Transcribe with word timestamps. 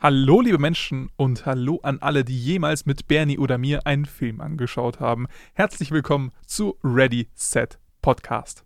Hallo, 0.00 0.40
liebe 0.40 0.58
Menschen 0.58 1.10
und 1.16 1.44
hallo 1.44 1.80
an 1.82 1.98
alle, 1.98 2.24
die 2.24 2.38
jemals 2.38 2.86
mit 2.86 3.08
Bernie 3.08 3.36
oder 3.36 3.58
mir 3.58 3.84
einen 3.84 4.06
Film 4.06 4.40
angeschaut 4.40 5.00
haben. 5.00 5.26
Herzlich 5.54 5.90
willkommen 5.90 6.30
zu 6.46 6.78
Ready 6.84 7.28
Set 7.34 7.80
Podcast. 8.00 8.64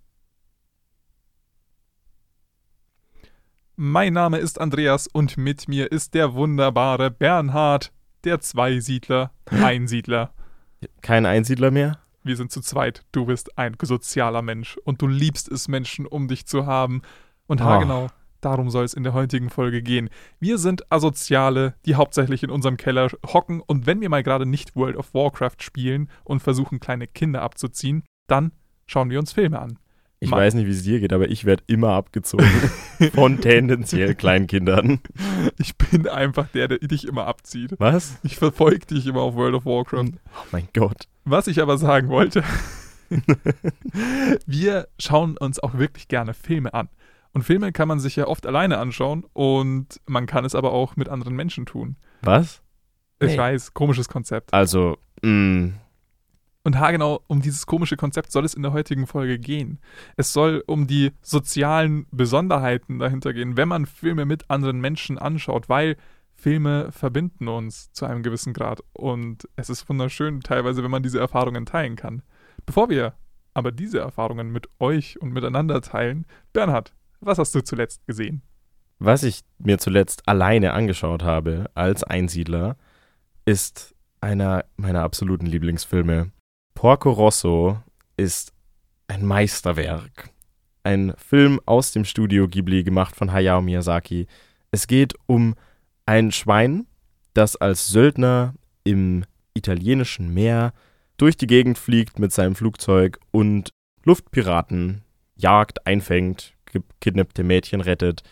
Mein 3.76 4.12
Name 4.12 4.36
ist 4.40 4.60
Andreas 4.60 5.06
und 5.06 5.38
mit 5.38 5.68
mir 5.68 5.90
ist 5.90 6.12
der 6.12 6.34
wunderbare 6.34 7.10
Bernhard, 7.10 7.94
der 8.24 8.40
Zweisiedler, 8.40 9.32
Einsiedler. 9.46 10.34
Kein 11.00 11.24
Einsiedler 11.24 11.70
mehr? 11.70 11.98
Wir 12.22 12.36
sind 12.36 12.52
zu 12.52 12.60
zweit. 12.60 13.06
Du 13.10 13.24
bist 13.24 13.56
ein 13.56 13.74
sozialer 13.80 14.42
Mensch 14.42 14.76
und 14.84 15.00
du 15.00 15.06
liebst 15.06 15.50
es, 15.50 15.66
Menschen 15.66 16.06
um 16.06 16.28
dich 16.28 16.44
zu 16.44 16.66
haben. 16.66 17.00
Und 17.46 17.62
Oh. 17.62 18.10
Darum 18.44 18.70
soll 18.70 18.84
es 18.84 18.94
in 18.94 19.02
der 19.02 19.14
heutigen 19.14 19.48
Folge 19.50 19.82
gehen. 19.82 20.10
Wir 20.40 20.58
sind 20.58 20.90
Asoziale, 20.92 21.74
die 21.86 21.94
hauptsächlich 21.94 22.42
in 22.42 22.50
unserem 22.50 22.76
Keller 22.76 23.08
hocken 23.32 23.60
und 23.60 23.86
wenn 23.86 24.00
wir 24.00 24.08
mal 24.08 24.22
gerade 24.22 24.46
nicht 24.46 24.76
World 24.76 24.96
of 24.96 25.14
Warcraft 25.14 25.56
spielen 25.60 26.08
und 26.24 26.42
versuchen, 26.42 26.80
kleine 26.80 27.06
Kinder 27.06 27.42
abzuziehen, 27.42 28.02
dann 28.26 28.52
schauen 28.86 29.10
wir 29.10 29.18
uns 29.18 29.32
Filme 29.32 29.58
an. 29.60 29.78
Ich 30.20 30.30
Ma- 30.30 30.36
weiß 30.36 30.54
nicht, 30.54 30.66
wie 30.66 30.70
es 30.70 30.84
dir 30.84 31.00
geht, 31.00 31.12
aber 31.12 31.28
ich 31.30 31.44
werde 31.46 31.64
immer 31.66 31.90
abgezogen 31.94 32.46
von 33.14 33.40
tendenziell 33.40 34.14
Kleinkindern. 34.14 35.00
Ich 35.58 35.76
bin 35.76 36.06
einfach 36.06 36.46
der, 36.48 36.68
der 36.68 36.78
dich 36.78 37.08
immer 37.08 37.26
abzieht. 37.26 37.72
Was? 37.78 38.18
Ich 38.22 38.36
verfolge 38.36 38.86
dich 38.86 39.06
immer 39.08 39.20
auf 39.22 39.34
World 39.34 39.54
of 39.56 39.64
Warcraft. 39.64 40.12
Oh 40.36 40.44
mein 40.52 40.68
Gott. 40.74 41.08
Was 41.24 41.48
ich 41.48 41.60
aber 41.60 41.76
sagen 41.76 42.08
wollte, 42.08 42.44
wir 44.46 44.88
schauen 44.98 45.36
uns 45.36 45.58
auch 45.60 45.74
wirklich 45.74 46.08
gerne 46.08 46.34
Filme 46.34 46.72
an. 46.74 46.88
Und 47.34 47.42
Filme 47.42 47.72
kann 47.72 47.88
man 47.88 47.98
sich 47.98 48.16
ja 48.16 48.26
oft 48.26 48.46
alleine 48.46 48.78
anschauen 48.78 49.24
und 49.32 50.00
man 50.06 50.26
kann 50.26 50.44
es 50.44 50.54
aber 50.54 50.72
auch 50.72 50.96
mit 50.96 51.08
anderen 51.08 51.34
Menschen 51.34 51.64
tun. 51.66 51.96
Was? 52.22 52.62
Ich 53.20 53.32
Nee. 53.32 53.38
weiß, 53.38 53.72
komisches 53.74 54.08
Konzept. 54.08 54.52
Also, 54.52 54.98
mh, 55.22 55.72
Und 56.64 56.78
haargenau 56.78 57.22
um 57.26 57.40
dieses 57.42 57.66
komische 57.66 57.96
Konzept 57.96 58.30
soll 58.30 58.44
es 58.44 58.54
in 58.54 58.62
der 58.62 58.72
heutigen 58.72 59.06
Folge 59.08 59.38
gehen. 59.38 59.80
Es 60.16 60.32
soll 60.32 60.62
um 60.66 60.86
die 60.86 61.10
sozialen 61.20 62.06
Besonderheiten 62.12 62.98
dahinter 63.00 63.32
gehen, 63.32 63.56
wenn 63.56 63.66
man 63.68 63.86
Filme 63.86 64.26
mit 64.26 64.48
anderen 64.50 64.80
Menschen 64.80 65.18
anschaut, 65.18 65.68
weil 65.68 65.96
Filme 66.34 66.92
verbinden 66.92 67.48
uns 67.48 67.92
zu 67.92 68.04
einem 68.06 68.22
gewissen 68.22 68.52
Grad. 68.52 68.80
Und 68.92 69.48
es 69.56 69.70
ist 69.70 69.88
wunderschön, 69.88 70.40
teilweise, 70.40 70.82
wenn 70.84 70.90
man 70.90 71.02
diese 71.02 71.18
Erfahrungen 71.18 71.66
teilen 71.66 71.96
kann. 71.96 72.22
Bevor 72.66 72.90
wir 72.90 73.14
aber 73.54 73.72
diese 73.72 73.98
Erfahrungen 73.98 74.50
mit 74.50 74.68
euch 74.78 75.20
und 75.20 75.32
miteinander 75.32 75.80
teilen, 75.80 76.26
Bernhard, 76.52 76.92
was 77.22 77.38
hast 77.38 77.54
du 77.54 77.60
zuletzt 77.62 78.06
gesehen? 78.06 78.42
was 79.04 79.22
ich 79.22 79.40
mir 79.58 79.78
zuletzt 79.78 80.28
alleine 80.28 80.72
angeschaut 80.72 81.22
habe 81.22 81.70
als 81.74 82.04
Einsiedler, 82.04 82.76
ist 83.44 83.94
einer 84.20 84.64
meiner 84.76 85.02
absoluten 85.02 85.46
Lieblingsfilme. 85.46 86.30
Porco 86.74 87.10
Rosso 87.10 87.80
ist 88.16 88.52
ein 89.08 89.26
Meisterwerk. 89.26 90.30
Ein 90.84 91.14
Film 91.16 91.60
aus 91.66 91.92
dem 91.92 92.04
Studio 92.04 92.48
Ghibli 92.48 92.84
gemacht 92.84 93.16
von 93.16 93.32
Hayao 93.32 93.62
Miyazaki. 93.62 94.26
Es 94.70 94.86
geht 94.86 95.14
um 95.26 95.54
ein 96.06 96.32
Schwein, 96.32 96.86
das 97.34 97.56
als 97.56 97.88
Söldner 97.88 98.54
im 98.84 99.24
italienischen 99.54 100.32
Meer 100.32 100.72
durch 101.16 101.36
die 101.36 101.46
Gegend 101.46 101.78
fliegt 101.78 102.18
mit 102.18 102.32
seinem 102.32 102.54
Flugzeug 102.54 103.18
und 103.30 103.70
Luftpiraten 104.04 105.02
jagt, 105.36 105.86
einfängt, 105.86 106.54
ge- 106.72 106.82
kidnappte 107.00 107.44
Mädchen 107.44 107.80
rettet 107.80 108.22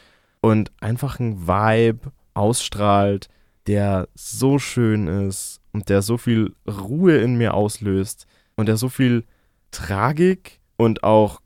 und 0.40 0.72
einfach 0.80 1.20
ein 1.20 1.46
Vibe 1.46 2.12
ausstrahlt, 2.34 3.28
der 3.66 4.08
so 4.14 4.58
schön 4.58 5.06
ist 5.06 5.60
und 5.72 5.88
der 5.88 6.02
so 6.02 6.16
viel 6.16 6.54
Ruhe 6.66 7.18
in 7.18 7.36
mir 7.36 7.54
auslöst 7.54 8.26
und 8.56 8.66
der 8.66 8.76
so 8.76 8.88
viel 8.88 9.24
Tragik 9.70 10.60
und 10.76 11.04
auch 11.04 11.40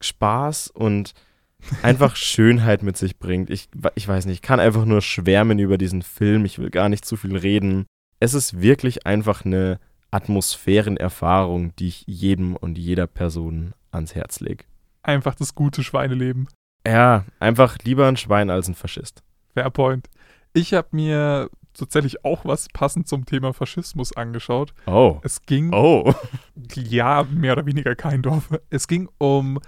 Spaß 0.00 0.68
und 0.68 1.12
einfach 1.82 2.16
Schönheit 2.16 2.82
mit 2.82 2.96
sich 2.96 3.18
bringt. 3.18 3.50
Ich, 3.50 3.68
ich 3.94 4.08
weiß 4.08 4.26
nicht, 4.26 4.36
ich 4.36 4.42
kann 4.42 4.60
einfach 4.60 4.84
nur 4.84 5.02
schwärmen 5.02 5.58
über 5.58 5.78
diesen 5.78 6.02
Film. 6.02 6.44
Ich 6.44 6.58
will 6.58 6.70
gar 6.70 6.88
nicht 6.88 7.04
zu 7.04 7.16
viel 7.16 7.36
reden. 7.36 7.86
Es 8.18 8.34
ist 8.34 8.60
wirklich 8.60 9.06
einfach 9.06 9.44
eine 9.44 9.78
Atmosphärenerfahrung, 10.10 11.74
die 11.76 11.88
ich 11.88 12.04
jedem 12.06 12.56
und 12.56 12.78
jeder 12.78 13.06
Person 13.06 13.72
ans 13.92 14.14
Herz 14.14 14.40
lege. 14.40 14.64
Einfach 15.02 15.34
das 15.34 15.54
gute 15.54 15.82
Schweineleben. 15.82 16.48
Ja, 16.86 17.24
einfach 17.38 17.78
lieber 17.84 18.06
ein 18.08 18.16
Schwein 18.16 18.50
als 18.50 18.68
ein 18.68 18.74
Faschist. 18.74 19.22
Fairpoint. 19.54 20.08
Ich 20.52 20.74
habe 20.74 20.88
mir 20.92 21.50
tatsächlich 21.74 22.24
auch 22.24 22.44
was 22.44 22.68
passend 22.68 23.08
zum 23.08 23.26
Thema 23.26 23.52
Faschismus 23.52 24.16
angeschaut. 24.16 24.74
Oh. 24.86 25.20
Es 25.22 25.42
ging 25.42 25.72
Oh. 25.72 26.14
ja, 26.74 27.26
mehr 27.30 27.52
oder 27.52 27.66
weniger 27.66 27.94
kein 27.94 28.22
Dorf. 28.22 28.50
Es 28.70 28.88
ging 28.88 29.08
um 29.18 29.60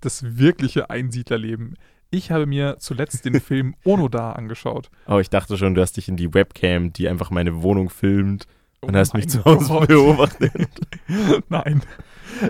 das 0.00 0.38
wirkliche 0.38 0.90
Einsiedlerleben. 0.90 1.74
Ich 2.10 2.30
habe 2.30 2.46
mir 2.46 2.76
zuletzt 2.78 3.24
den 3.24 3.40
Film 3.40 3.74
Onoda 3.84 4.32
angeschaut. 4.32 4.90
Oh, 5.08 5.18
ich 5.18 5.30
dachte 5.30 5.56
schon, 5.56 5.74
du 5.74 5.80
hast 5.80 5.96
dich 5.96 6.08
in 6.08 6.16
die 6.16 6.34
Webcam, 6.34 6.92
die 6.92 7.08
einfach 7.08 7.30
meine 7.30 7.62
Wohnung 7.62 7.90
filmt 7.90 8.46
Oh 8.82 8.88
und 8.88 8.96
hast 8.96 9.14
mich 9.14 9.28
zu 9.28 9.44
Hause 9.44 9.68
Gott. 9.68 9.88
beobachtet. 9.88 10.52
Nein. 11.48 11.82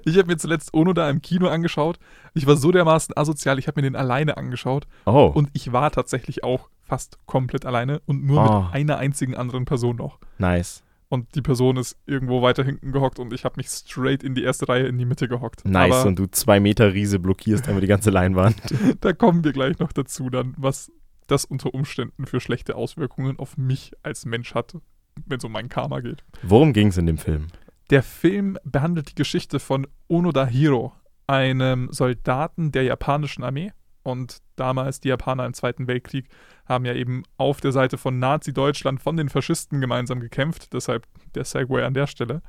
Ich 0.05 0.17
habe 0.19 0.27
mir 0.29 0.37
zuletzt 0.37 0.75
Onoda 0.75 1.09
im 1.09 1.23
Kino 1.23 1.49
angeschaut. 1.49 1.99
Ich 2.35 2.47
war 2.47 2.57
so 2.57 2.73
dermaßen 2.73 3.17
asozial, 3.17 3.59
ich 3.59 3.69
habe 3.69 3.81
mir 3.81 3.89
den 3.89 3.97
alleine 3.97 4.37
angeschaut. 4.37 4.87
Oh. 5.05 5.31
Und 5.35 5.51
ich 5.53 5.73
war 5.73 5.91
tatsächlich 5.91 6.43
auch 6.43 6.69
fast 6.83 7.19
komplett 7.27 7.65
alleine 7.67 8.01
und 8.07 8.25
nur 8.25 8.41
Oh. 8.45 8.61
mit 8.65 8.75
einer 8.75 8.99
einzigen 8.99 9.35
anderen 9.37 9.65
Person 9.65 9.97
noch. 9.97 10.19
nice. 10.39 10.83
Und 11.09 11.37
die 11.37 11.41
Person 11.43 11.77
ist 11.77 11.97
irgendwo 12.07 12.43
weiter 12.43 12.65
hinten 12.65 12.91
gehockt 12.91 13.21
und 13.21 13.33
ich 13.33 13.45
habe 13.45 13.55
mich 13.59 13.69
straight 13.69 14.25
in 14.25 14.35
die 14.35 14.43
erste 14.43 14.69
Reihe 14.69 14.89
in 14.89 14.99
die 14.99 15.05
Mitte 15.05 15.29
gehockt. 15.29 15.65
Nice. 15.65 15.93
Aber 15.95 16.09
und 16.09 16.19
du 16.19 16.27
zwei 16.27 16.59
Meter 16.59 16.95
Riese 16.95 17.21
blockierst 17.21 17.69
einfach 17.69 17.81
die 17.81 17.87
ganze 17.87 18.11
Leinwand. 18.11 18.57
da 19.03 19.13
kommen 19.13 19.45
wir 19.45 19.53
gleich 19.53 19.79
noch 19.79 19.93
dazu, 19.93 20.31
dann, 20.31 20.55
was 20.57 20.91
das 21.29 21.45
unter 21.45 21.75
Umständen 21.75 22.27
für 22.27 22.41
schlechte 22.41 22.75
Auswirkungen 22.75 23.39
auf 23.39 23.57
mich 23.57 23.93
als 24.03 24.25
Mensch 24.27 24.53
hat, 24.57 24.75
wenn 25.27 25.39
es 25.39 25.45
um 25.45 25.53
mein 25.53 25.69
Karma 25.69 26.01
geht. 26.01 26.25
Worum 26.43 26.73
ging 26.73 26.89
es 26.89 26.99
in 26.99 27.07
dem 27.07 27.19
Film? 27.19 27.49
Der 27.91 28.03
Film 28.03 28.59
behandelt 28.65 29.11
die 29.11 29.15
Geschichte 29.15 29.61
von 29.61 29.87
Onoda 30.09 30.47
Hiro, 30.47 30.93
einem 31.27 31.89
Soldaten 31.93 32.73
der 32.73 32.83
japanischen 32.83 33.45
Armee. 33.45 33.73
Und 34.03 34.39
damals 34.55 35.01
die 35.01 35.09
Japaner 35.09 35.47
im 35.47 35.55
Zweiten 35.55 35.89
Weltkrieg 35.89 36.29
haben 36.65 36.85
ja 36.85 36.95
eben 36.95 37.25
auf 37.39 37.61
der 37.61 37.73
Seite 37.73 37.99
von 37.99 38.21
Nazi-Deutschland 38.21 39.01
von 39.01 39.17
den 39.17 39.29
Faschisten 39.29 39.81
gemeinsam 39.81 40.21
gekämpft. 40.21 40.73
Deshalb 40.73 41.07
der 41.35 41.45
Segway 41.45 41.83
an 41.83 41.95
der 41.95 42.07
Stelle. 42.07 42.43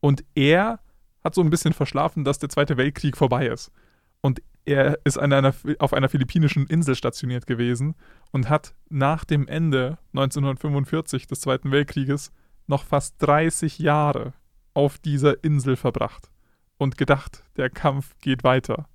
Und 0.00 0.24
er 0.34 0.80
hat 1.24 1.34
so 1.34 1.40
ein 1.40 1.50
bisschen 1.50 1.72
verschlafen, 1.72 2.24
dass 2.24 2.38
der 2.38 2.50
Zweite 2.50 2.76
Weltkrieg 2.76 3.16
vorbei 3.16 3.46
ist. 3.46 3.72
Und 4.20 4.42
er 4.68 4.98
ist 5.04 5.18
an 5.18 5.32
einer, 5.32 5.54
auf 5.78 5.94
einer 5.94 6.10
philippinischen 6.10 6.66
Insel 6.66 6.94
stationiert 6.94 7.46
gewesen 7.46 7.94
und 8.32 8.50
hat 8.50 8.74
nach 8.90 9.24
dem 9.24 9.48
Ende 9.48 9.98
1945 10.12 11.26
des 11.26 11.40
Zweiten 11.40 11.70
Weltkrieges 11.70 12.32
noch 12.66 12.84
fast 12.84 13.14
30 13.20 13.78
Jahre 13.78 14.34
auf 14.74 14.98
dieser 14.98 15.42
Insel 15.42 15.76
verbracht 15.76 16.30
und 16.76 16.98
gedacht, 16.98 17.44
der 17.56 17.70
Kampf 17.70 18.14
geht 18.20 18.44
weiter. 18.44 18.88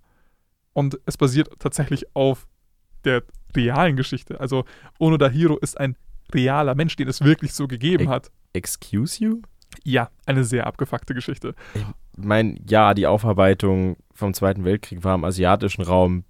Und 0.73 0.99
es 1.07 1.17
basiert 1.17 1.49
tatsächlich 1.59 2.15
auf 2.15 2.47
der 3.03 3.23
realen 3.55 3.95
Geschichte. 3.95 4.39
Also 4.39 4.65
Onoda 4.99 5.27
Hiro 5.27 5.57
ist 5.57 5.79
ein 5.79 5.95
realer 6.33 6.75
Mensch, 6.75 6.95
den 6.95 7.07
es 7.07 7.21
wirklich 7.21 7.53
so 7.53 7.67
gegeben 7.67 8.09
hat. 8.09 8.31
Excuse 8.53 9.23
you? 9.23 9.41
Ja, 9.83 10.11
eine 10.27 10.43
sehr 10.43 10.67
abgefuckte 10.67 11.15
Geschichte. 11.15 11.55
Ich 12.17 12.23
meine, 12.23 12.57
ja, 12.67 12.93
die 12.93 13.07
Aufarbeitung 13.07 13.97
vom 14.13 14.33
Zweiten 14.33 14.65
Weltkrieg 14.65 15.03
war 15.03 15.15
im 15.15 15.23
asiatischen 15.25 15.81
Raum 15.83 16.23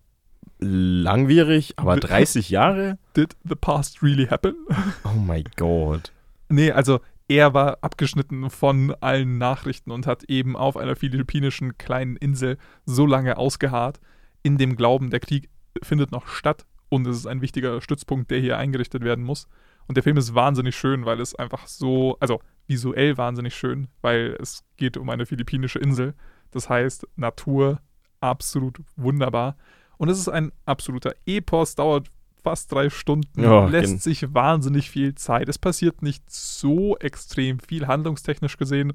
langwierig, 0.60 1.74
aber 1.78 1.98
30 1.98 2.50
Jahre? 2.50 2.98
Did 3.16 3.36
the 3.44 3.56
past 3.56 4.02
really 4.02 4.28
happen? 4.28 4.56
Oh 5.04 5.20
mein 5.20 5.44
Gott. 5.58 6.12
Nee, 6.50 6.72
also 6.72 7.00
er 7.28 7.53
war 7.53 7.80
abgeschnitten 7.82 8.50
von 8.50 8.96
allen 9.02 9.38
Nachrichten 9.38 9.91
und 9.91 10.08
hat 10.08 10.24
eben 10.26 10.56
auf 10.56 10.78
einer 10.78 10.96
philippinischen 10.96 11.78
kleinen 11.78 12.16
Insel 12.16 12.58
so 12.86 13.06
lange 13.06 13.38
ausgeharrt, 13.38 14.00
in 14.44 14.58
dem 14.58 14.76
Glauben, 14.76 15.09
der 15.09 15.20
Krieg 15.20 15.50
findet 15.82 16.12
noch 16.12 16.28
statt 16.28 16.66
und 16.90 17.08
es 17.08 17.18
ist 17.18 17.28
ein 17.28 17.41
wichtiger 17.41 17.82
Stützpunkt, 17.82 18.29
der 18.29 18.40
hier 18.40 18.58
eingerichtet 18.58 19.03
werden 19.03 19.24
muss. 19.24 19.47
Und 19.88 19.96
der 19.96 20.03
Film 20.03 20.18
ist 20.18 20.36
wahnsinnig 20.36 20.76
schön, 20.76 21.06
weil 21.06 21.20
es 21.20 21.36
einfach 21.36 21.68
so, 21.68 22.18
also 22.20 22.40
visuell 22.68 23.18
wahnsinnig 23.18 23.56
schön, 23.56 23.88
weil 24.02 24.38
es 24.42 24.64
geht 24.78 24.98
um 24.98 25.10
eine 25.10 25.26
philippinische 25.26 25.80
Insel. 25.80 26.14
Das 26.52 26.70
heißt, 26.70 27.08
Natur 27.16 27.80
absolut 28.20 28.80
wunderbar. 28.96 29.58
Und 29.98 30.10
es 30.10 30.18
ist 30.20 30.30
ein 30.30 30.52
absoluter 30.66 31.14
Epos, 31.26 31.76
dauert 31.76 32.08
fast 32.44 32.72
drei 32.72 32.90
Stunden, 32.90 33.42
Ja, 33.42 33.66
lässt 33.68 33.88
gen- 33.94 34.00
sich 34.00 34.34
wahnsinnig 34.34 34.90
viel 34.90 35.16
Zeit. 35.16 35.48
Es 35.50 35.58
passiert 35.58 36.02
nicht 36.02 36.30
so 36.30 36.98
extrem 36.98 37.60
viel, 37.60 37.88
handlungstechnisch 37.88 38.58
gesehen. 38.58 38.94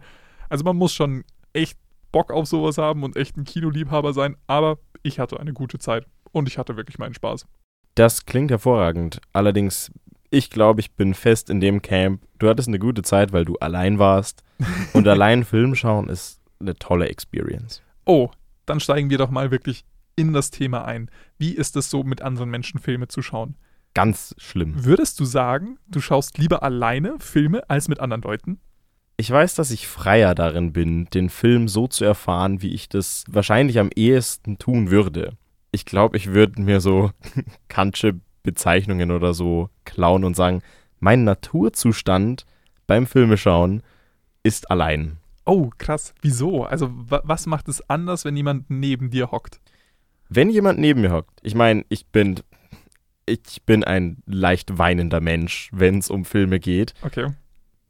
Also 0.51 0.65
man 0.65 0.77
muss 0.77 0.93
schon 0.93 1.25
echt 1.53 1.79
Bock 2.13 2.31
auf 2.31 2.47
sowas 2.47 2.79
haben 2.79 3.05
und 3.05 3.17
echt 3.17 3.37
ein 3.37 3.45
Kinoliebhaber 3.45 4.13
sein, 4.13 4.37
aber 4.47 4.79
ich 5.03 5.19
hatte 5.19 5.41
eine 5.41 5.53
gute 5.53 5.79
Zeit 5.79 6.07
und 6.33 6.49
ich 6.49 6.59
hatte 6.59 6.77
wirklich 6.77 6.99
meinen 6.99 7.15
Spaß. 7.15 7.47
Das 7.95 8.27
klingt 8.27 8.51
hervorragend. 8.51 9.21
Allerdings, 9.33 9.91
ich 10.31 10.51
glaube, 10.51 10.81
ich 10.81 10.93
bin 10.93 11.15
fest 11.15 11.51
in 11.51 11.61
dem 11.61 11.83
Camp. 11.83 12.23
Du 12.39 12.49
hattest 12.49 12.69
eine 12.69 12.79
gute 12.79 13.03
Zeit, 13.03 13.33
weil 13.33 13.45
du 13.45 13.57
allein 13.57 13.99
warst. 13.99 14.43
Und 14.93 15.09
allein 15.09 15.45
Film 15.45 15.75
schauen 15.75 16.09
ist 16.09 16.41
eine 16.61 16.75
tolle 16.75 17.09
Experience. 17.09 17.83
Oh, 18.05 18.31
dann 18.67 18.81
steigen 18.81 19.11
wir 19.11 19.19
doch 19.19 19.31
mal 19.31 19.51
wirklich 19.51 19.85
in 20.17 20.33
das 20.33 20.51
Thema 20.51 20.85
ein. 20.85 21.11
Wie 21.39 21.53
ist 21.53 21.77
es 21.77 21.91
so, 21.91 22.03
mit 22.03 22.23
anderen 22.23 22.51
Menschen 22.51 22.81
Filme 22.81 23.09
zu 23.09 23.23
schauen? 23.23 23.57
Ganz 23.95 24.35
schlimm. 24.39 24.85
Würdest 24.85 25.19
du 25.21 25.25
sagen, 25.25 25.79
du 25.89 26.01
schaust 26.01 26.39
lieber 26.39 26.63
alleine 26.63 27.19
Filme 27.19 27.69
als 27.71 27.89
mit 27.89 28.01
anderen 28.01 28.23
Leuten? 28.23 28.61
Ich 29.17 29.31
weiß, 29.31 29.55
dass 29.55 29.71
ich 29.71 29.89
freier 29.89 30.35
darin 30.35 30.73
bin, 30.73 31.07
den 31.07 31.29
Film 31.29 31.67
so 31.67 31.89
zu 31.89 32.05
erfahren, 32.05 32.63
wie 32.63 32.75
ich 32.75 32.89
das 32.89 33.25
wahrscheinlich 33.29 33.79
am 33.79 33.91
ehesten 33.95 34.59
tun 34.59 34.91
würde. 34.91 35.37
Ich 35.73 35.85
glaube, 35.85 36.17
ich 36.17 36.33
würde 36.33 36.63
mir 36.63 36.81
so 36.81 37.11
kantsche 37.69 38.21
Bezeichnungen 38.49 39.11
oder 39.11 39.35
so 39.35 39.69
klauen 39.85 40.25
und 40.25 40.35
sagen, 40.35 40.63
mein 41.01 41.25
Naturzustand 41.25 42.47
beim 42.87 43.07
Filmeschauen 43.07 43.83
ist 44.43 44.71
allein. 44.71 45.19
Oh, 45.45 45.71
krass. 45.77 46.15
Wieso? 46.23 46.65
Also, 46.65 46.91
wa 46.91 47.21
was 47.25 47.47
macht 47.47 47.69
es 47.69 47.89
anders, 47.91 48.25
wenn 48.25 48.37
jemand 48.37 48.71
neben 48.71 49.11
dir 49.11 49.31
hockt? 49.31 49.61
Wenn 50.31 50.49
jemand 50.49 50.79
neben 50.79 51.03
mir 51.03 51.13
hockt, 51.13 51.41
ich 51.43 51.55
meine, 51.55 51.85
ich 51.91 52.07
bin, 52.07 52.41
ich 53.27 53.63
bin 53.65 53.85
ein 53.85 54.23
leicht 54.27 54.79
weinender 54.79 55.21
Mensch, 55.21 55.69
wenn 55.73 55.99
es 55.99 56.09
um 56.09 56.25
Filme 56.25 56.61
geht. 56.61 56.95
Okay. 57.03 57.29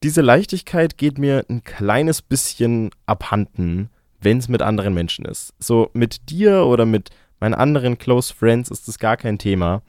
Diese 0.03 0.21
Leichtigkeit 0.21 0.99
geht 0.99 1.19
mir 1.19 1.45
ein 1.49 1.63
kleines 1.63 2.23
bisschen 2.23 2.91
abhanden, 3.07 3.91
wenn 4.21 4.39
es 4.39 4.49
mit 4.49 4.63
anderen 4.63 4.95
Menschen 4.95 5.25
ist. 5.25 5.55
So 5.59 5.91
mit 5.93 6.31
dir 6.31 6.65
oder 6.67 6.87
mit 6.87 7.11
meinen 7.41 7.55
anderen 7.55 7.99
Close 7.99 8.35
Friends 8.35 8.71
ist 8.71 8.89
das 8.89 8.99
gar 8.99 9.17
kein 9.17 9.39
Thema. 9.39 9.83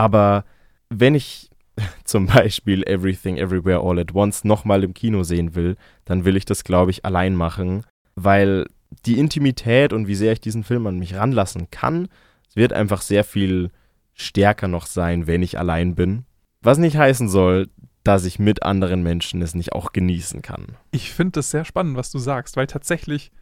Aber 0.00 0.46
wenn 0.88 1.14
ich 1.14 1.50
zum 2.04 2.24
Beispiel 2.24 2.82
Everything 2.84 3.36
Everywhere 3.36 3.80
All 3.80 3.98
at 3.98 4.14
Once 4.14 4.44
nochmal 4.44 4.82
im 4.82 4.94
Kino 4.94 5.24
sehen 5.24 5.54
will, 5.54 5.76
dann 6.06 6.24
will 6.24 6.36
ich 6.38 6.46
das, 6.46 6.64
glaube 6.64 6.90
ich, 6.90 7.04
allein 7.04 7.36
machen, 7.36 7.84
weil 8.14 8.66
die 9.04 9.18
Intimität 9.18 9.92
und 9.92 10.08
wie 10.08 10.14
sehr 10.14 10.32
ich 10.32 10.40
diesen 10.40 10.64
Film 10.64 10.86
an 10.86 10.98
mich 10.98 11.16
ranlassen 11.16 11.70
kann, 11.70 12.08
wird 12.54 12.72
einfach 12.72 13.02
sehr 13.02 13.24
viel 13.24 13.70
stärker 14.14 14.68
noch 14.68 14.86
sein, 14.86 15.26
wenn 15.26 15.42
ich 15.42 15.58
allein 15.58 15.94
bin. 15.94 16.24
Was 16.62 16.78
nicht 16.78 16.96
heißen 16.96 17.28
soll, 17.28 17.68
dass 18.02 18.24
ich 18.24 18.38
mit 18.38 18.62
anderen 18.62 19.02
Menschen 19.02 19.42
es 19.42 19.54
nicht 19.54 19.72
auch 19.72 19.92
genießen 19.92 20.40
kann. 20.40 20.78
Ich 20.92 21.12
finde 21.12 21.32
das 21.32 21.50
sehr 21.50 21.66
spannend, 21.66 21.98
was 21.98 22.10
du 22.10 22.18
sagst, 22.18 22.56
weil 22.56 22.66
tatsächlich, 22.66 23.32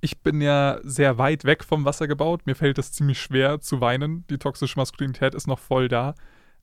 ich 0.00 0.20
bin 0.20 0.40
ja 0.40 0.78
sehr 0.82 1.18
weit 1.18 1.44
weg 1.44 1.64
vom 1.64 1.84
Wasser 1.84 2.06
gebaut. 2.06 2.42
Mir 2.46 2.54
fällt 2.54 2.78
es 2.78 2.92
ziemlich 2.92 3.20
schwer 3.20 3.60
zu 3.60 3.80
weinen. 3.80 4.26
Die 4.28 4.38
toxische 4.38 4.78
Maskulinität 4.78 5.34
ist 5.34 5.46
noch 5.46 5.58
voll 5.58 5.88
da. 5.88 6.14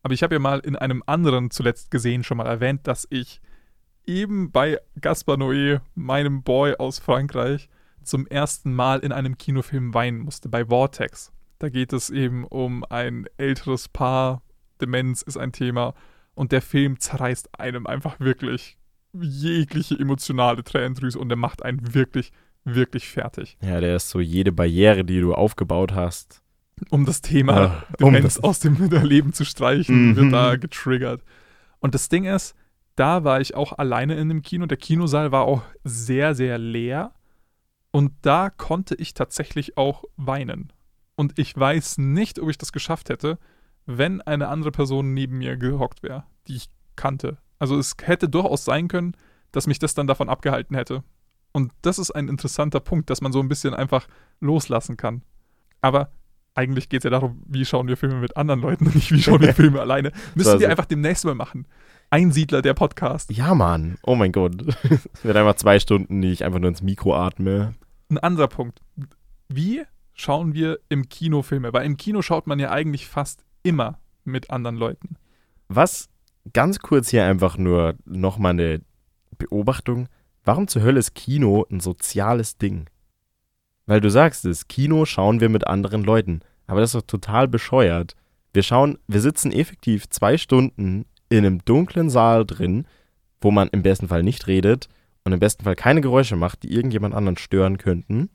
Aber 0.02 0.14
ich 0.14 0.24
habe 0.24 0.36
ja 0.36 0.40
mal 0.40 0.60
in 0.60 0.76
einem 0.76 1.04
anderen 1.06 1.50
zuletzt 1.50 1.92
gesehen 1.92 2.24
schon 2.24 2.38
mal 2.38 2.48
erwähnt, 2.48 2.88
dass 2.88 3.08
ich 3.10 3.42
eben 4.06 4.52
bei 4.52 4.80
Gaspar 5.00 5.38
Noé, 5.38 5.82
meinem 5.96 6.44
Boy 6.44 6.76
aus 6.76 7.00
Frankreich, 7.00 7.70
zum 8.04 8.28
ersten 8.28 8.74
Mal 8.74 9.00
in 9.00 9.12
einem 9.12 9.38
Kinofilm 9.38 9.94
weinen 9.94 10.20
musste, 10.20 10.50
bei 10.50 10.66
Vortex. 10.66 11.32
Da 11.60 11.70
geht 11.70 11.94
es 11.94 12.10
eben 12.10 12.44
um 12.44 12.84
ein 12.90 13.28
älteres 13.38 13.88
Paar, 13.88 14.42
Demenz 14.82 15.22
ist 15.22 15.38
ein 15.38 15.54
Thema 15.54 15.94
und 16.36 16.52
der 16.52 16.62
Film 16.62 17.00
zerreißt 17.00 17.60
einem 17.60 17.88
einfach 17.88 18.20
wirklich 18.20 18.78
jegliche 19.14 19.98
emotionale 19.98 20.64
Tränendrüse 20.64 21.20
und 21.20 21.30
der 21.30 21.38
macht 21.38 21.64
einen 21.64 21.94
wirklich, 21.94 22.32
wirklich 22.66 23.08
fertig. 23.10 23.58
Ja, 23.62 23.80
der 23.82 23.96
ist 23.96 24.10
so 24.10 24.20
jede 24.20 24.52
Barriere, 24.52 25.04
die 25.04 25.20
du 25.20 25.34
aufgebaut 25.34 25.94
hast. 25.94 26.42
Um 26.90 27.06
das 27.06 27.22
Thema 27.22 27.54
Ah, 27.54 27.84
um 28.02 28.14
Demenz 28.14 28.36
das- 28.36 28.44
aus 28.44 28.60
dem 28.60 28.76
Leben 29.04 29.34
zu 29.34 29.46
streichen, 29.46 30.10
Mhm. 30.12 30.16
wird 30.16 30.34
da 30.34 30.56
getriggert. 30.56 31.22
Und 31.80 31.94
das 31.96 32.10
Ding 32.10 32.26
ist, 32.26 32.56
da 32.96 33.24
war 33.24 33.42
ich 33.42 33.56
auch 33.56 33.74
alleine 33.78 34.16
in 34.16 34.30
dem 34.30 34.42
Kino. 34.42 34.66
Der 34.66 34.78
Kinosaal 34.78 35.32
war 35.32 35.44
auch 35.44 35.62
sehr, 35.84 36.36
sehr 36.36 36.58
leer. 36.58 37.14
Und 37.92 38.12
da 38.22 38.50
konnte 38.50 38.96
ich 38.96 39.14
tatsächlich 39.14 39.78
auch 39.78 40.04
weinen. 40.18 40.74
Und 41.16 41.38
ich 41.38 41.56
weiß 41.56 42.00
nicht, 42.00 42.40
ob 42.40 42.50
ich 42.50 42.58
das 42.58 42.72
geschafft 42.72 43.10
hätte, 43.10 43.38
wenn 43.86 44.22
eine 44.22 44.48
andere 44.48 44.72
Person 44.72 45.14
neben 45.14 45.38
mir 45.38 45.58
gehockt 45.58 46.02
wäre, 46.02 46.24
die 46.48 46.56
ich 46.56 46.70
kannte. 46.96 47.38
Also 47.60 47.78
es 47.78 47.96
hätte 48.02 48.30
durchaus 48.30 48.66
sein 48.66 48.88
können, 48.88 49.16
dass 49.52 49.68
mich 49.68 49.78
das 49.78 49.94
dann 49.94 50.08
davon 50.08 50.30
abgehalten 50.30 50.76
hätte. 50.76 51.04
Und 51.54 51.72
das 51.82 52.00
ist 52.00 52.12
ein 52.12 52.28
interessanter 52.28 52.80
Punkt, 52.82 53.10
dass 53.10 53.22
man 53.22 53.32
so 53.32 53.40
ein 53.40 53.48
bisschen 53.48 53.74
einfach 53.74 54.08
loslassen 54.42 54.98
kann. 54.98 55.22
Aber 55.82 56.12
eigentlich 56.56 56.90
geht 56.90 57.00
es 57.00 57.04
ja 57.06 57.10
darum, 57.10 57.42
wie 57.48 57.64
schauen 57.66 57.88
wir 57.88 57.96
Filme 57.98 58.16
mit 58.16 58.36
anderen 58.38 58.60
Leuten 58.62 58.88
und 58.88 58.96
nicht 58.96 59.12
wie 59.12 59.22
schauen 59.22 59.42
wir 59.42 59.54
Filme 59.56 59.80
alleine. 59.82 60.12
Müssen 60.36 60.50
Also- 60.50 60.60
wir 60.60 60.70
einfach 60.70 60.86
demnächst 60.86 61.24
mal 61.26 61.36
machen. 61.36 61.66
Einsiedler 62.10 62.62
der 62.62 62.74
Podcast. 62.76 63.32
Ja, 63.32 63.56
Mann. 63.56 63.98
Oh 64.04 64.16
mein 64.16 64.32
Gott. 64.32 64.56
Es 65.14 65.24
wird 65.24 65.36
einfach 65.38 65.56
zwei 65.56 65.80
Stunden, 65.80 66.22
die 66.22 66.32
ich 66.32 66.44
einfach 66.44 66.60
nur 66.60 66.70
ins 66.70 66.82
Mikro 66.84 67.16
atme. 67.16 67.74
Ein 68.10 68.20
anderer 68.20 68.48
Punkt. 68.48 68.82
Wie 69.50 69.82
schauen 70.14 70.54
wir 70.54 70.80
im 70.90 71.10
Kino 71.10 71.42
Filme? 71.42 71.74
Weil 71.74 71.86
im 71.86 71.98
Kino 71.98 72.22
schaut 72.22 72.46
man 72.46 72.60
ja 72.60 72.70
eigentlich 72.72 73.08
fast 73.08 73.44
immer 73.64 74.00
mit 74.26 74.52
anderen 74.52 74.76
Leuten. 74.76 75.16
Was 75.70 76.10
ganz 76.54 76.80
kurz 76.80 77.10
hier 77.10 77.26
einfach 77.26 77.58
nur 77.58 77.96
nochmal 78.06 78.52
eine 78.52 78.82
Beobachtung. 79.40 80.08
Warum 80.44 80.68
zur 80.68 80.82
Hölle 80.82 81.00
ist 81.00 81.16
Kino 81.16 81.66
ein 81.72 81.80
soziales 81.80 82.58
Ding? 82.58 82.90
Weil 83.86 84.02
du 84.02 84.10
sagst 84.10 84.46
es, 84.46 84.68
Kino 84.68 85.06
schauen 85.06 85.40
wir 85.40 85.50
mit 85.50 85.68
anderen 85.68 86.04
Leuten. 86.04 86.42
Aber 86.68 86.82
das 86.82 86.94
ist 86.94 86.96
doch 86.96 87.08
total 87.08 87.48
bescheuert. 87.48 88.16
Wir 88.54 88.64
schauen, 88.64 88.98
wir 89.08 89.22
sitzen 89.22 89.52
effektiv 89.52 90.10
zwei 90.10 90.38
Stunden 90.38 91.06
in 91.30 91.40
einem 91.40 91.64
dunklen 91.66 92.10
Saal 92.10 92.46
drin, 92.46 92.88
wo 93.42 93.52
man 93.52 93.70
im 93.70 93.84
besten 93.84 94.08
Fall 94.08 94.24
nicht 94.24 94.48
redet 94.48 94.88
und 95.24 95.34
im 95.34 95.40
besten 95.40 95.64
Fall 95.64 95.76
keine 95.76 96.02
Geräusche 96.02 96.36
macht, 96.36 96.64
die 96.64 96.74
irgendjemand 96.74 97.16
anderen 97.16 97.38
stören 97.38 97.78
könnten. 97.78 98.30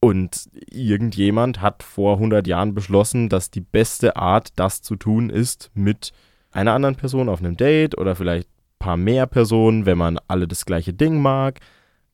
Und 0.00 0.50
irgendjemand 0.68 1.60
hat 1.60 1.84
vor 1.84 2.14
100 2.14 2.46
Jahren 2.46 2.74
beschlossen, 2.74 3.28
dass 3.28 3.50
die 3.50 3.60
beste 3.60 4.16
Art, 4.16 4.50
das 4.56 4.82
zu 4.82 4.96
tun, 4.96 5.30
ist 5.30 5.70
mit 5.74 6.12
einer 6.50 6.72
anderen 6.72 6.96
Person 6.96 7.28
auf 7.28 7.38
einem 7.38 7.56
Date 7.56 7.96
oder 7.96 8.16
vielleicht 8.16 8.48
paar 8.82 8.96
mehr 8.96 9.26
Personen, 9.26 9.86
wenn 9.86 9.96
man 9.96 10.18
alle 10.28 10.48
das 10.48 10.66
gleiche 10.66 10.92
Ding 10.92 11.22
mag. 11.22 11.60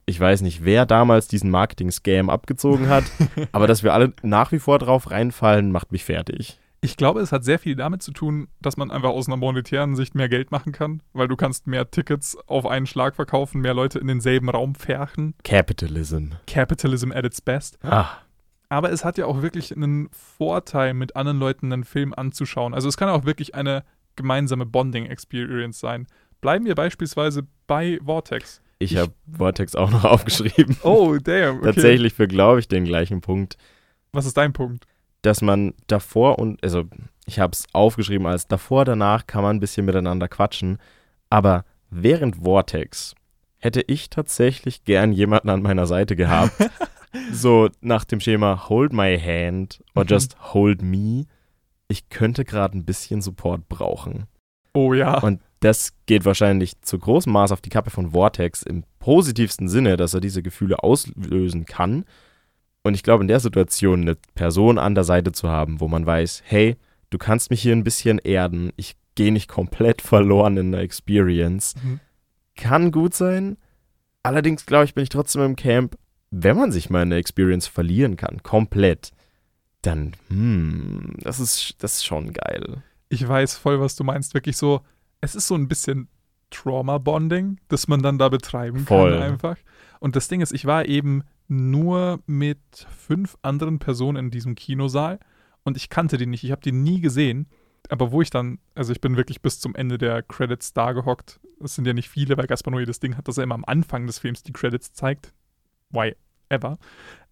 Ich 0.07 0.21
weiß 0.21 0.43
nicht, 0.43 0.65
wer 0.65 0.87
damals 0.87 1.29
diesen 1.29 1.51
Marketing-Scam 1.51 2.31
abgezogen 2.31 2.89
hat, 2.89 3.05
aber 3.53 3.67
dass 3.67 3.83
wir 3.83 3.93
alle 3.95 4.13
nach 4.23 4.53
wie 4.53 4.59
vor 4.59 4.79
drauf 4.79 5.11
reinfallen, 5.11 5.73
macht 5.73 5.93
mich 5.93 6.05
fertig. 6.05 6.59
Ich 6.81 6.97
glaube, 6.97 7.21
es 7.21 7.33
hat 7.33 7.45
sehr 7.45 7.59
viel 7.59 7.75
damit 7.75 8.03
zu 8.03 8.13
tun, 8.13 8.49
dass 8.61 8.77
man 8.77 8.91
einfach 8.93 9.09
aus 9.09 9.27
einer 9.27 9.37
monetären 9.37 9.97
Sicht 9.97 10.15
mehr 10.15 10.29
Geld 10.29 10.53
machen 10.53 10.73
kann, 10.73 11.03
weil 11.13 11.27
du 11.27 11.35
kannst 11.35 11.67
mehr 11.67 11.91
Tickets 11.91 12.37
auf 12.47 12.67
einen 12.67 12.87
Schlag 12.87 13.17
verkaufen, 13.17 13.61
mehr 13.61 13.75
Leute 13.75 13.99
in 13.99 14.07
denselben 14.07 14.49
Raum 14.49 14.77
färchen. 14.77 15.35
Capitalism. 15.43 16.29
Capitalism 16.47 17.11
at 17.11 17.25
its 17.25 17.41
best. 17.41 17.79
Ah, 17.83 18.09
Aber 18.69 18.93
es 18.93 19.05
hat 19.05 19.19
ja 19.19 19.27
auch 19.27 19.43
wirklich 19.43 19.75
einen 19.75 20.09
Vorteil, 20.13 20.95
mit 20.95 21.17
anderen 21.17 21.41
Leuten 21.41 21.73
einen 21.73 21.85
Film 21.85 22.15
anzuschauen. 22.15 22.75
Also 22.75 22.89
es 22.89 22.97
kann 22.97 23.09
auch 23.09 23.25
wirklich 23.25 23.55
eine 23.57 23.83
gemeinsame 24.15 24.65
Bonding-Experience 24.67 25.81
sein. 25.81 26.07
Bleiben 26.41 26.65
wir 26.67 26.75
beispielsweise 26.75 27.47
bei 27.67 27.99
Vortex. 28.05 28.61
ich 28.79 28.93
Ich- 28.93 28.99
habe 28.99 29.13
Vortex 29.37 29.75
auch 29.75 29.91
noch 29.91 30.05
aufgeschrieben. 30.05 30.77
Oh, 30.83 31.17
damn. 31.23 31.59
Okay. 31.59 31.67
Tatsächlich 31.67 32.15
für, 32.15 32.29
glaube 32.29 32.61
ich, 32.61 32.69
den 32.69 32.85
gleichen 32.85 33.21
Punkt. 33.21 33.57
Was 34.13 34.27
ist 34.27 34.37
dein 34.37 34.53
Punkt? 34.53 34.85
dass 35.23 35.43
man 35.43 35.75
davor 35.89 36.39
und, 36.39 36.63
also 36.63 36.85
ich 37.27 37.41
habe 37.41 37.51
es 37.53 37.67
aufgeschrieben 37.73 38.25
als 38.29 38.47
davor, 38.47 38.85
danach 38.85 39.27
kann 39.27 39.43
man 39.43 39.57
ein 39.57 39.61
bisschen 39.61 39.85
miteinander 39.85 40.29
quatschen, 40.29 40.79
aber 41.29 41.65
während 41.91 42.37
Vortex 42.37 43.17
hätte 43.57 43.83
ich 43.89 44.11
tatsächlich 44.11 44.85
gern 44.85 45.11
jemanden 45.13 45.49
an 45.51 45.61
meiner 45.61 45.87
Seite 45.87 46.15
gehabt, 46.15 46.53
so 47.33 47.69
nach 47.81 48.05
dem 48.05 48.21
Schema 48.21 48.69
Hold 48.69 48.93
my 48.93 49.19
hand 49.19 49.83
or 49.97 50.05
Mhm. 50.05 50.09
just 50.09 50.37
hold 50.55 50.83
me. 50.83 51.25
Ich 51.89 52.09
könnte 52.11 52.45
gerade 52.45 52.79
ein 52.79 52.85
bisschen 52.85 53.21
Support 53.21 53.69
brauchen. 53.69 54.27
Oh 54.73 54.95
ja. 54.95 55.19
Und 55.21 55.41
das 55.61 55.93
geht 56.07 56.25
wahrscheinlich 56.25 56.81
zu 56.83 56.99
großem 56.99 57.33
Maß 57.33 57.53
auf 57.53 57.61
die 57.61 57.71
Kappe 57.71 57.91
von 57.91 58.13
Vortex 58.13 58.63
im 58.63 58.85
positivsten 58.99 59.69
Sinne, 59.69 59.97
dass 59.97 60.15
er 60.15 60.21
diese 60.21 60.43
Gefühle 60.43 60.83
auslösen 60.83 61.65
kann. 61.65 62.05
Und 62.85 62.95
ich 62.95 63.03
glaube, 63.03 63.25
in 63.25 63.29
der 63.29 63.41
Situation 63.41 64.03
eine 64.03 64.17
Person 64.35 64.79
an 64.79 64.95
der 64.95 65.05
Seite 65.05 65.33
zu 65.33 65.49
haben, 65.49 65.81
wo 65.81 65.89
man 65.89 66.07
weiß, 66.07 66.43
hey, 66.47 66.77
du 67.11 67.19
kannst 67.19 67.51
mich 67.51 67.61
hier 67.63 67.75
ein 67.75 67.85
bisschen 67.85 68.19
erden, 68.19 68.71
ich 68.77 68.97
gehe 69.15 69.33
nicht 69.33 69.49
komplett 69.49 70.01
verloren 70.03 70.57
in 70.57 70.73
der 70.73 70.81
Experience, 70.83 71.75
Mhm. 71.83 72.01
kann 72.57 72.93
gut 72.93 73.15
sein. 73.15 73.57
Allerdings, 74.23 74.65
glaube 74.67 74.85
ich, 74.85 74.95
bin 74.95 75.03
ich 75.03 75.09
trotzdem 75.09 75.43
im 75.43 75.57
Camp, 75.57 75.97
wenn 76.31 76.57
man 76.57 76.71
sich 76.73 76.91
mal 76.91 77.03
in 77.03 77.11
der 77.11 77.19
Experience 77.19 77.67
verlieren 77.67 78.17
kann, 78.17 78.43
komplett, 78.43 79.11
dann, 79.83 80.13
hm, 80.29 81.15
das 81.23 81.41
ist, 81.41 81.75
das 81.79 81.95
ist 81.95 82.05
schon 82.05 82.33
geil. 82.33 82.83
Ich 83.09 83.27
weiß 83.27 83.57
voll, 83.57 83.81
was 83.81 83.97
du 83.97 84.05
meinst. 84.05 84.35
Wirklich 84.35 84.57
so, 84.57 84.83
es 85.21 85.35
ist 85.35 85.47
so 85.47 85.55
ein 85.55 85.69
bisschen 85.69 86.09
Trauma-Bonding, 86.51 87.59
das 87.69 87.89
man 87.89 88.03
dann 88.03 88.19
da 88.19 88.29
betreiben 88.29 88.87
Voll. 88.87 89.13
kann 89.13 89.23
einfach. 89.23 89.57
Und 90.01 90.17
das 90.17 90.29
Ding 90.29 90.41
ist, 90.41 90.53
ich 90.53 90.65
war 90.65 90.87
eben 90.87 91.25
nur 91.49 92.21
mit 92.27 92.59
fünf 92.97 93.37
anderen 93.43 93.79
Personen 93.79 94.17
in 94.27 94.31
diesem 94.31 94.55
Kinosaal 94.55 95.19
und 95.65 95.77
ich 95.77 95.89
kannte 95.89 96.17
die 96.19 96.27
nicht. 96.27 96.45
Ich 96.45 96.53
habe 96.53 96.63
die 96.63 96.73
nie 96.73 97.01
gesehen. 97.01 97.49
Aber 97.91 98.13
wo 98.13 98.21
ich 98.21 98.31
dann, 98.31 98.59
also 98.75 98.93
ich 98.93 99.01
bin 99.01 99.17
wirklich 99.17 99.41
bis 99.41 99.61
zum 99.61 99.75
Ende 99.75 99.99
der 99.99 100.23
Credits 100.23 100.75
da 100.75 100.93
gehockt. 100.93 101.41
Es 101.63 101.75
sind 101.75 101.87
ja 101.87 101.95
nicht 101.95 102.09
viele, 102.09 102.37
weil 102.37 102.47
Gaspar 102.47 102.73
Noé 102.73 102.85
das 102.85 103.01
Ding 103.01 103.17
hat, 103.17 103.29
dass 103.29 103.39
er 103.39 103.45
immer 103.45 103.55
am 103.55 103.65
Anfang 103.65 104.07
des 104.07 104.19
Films 104.19 104.43
die 104.43 104.53
Credits 104.53 104.93
zeigt. 104.93 105.33
Why 105.91 106.15
ever. 106.49 106.79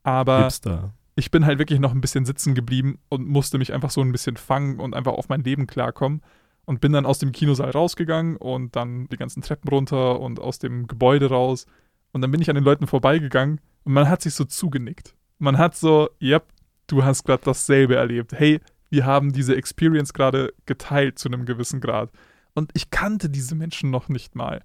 Aber 0.03 0.45
Hipster. 0.45 0.95
ich 1.15 1.31
bin 1.31 1.45
halt 1.45 1.59
wirklich 1.59 1.81
noch 1.81 1.93
ein 1.93 2.01
bisschen 2.01 2.25
sitzen 2.25 2.55
geblieben 2.55 2.99
und 3.09 3.29
musste 3.29 3.59
mich 3.59 3.75
einfach 3.75 3.91
so 3.91 4.01
ein 4.01 4.13
bisschen 4.13 4.37
fangen 4.37 4.81
und 4.81 4.95
einfach 4.95 5.13
auf 5.13 5.29
mein 5.29 5.43
Leben 5.43 5.67
klarkommen. 5.67 6.23
Und 6.67 6.81
bin 6.81 6.93
dann 6.93 7.07
aus 7.07 7.19
dem 7.19 7.33
Kinosaal 7.33 7.71
rausgegangen 7.71 8.37
und 8.37 8.77
dann 8.77 9.09
die 9.09 9.17
ganzen 9.17 9.41
Treppen 9.41 9.69
runter 9.69 10.21
und 10.21 10.41
aus 10.41 10.59
dem 10.59 10.87
Gebäude 10.87 11.31
raus. 11.31 11.67
Und 12.13 12.21
dann 12.21 12.31
bin 12.31 12.43
ich 12.43 12.51
an 12.51 12.57
den 12.57 12.65
Leuten 12.65 12.87
vorbeigegangen 12.87 13.61
und 13.85 13.93
man 13.93 14.09
hat 14.09 14.21
sich 14.21 14.35
so 14.35 14.45
zugenickt. 14.45 15.15
Man 15.39 15.59
hat 15.59 15.77
so, 15.77 16.11
yep, 16.21 16.45
du 16.89 17.05
hast 17.05 17.25
gerade 17.25 17.45
dasselbe 17.45 17.97
erlebt. 17.97 18.33
Hey, 18.33 18.61
wir 18.91 19.07
haben 19.07 19.33
diese 19.33 19.57
Experience 19.57 20.13
gerade 20.13 20.53
geteilt 20.67 21.19
zu 21.19 21.29
einem 21.29 21.47
gewissen 21.47 21.81
Grad. 21.81 22.11
Und 22.55 22.71
ich 22.75 22.91
kannte 22.91 23.29
diese 23.31 23.55
Menschen 23.55 23.91
noch 23.91 24.09
nicht 24.09 24.35
mal. 24.35 24.63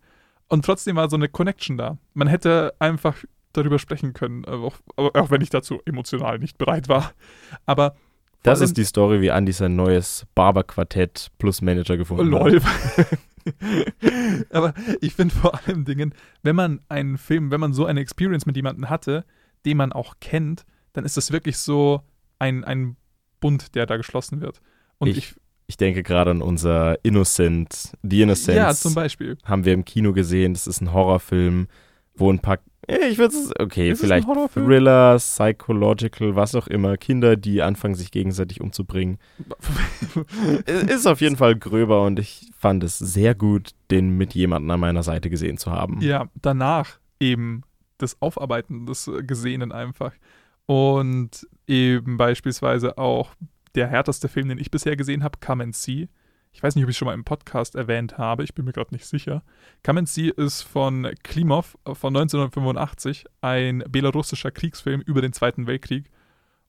Und 0.47 0.65
trotzdem 0.65 0.95
war 0.95 1.09
so 1.09 1.15
eine 1.15 1.29
Connection 1.29 1.77
da. 1.77 1.97
Man 2.13 2.27
hätte 2.27 2.73
einfach 2.79 3.23
darüber 3.53 3.79
sprechen 3.79 4.13
können, 4.13 4.43
äh, 4.45 4.51
auch, 4.51 4.77
auch 4.95 5.29
wenn 5.29 5.41
ich 5.41 5.49
dazu 5.49 5.81
emotional 5.85 6.39
nicht 6.39 6.57
bereit 6.57 6.87
war. 6.89 7.13
Aber 7.65 7.95
Das 8.43 8.59
ist 8.61 8.77
die 8.77 8.83
Story, 8.85 9.21
wie 9.21 9.27
Andy 9.27 9.51
sein 9.51 9.75
neues 9.75 10.25
Barberquartett 10.35 11.27
plus 11.37 11.61
Manager 11.61 11.95
gefunden 11.97 12.33
hat. 12.33 12.41
Lol. 12.51 12.61
Aber 14.49 14.73
ich 15.01 15.13
finde 15.13 15.33
vor 15.35 15.59
allem 15.67 15.85
Dingen, 15.85 16.13
wenn 16.43 16.55
man 16.55 16.81
einen 16.89 17.17
Film, 17.17 17.51
wenn 17.51 17.59
man 17.59 17.73
so 17.73 17.85
eine 17.85 17.99
Experience 17.99 18.45
mit 18.45 18.55
jemandem 18.55 18.89
hatte, 18.89 19.25
den 19.65 19.77
man 19.77 19.91
auch 19.93 20.15
kennt, 20.19 20.65
dann 20.93 21.05
ist 21.05 21.17
das 21.17 21.31
wirklich 21.31 21.57
so 21.57 22.01
ein, 22.39 22.63
ein 22.63 22.97
Bund, 23.39 23.75
der 23.75 23.85
da 23.85 23.97
geschlossen 23.97 24.41
wird. 24.41 24.61
Und 24.97 25.07
Ich- 25.09 25.17
ich, 25.17 25.35
Ich 25.67 25.77
denke 25.77 26.03
gerade 26.03 26.31
an 26.31 26.41
unser 26.41 26.97
Innocent, 27.05 27.93
The 28.03 28.23
Innocents. 28.23 28.57
ja, 28.57 28.73
zum 28.73 28.93
Beispiel. 28.93 29.37
haben 29.45 29.63
wir 29.65 29.73
im 29.73 29.85
Kino 29.85 30.11
gesehen. 30.13 30.53
Das 30.53 30.67
ist 30.67 30.81
ein 30.81 30.91
Horrorfilm, 30.91 31.67
wo 32.15 32.29
ein 32.31 32.39
paar, 32.39 32.59
ich 33.09 33.17
würde 33.17 33.35
es, 33.35 33.51
okay, 33.59 33.91
Ist 33.91 33.99
es 33.99 34.05
vielleicht 34.05 34.27
Horrorfilm? 34.27 34.65
Thriller, 34.65 35.17
Psychological, 35.17 36.35
was 36.35 36.55
auch 36.55 36.67
immer. 36.67 36.97
Kinder, 36.97 37.35
die 37.35 37.61
anfangen, 37.61 37.95
sich 37.95 38.11
gegenseitig 38.11 38.61
umzubringen. 38.61 39.17
Es 40.65 40.83
ist 40.83 41.07
auf 41.07 41.21
jeden 41.21 41.37
Fall 41.37 41.55
gröber 41.55 42.03
und 42.03 42.19
ich 42.19 42.51
fand 42.57 42.83
es 42.83 42.97
sehr 42.97 43.35
gut, 43.35 43.71
den 43.89 44.17
mit 44.17 44.33
jemandem 44.33 44.71
an 44.71 44.79
meiner 44.79 45.03
Seite 45.03 45.29
gesehen 45.29 45.57
zu 45.57 45.71
haben. 45.71 46.01
ja, 46.01 46.27
danach 46.41 46.99
eben 47.19 47.63
das 47.97 48.21
Aufarbeiten 48.21 48.85
des 48.85 49.07
äh, 49.07 49.23
Gesehenen 49.23 49.71
einfach. 49.71 50.13
Und 50.65 51.47
eben 51.67 52.17
beispielsweise 52.17 52.97
auch 52.97 53.31
der 53.75 53.87
härteste 53.87 54.27
Film, 54.27 54.49
den 54.49 54.57
ich 54.57 54.71
bisher 54.71 54.95
gesehen 54.95 55.23
habe, 55.23 55.39
Come 55.39 55.63
and 55.63 55.75
See. 55.75 56.09
Ich 56.53 56.61
weiß 56.61 56.75
nicht, 56.75 56.83
ob 56.83 56.89
ich 56.89 56.95
es 56.95 56.97
schon 56.97 57.05
mal 57.05 57.13
im 57.13 57.23
Podcast 57.23 57.75
erwähnt 57.75 58.17
habe, 58.17 58.43
ich 58.43 58.53
bin 58.53 58.65
mir 58.65 58.73
gerade 58.73 58.93
nicht 58.93 59.05
sicher. 59.05 59.43
Come 59.85 59.99
and 59.99 60.09
See 60.09 60.27
ist 60.29 60.61
von 60.61 61.09
Klimov 61.23 61.77
äh, 61.85 61.95
von 61.95 62.15
1985, 62.15 63.25
ein 63.41 63.83
belarussischer 63.89 64.51
Kriegsfilm 64.51 65.01
über 65.01 65.21
den 65.21 65.33
Zweiten 65.33 65.65
Weltkrieg. 65.65 66.11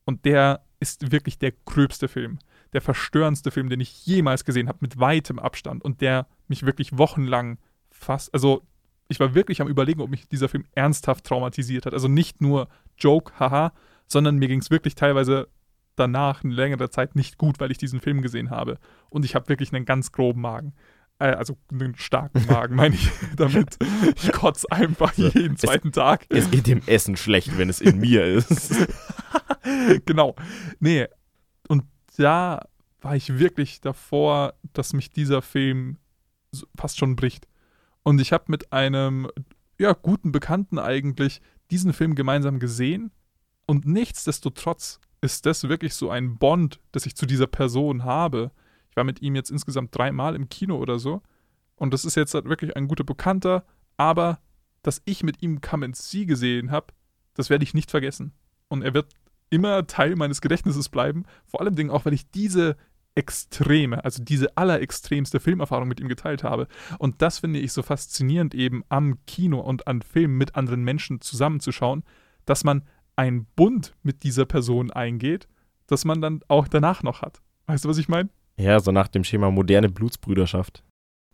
Und 0.05 0.25
der 0.25 0.65
ist 0.81 1.12
wirklich 1.12 1.39
der 1.39 1.53
gröbste 1.65 2.09
Film, 2.09 2.39
der 2.73 2.81
verstörendste 2.81 3.51
Film, 3.51 3.69
den 3.69 3.81
ich 3.81 4.07
jemals 4.07 4.45
gesehen 4.45 4.69
habe, 4.69 4.79
mit 4.81 4.99
weitem 4.99 5.39
Abstand. 5.39 5.85
Und 5.85 6.01
der 6.01 6.27
mich 6.49 6.65
wirklich 6.65 6.97
wochenlang 6.97 7.59
fast, 7.91 8.33
also 8.35 8.62
ich 9.09 9.21
war 9.21 9.35
wirklich 9.35 9.61
am 9.61 9.69
Überlegen, 9.69 10.01
ob 10.01 10.11
mich 10.11 10.29
dieser 10.29 10.49
Film 10.49 10.65
ernsthaft 10.75 11.25
traumatisiert 11.25 11.87
hat. 11.87 11.93
Also 11.93 12.09
nicht 12.09 12.41
nur 12.41 12.69
Joke, 12.99 13.33
haha, 13.39 13.73
sondern 14.07 14.37
mir 14.37 14.49
ging 14.49 14.61
es 14.61 14.71
wirklich 14.71 14.95
teilweise 14.95 15.49
danach 15.97 16.43
eine 16.45 16.55
längere 16.55 16.91
Zeit 16.91 17.17
nicht 17.17 17.39
gut, 17.39 17.61
weil 17.61 17.71
ich 17.71 17.79
diesen 17.79 18.01
Film 18.01 18.23
gesehen 18.23 18.51
habe. 18.51 18.79
Und 19.11 19.25
ich 19.25 19.35
habe 19.35 19.49
wirklich 19.49 19.73
einen 19.73 19.85
ganz 19.85 20.13
groben 20.13 20.41
Magen. 20.41 20.75
Äh, 21.19 21.33
also 21.33 21.57
einen 21.71 21.95
starken 21.97 22.47
Magen, 22.47 22.75
meine 22.77 22.95
ich 22.95 23.11
damit. 23.37 23.77
Ich 24.17 24.33
kotze 24.33 24.67
einfach 24.71 25.13
So. 25.15 25.29
jeden 25.29 25.55
Es- 25.55 25.61
zweiten 25.61 25.93
Tag. 25.93 26.27
Es 26.31 26.51
geht 26.51 26.67
dem 26.67 26.83
Essen 26.87 27.17
schlecht, 27.17 27.57
wenn 27.59 27.69
es 27.69 27.81
in 27.81 27.99
mir 27.99 28.25
ist. 28.25 28.75
genau. 30.07 30.35
Nee. 30.81 31.07
Und 31.69 31.85
da 32.17 32.63
war 33.01 33.17
ich 33.17 33.39
wirklich 33.39 33.81
davor, 33.81 34.55
dass 34.73 34.93
mich 34.93 35.11
dieser 35.11 35.43
Film 35.43 35.99
fast 36.77 36.99
schon 36.99 37.17
bricht. 37.17 37.47
Und 38.03 38.21
ich 38.21 38.33
habe 38.33 38.45
mit 38.49 38.73
einem 38.73 39.29
ja, 39.79 39.93
guten 39.93 40.33
Bekannten 40.33 40.79
eigentlich 40.79 41.41
diesen 41.71 41.93
Film 41.93 42.15
gemeinsam 42.15 42.59
gesehen. 42.59 43.11
Und 43.67 43.87
nichtsdestotrotz 43.87 45.01
ist 45.23 45.47
das 45.47 45.69
wirklich 45.69 45.95
so 45.95 46.11
ein 46.11 46.37
Bond, 46.37 46.81
das 46.91 47.07
ich 47.07 47.17
zu 47.17 47.26
dieser 47.26 47.47
Person 47.47 48.05
habe. 48.05 48.50
Ich 48.91 48.97
war 48.97 49.05
mit 49.05 49.23
ihm 49.23 49.35
jetzt 49.35 49.50
insgesamt 49.50 49.97
dreimal 49.97 50.35
im 50.35 50.49
Kino 50.49 50.76
oder 50.76 50.99
so. 50.99 51.23
Und 51.76 51.95
das 51.95 52.05
ist 52.05 52.17
jetzt 52.17 52.35
halt 52.35 52.49
wirklich 52.49 52.76
ein 52.76 52.88
guter 52.88 53.05
Bekannter. 53.05 53.64
Aber 53.97 54.41
dass 54.83 55.00
ich 55.05 55.23
mit 55.23 55.41
ihm 55.43 55.61
Come 55.61 55.87
and 55.87 55.97
See 55.97 56.26
gesehen 56.26 56.71
habe, 56.71 56.88
das 57.35 57.49
werde 57.49 57.64
ich 57.64 57.73
nicht 57.73 57.91
vergessen. 57.91 58.33
Und 58.69 58.83
er 58.83 58.95
wird 58.95 59.14
immer 59.49 59.87
Teil 59.87 60.17
meines 60.17 60.41
Gedächtnisses 60.41 60.88
bleiben. 60.88 61.25
Vor 61.47 61.61
allem 61.61 61.91
auch, 61.91 62.05
weil 62.05 62.14
ich 62.14 62.29
diese 62.31 62.76
extreme, 63.14 64.05
also 64.05 64.23
diese 64.25 64.57
allerextremste 64.57 65.38
Filmerfahrung 65.38 65.87
mit 65.87 66.00
ihm 66.00 66.09
geteilt 66.09 66.43
habe. 66.43 66.67
Und 66.99 67.23
das 67.23 67.41
finde 67.41 67.61
ich 67.61 67.73
so 67.73 67.83
faszinierend 67.83 68.55
eben 68.55 68.83
am 68.88 69.19
Kino 69.26 69.61
und 69.61 69.87
an 69.87 70.02
Filmen 70.02 70.38
mit 70.38 70.57
anderen 70.57 70.83
Menschen 70.83 71.21
zusammenzuschauen, 71.21 72.02
dass 72.47 72.64
man 72.64 72.83
einen 73.16 73.47
Bund 73.57 73.95
mit 74.02 74.23
dieser 74.23 74.47
Person 74.47 74.90
eingeht, 74.90 75.49
dass 75.87 76.04
man 76.04 76.21
dann 76.21 76.40
auch 76.49 76.69
danach 76.69 77.02
noch 77.02 77.23
hat. 77.23 77.40
Weißt 77.66 77.85
du, 77.85 77.88
was 77.88 77.99
ich 77.99 78.09
meine? 78.09 78.31
Ja, 78.57 78.81
so 78.81 78.92
nach 78.92 79.09
dem 79.09 79.25
Schema 79.25 79.50
moderne 79.50 79.88
Blutsbrüderschaft. 79.88 80.85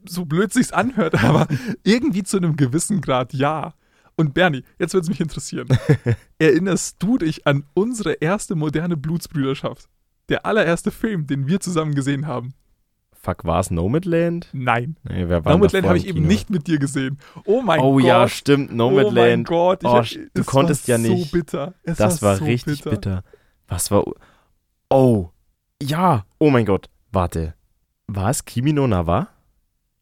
So 0.04 0.24
blöd 0.24 0.52
sich's 0.52 0.72
anhört, 0.72 1.14
aber 1.24 1.48
irgendwie 1.84 2.22
zu 2.22 2.36
einem 2.36 2.56
gewissen 2.56 3.00
Grad 3.00 3.32
ja. 3.32 3.74
Und 4.16 4.34
Bernie, 4.34 4.64
jetzt 4.78 4.94
würde 4.94 5.04
es 5.04 5.08
mich 5.08 5.20
interessieren. 5.20 5.68
Erinnerst 6.38 6.96
du 7.00 7.18
dich 7.18 7.46
an 7.46 7.64
unsere 7.74 8.14
erste 8.14 8.56
moderne 8.56 8.96
Blutsbrüderschaft? 8.96 9.88
Der 10.28 10.44
allererste 10.44 10.90
Film, 10.90 11.26
den 11.26 11.46
wir 11.46 11.60
zusammen 11.60 11.94
gesehen 11.94 12.26
haben? 12.26 12.52
Fuck, 13.20 13.44
war 13.44 13.58
es 13.60 13.70
Nomadland? 13.70 14.48
Nein. 14.52 14.96
Nee, 15.02 15.28
war 15.28 15.42
Nomadland 15.52 15.86
habe 15.86 15.98
ich 15.98 16.06
eben 16.06 16.26
nicht 16.26 16.50
mit 16.50 16.66
dir 16.68 16.78
gesehen. 16.78 17.18
Oh 17.46 17.62
mein 17.62 17.80
Oh 17.80 17.94
Gott. 17.94 18.04
ja, 18.04 18.28
stimmt, 18.28 18.68
Oh 18.70 18.74
mein 18.74 18.76
Nomadland. 18.76 19.46
Gott. 19.48 19.82
Ich, 19.82 19.88
Oh, 19.88 19.98
es 19.98 20.18
du 20.34 20.44
konntest 20.44 20.88
war 20.88 20.96
ja 20.96 20.98
nicht. 20.98 21.30
so 21.30 21.36
bitter. 21.36 21.74
Es 21.82 21.98
das 21.98 22.22
war 22.22 22.36
so 22.36 22.44
richtig 22.44 22.84
bitter. 22.84 23.24
Was 23.66 23.90
war. 23.90 24.04
Oh, 24.88 25.30
ja, 25.82 26.24
oh 26.38 26.50
mein 26.50 26.64
Gott. 26.64 26.88
Warte. 27.12 27.54
War 28.06 28.30
es 28.30 28.44
Kimi 28.44 28.72
no 28.72 28.86
Nawa? 28.86 29.28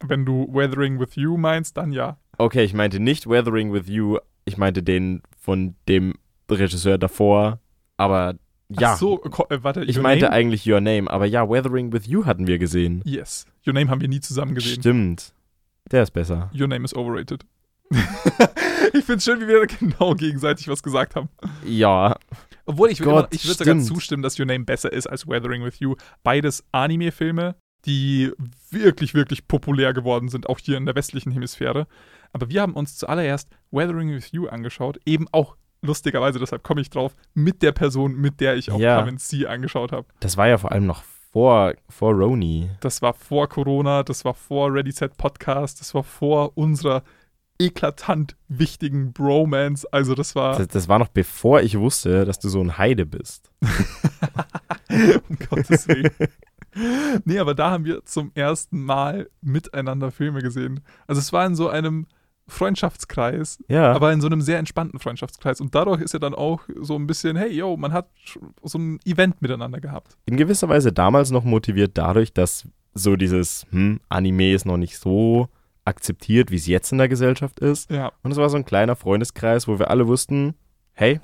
Wenn 0.04 0.25
du 0.26 0.46
Weathering 0.52 1.00
with 1.00 1.14
You 1.16 1.37
meinst, 1.38 1.76
dann 1.78 1.92
ja. 1.92 2.18
Okay, 2.38 2.62
ich 2.64 2.75
meinte 2.75 3.00
nicht 3.00 3.26
Weathering 3.26 3.73
with 3.73 3.88
You. 3.88 4.18
Ich 4.44 4.58
meinte 4.58 4.82
den 4.82 5.23
von 5.40 5.75
dem 5.88 6.14
Regisseur 6.50 6.99
davor. 6.99 7.61
Aber 7.96 8.35
ja, 8.68 8.92
Ach 8.92 8.99
so, 8.99 9.23
äh, 9.23 9.62
warte. 9.62 9.85
ich 9.85 10.00
meinte 10.00 10.25
Name? 10.25 10.35
eigentlich 10.35 10.68
Your 10.68 10.80
Name. 10.80 11.11
Aber 11.11 11.26
ja, 11.26 11.49
Weathering 11.49 11.92
with 11.92 12.06
You 12.06 12.25
hatten 12.25 12.46
wir 12.46 12.58
gesehen. 12.58 13.02
Yes. 13.04 13.46
Your 13.66 13.75
Name 13.75 13.90
haben 13.90 14.00
wir 14.00 14.08
nie 14.08 14.20
zusammen 14.20 14.54
gesehen. 14.54 14.80
Stimmt. 14.80 15.32
Der 15.90 16.02
ist 16.02 16.11
besser. 16.11 16.50
Your 16.58 16.66
Name 16.66 16.85
is 16.85 16.94
overrated. 16.94 17.44
ich 17.90 19.04
finde 19.04 19.14
es 19.14 19.25
schön, 19.25 19.40
wie 19.40 19.46
wir 19.46 19.64
da 19.64 19.66
genau 19.66 20.14
gegenseitig 20.14 20.66
was 20.66 20.82
gesagt 20.82 21.14
haben. 21.14 21.28
Ja, 21.64 22.16
Obwohl 22.64 22.90
ich, 22.90 23.04
würde 23.04 23.28
sogar 23.32 23.78
zustimmen, 23.78 24.25
dass 24.25 24.38
Your 24.38 24.46
Name 24.46 24.64
besser 24.64 24.92
ist 24.92 25.06
als 25.06 25.28
Weathering 25.28 25.62
with 25.64 25.78
You. 25.78 25.94
Beides 26.25 26.64
Anime-Filme, 26.73 27.54
die 27.85 28.32
wirklich, 28.70 29.14
wirklich 29.14 29.46
populär 29.46 29.92
geworden 29.92 30.28
sind, 30.28 30.49
auch 30.49 30.58
hier 30.58 30.76
in 30.76 30.87
der 30.87 30.96
westlichen 30.96 31.30
Hemisphäre. 31.30 31.87
Aber 32.32 32.49
wir 32.49 32.61
haben 32.62 32.75
uns 32.75 32.96
zuallererst 32.96 33.49
Weathering 33.70 34.11
with 34.11 34.32
You 34.32 34.49
angeschaut, 34.49 34.99
eben 35.06 35.28
auch 35.30 35.56
lustigerweise, 35.83 36.38
deshalb 36.38 36.62
komme 36.62 36.80
ich 36.80 36.90
drauf, 36.90 37.14
mit 37.35 37.62
der 37.62 37.73
Person, 37.73 38.16
mit 38.16 38.40
der 38.40 38.56
ich 38.56 38.71
auch 38.71 38.78
Ja. 38.78 39.02
Come 39.02 39.18
See 39.18 39.47
angeschaut 39.47 39.92
habe. 39.92 40.06
das 40.21 40.37
war 40.37 40.49
ja 40.49 40.59
vor 40.59 40.73
allem 40.73 40.87
noch 40.87 41.02
vor, 41.33 41.75
vor 41.88 42.14
Roni. 42.14 42.71
Das 42.80 43.02
war 43.02 43.12
vor 43.12 43.49
Corona, 43.49 44.02
das 44.02 44.25
war 44.25 44.33
vor 44.35 44.73
Ready 44.73 44.92
Set 44.92 45.16
Podcast, 45.18 45.80
das 45.80 45.95
war 45.95 46.02
vor 46.02 46.56
unserer 46.56 47.02
eklatant 47.59 48.37
wichtigen 48.49 49.12
Bromance. 49.12 49.87
Also 49.90 50.14
das 50.14 50.35
war, 50.35 50.56
Das, 50.59 50.68
das 50.68 50.88
war 50.88 50.99
noch 50.99 51.09
bevor 51.09 51.61
ich 51.62 51.78
wusste, 51.78 52.25
dass 52.25 52.38
du 52.38 52.49
so 52.49 52.61
ein 52.61 52.78
Heide 52.78 53.06
bist. 53.06 53.50
um 55.28 55.37
Gottes 55.50 55.88
Willen. 55.88 56.11
Nee, 57.25 57.38
aber 57.38 57.54
da 57.54 57.71
haben 57.71 57.85
wir 57.85 58.04
zum 58.04 58.30
ersten 58.35 58.83
Mal 58.83 59.30
miteinander 59.40 60.11
Filme 60.11 60.42
gesehen. 60.42 60.80
Also 61.06 61.21
es 61.21 61.33
war 61.33 61.47
in 61.47 61.54
so 61.54 61.68
einem 61.68 62.06
Freundschaftskreis, 62.49 63.62
Ja. 63.69 63.93
aber 63.93 64.12
in 64.12 64.21
so 64.21 64.26
einem 64.26 64.41
sehr 64.41 64.59
entspannten 64.59 64.99
Freundschaftskreis. 65.00 65.61
Und 65.61 65.75
dadurch 65.75 66.00
ist 66.00 66.12
ja 66.12 66.19
dann 66.19 66.35
auch 66.35 66.62
so 66.81 66.95
ein 66.97 67.07
bisschen, 67.07 67.37
hey, 67.37 67.50
yo, 67.50 67.76
man 67.76 67.93
hat 67.93 68.09
so 68.62 68.79
ein 68.79 69.00
Event 69.05 69.41
miteinander 69.43 69.81
gehabt. 69.81 70.17
in 70.26 70.37
gewisser 70.37 70.69
Weise 70.69 70.93
damals 70.93 71.31
noch 71.31 71.45
motiviert 71.45 71.93
dadurch, 71.95 72.33
dass 72.33 72.69
so 72.95 73.17
dieses 73.17 73.67
hm, 73.71 74.00
Anime 74.09 74.53
ist 74.53 74.65
noch 74.65 74.76
nicht 74.79 74.99
so 74.99 75.49
akzeptiert, 75.85 76.50
wie 76.50 76.57
es 76.57 76.67
jetzt 76.67 76.93
in 76.93 76.99
der 76.99 77.09
Gesellschaft 77.09 77.61
ist. 77.61 77.91
Ja, 77.91 78.12
Und 78.23 78.33
es 78.33 78.38
war 78.38 78.49
so 78.49 78.57
ein 78.57 78.65
kleiner 78.65 78.97
Freundeskreis, 78.97 79.69
wo 79.69 79.79
wir 79.79 79.91
alle 79.91 80.07
wussten, 80.07 80.55
hey, 80.93 81.21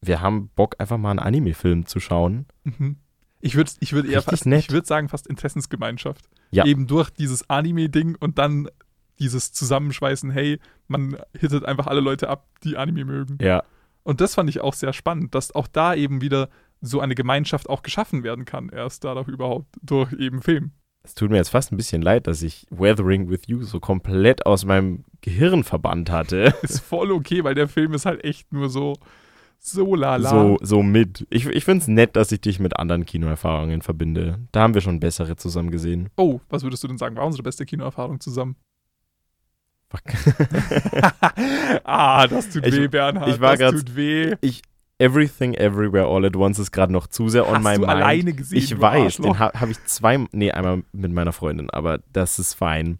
wir 0.00 0.20
haben 0.20 0.48
Bock, 0.54 0.76
einfach 0.78 0.96
mal 0.96 1.10
einen 1.10 1.18
Anime-Film 1.18 1.86
zu 1.86 2.00
schauen. 2.00 2.46
mhm. 2.64 2.96
Ich 3.40 3.54
würde 3.54 3.70
ich 3.78 3.92
würd 3.92 4.06
eher 4.06 4.16
Richtig 4.18 4.30
fast, 4.30 4.46
nett. 4.46 4.60
ich 4.64 4.70
würde 4.72 4.86
sagen, 4.86 5.08
fast 5.08 5.28
Interessensgemeinschaft. 5.28 6.28
Ja. 6.50 6.64
Eben 6.64 6.88
durch 6.88 7.10
dieses 7.10 7.48
Anime-Ding 7.48 8.16
und 8.18 8.36
dann 8.38 8.68
dieses 9.18 9.52
Zusammenschweißen, 9.52 10.30
hey, 10.30 10.58
man 10.86 11.18
hittet 11.38 11.64
einfach 11.64 11.86
alle 11.86 12.00
Leute 12.00 12.28
ab, 12.28 12.46
die 12.64 12.76
Anime 12.76 13.04
mögen. 13.04 13.38
Ja. 13.40 13.62
Und 14.02 14.20
das 14.20 14.34
fand 14.34 14.48
ich 14.48 14.60
auch 14.60 14.74
sehr 14.74 14.92
spannend, 14.92 15.34
dass 15.34 15.54
auch 15.54 15.66
da 15.66 15.94
eben 15.94 16.20
wieder 16.20 16.48
so 16.80 17.00
eine 17.00 17.14
Gemeinschaft 17.14 17.68
auch 17.68 17.82
geschaffen 17.82 18.22
werden 18.22 18.44
kann, 18.44 18.68
erst 18.68 19.04
dadurch 19.04 19.28
überhaupt, 19.28 19.66
durch 19.82 20.12
eben 20.12 20.42
Film. 20.42 20.72
Es 21.02 21.14
tut 21.14 21.30
mir 21.30 21.36
jetzt 21.36 21.50
fast 21.50 21.72
ein 21.72 21.76
bisschen 21.76 22.02
leid, 22.02 22.26
dass 22.26 22.42
ich 22.42 22.66
Weathering 22.70 23.30
with 23.30 23.42
You 23.46 23.62
so 23.62 23.80
komplett 23.80 24.46
aus 24.46 24.64
meinem 24.64 25.04
Gehirn 25.20 25.64
verbannt 25.64 26.10
hatte. 26.10 26.54
Ist 26.62 26.80
voll 26.80 27.12
okay, 27.12 27.44
weil 27.44 27.54
der 27.54 27.68
Film 27.68 27.94
ist 27.94 28.04
halt 28.04 28.22
echt 28.24 28.52
nur 28.52 28.68
so, 28.68 28.94
so 29.58 29.94
lala. 29.94 30.28
So, 30.28 30.58
so 30.60 30.82
mit. 30.82 31.26
Ich, 31.30 31.46
ich 31.46 31.64
finde 31.64 31.82
es 31.82 31.88
nett, 31.88 32.14
dass 32.16 32.30
ich 32.30 32.40
dich 32.40 32.60
mit 32.60 32.78
anderen 32.78 33.06
Kinoerfahrungen 33.06 33.82
verbinde. 33.82 34.38
Da 34.52 34.60
haben 34.60 34.74
wir 34.74 34.80
schon 34.80 35.00
bessere 35.00 35.36
zusammen 35.36 35.70
gesehen. 35.70 36.10
Oh, 36.16 36.40
was 36.48 36.62
würdest 36.62 36.84
du 36.84 36.88
denn 36.88 36.98
sagen? 36.98 37.16
War 37.16 37.26
unsere 37.26 37.42
beste 37.42 37.64
Kinoerfahrung 37.64 38.20
zusammen? 38.20 38.56
Fuck. 39.90 40.02
ah, 41.84 42.26
das 42.26 42.50
tut 42.50 42.66
Ich- 42.66 42.74
weh, 42.76 42.88
Bernhard. 42.88 43.28
ich 43.28 43.40
war 43.40 43.56
das 43.56 43.60
grad- 43.60 43.74
tut 43.74 43.96
weh. 43.96 44.34
Everything 45.00 45.54
Everywhere 45.54 46.06
All 46.06 46.24
at 46.26 46.34
Once 46.34 46.58
ist 46.58 46.72
gerade 46.72 46.92
noch 46.92 47.06
zu 47.06 47.28
sehr 47.28 47.46
on 47.48 47.56
Hast 47.56 47.62
my 47.64 47.74
du 47.74 47.80
mind. 47.82 47.90
alleine 47.92 48.32
gesehen, 48.32 48.58
ich 48.58 48.80
weiß, 48.80 49.04
Arschloch? 49.04 49.26
den 49.26 49.38
ha 49.38 49.52
habe 49.54 49.70
ich 49.70 49.84
zwei, 49.84 50.26
nee, 50.32 50.50
einmal 50.50 50.82
mit 50.92 51.12
meiner 51.12 51.32
Freundin, 51.32 51.70
aber 51.70 52.00
das 52.12 52.40
ist 52.40 52.54
fein. 52.54 52.98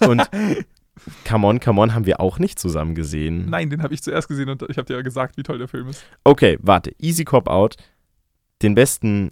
Und 0.00 0.22
Come 1.28 1.46
On, 1.48 1.58
Come 1.58 1.80
On 1.80 1.92
haben 1.92 2.06
wir 2.06 2.20
auch 2.20 2.38
nicht 2.38 2.60
zusammen 2.60 2.94
gesehen. 2.94 3.50
Nein, 3.50 3.68
den 3.68 3.82
habe 3.82 3.92
ich 3.92 4.02
zuerst 4.02 4.28
gesehen 4.28 4.48
und 4.48 4.62
ich 4.68 4.78
habe 4.78 4.86
dir 4.86 4.94
ja 4.94 5.02
gesagt, 5.02 5.36
wie 5.36 5.42
toll 5.42 5.58
der 5.58 5.66
Film 5.66 5.88
ist. 5.88 6.04
Okay, 6.22 6.56
warte. 6.62 6.94
Easy 7.00 7.24
Cop 7.24 7.48
Out. 7.48 7.76
Den 8.62 8.76
besten, 8.76 9.30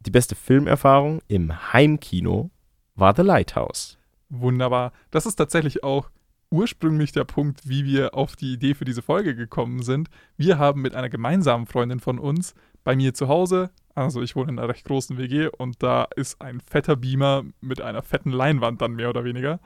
die 0.00 0.10
beste 0.10 0.34
Filmerfahrung 0.34 1.20
im 1.28 1.72
Heimkino 1.72 2.50
war 2.96 3.14
The 3.14 3.22
Lighthouse. 3.22 3.96
Wunderbar. 4.28 4.92
Das 5.12 5.24
ist 5.24 5.36
tatsächlich 5.36 5.84
auch 5.84 6.10
ursprünglich 6.50 7.12
der 7.12 7.24
Punkt, 7.24 7.68
wie 7.68 7.84
wir 7.84 8.14
auf 8.14 8.36
die 8.36 8.52
Idee 8.52 8.74
für 8.74 8.84
diese 8.84 9.02
Folge 9.02 9.34
gekommen 9.34 9.82
sind. 9.82 10.08
Wir 10.36 10.58
haben 10.58 10.82
mit 10.82 10.94
einer 10.94 11.08
gemeinsamen 11.08 11.66
Freundin 11.66 12.00
von 12.00 12.18
uns 12.18 12.54
bei 12.84 12.94
mir 12.96 13.14
zu 13.14 13.28
Hause, 13.28 13.70
also 13.94 14.22
ich 14.22 14.36
wohne 14.36 14.52
in 14.52 14.58
einer 14.58 14.68
recht 14.68 14.84
großen 14.84 15.16
WG 15.16 15.48
und 15.48 15.82
da 15.82 16.06
ist 16.16 16.40
ein 16.40 16.60
fetter 16.60 16.96
Beamer 16.96 17.44
mit 17.60 17.80
einer 17.80 18.02
fetten 18.02 18.30
Leinwand 18.30 18.82
dann 18.82 18.94
mehr 18.94 19.10
oder 19.10 19.24
weniger. 19.24 19.60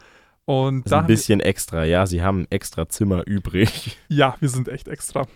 Und 0.44 0.85
Das 0.85 0.87
ist 0.87 0.92
da 0.92 1.00
ein 1.00 1.06
bisschen 1.06 1.40
extra, 1.40 1.85
ja. 1.85 2.06
Sie 2.06 2.23
haben 2.23 2.47
extra 2.49 2.88
Zimmer 2.88 3.26
übrig. 3.26 3.99
Ja, 4.08 4.37
wir 4.40 4.49
sind 4.49 4.68
echt 4.68 4.88
extra. 4.88 5.26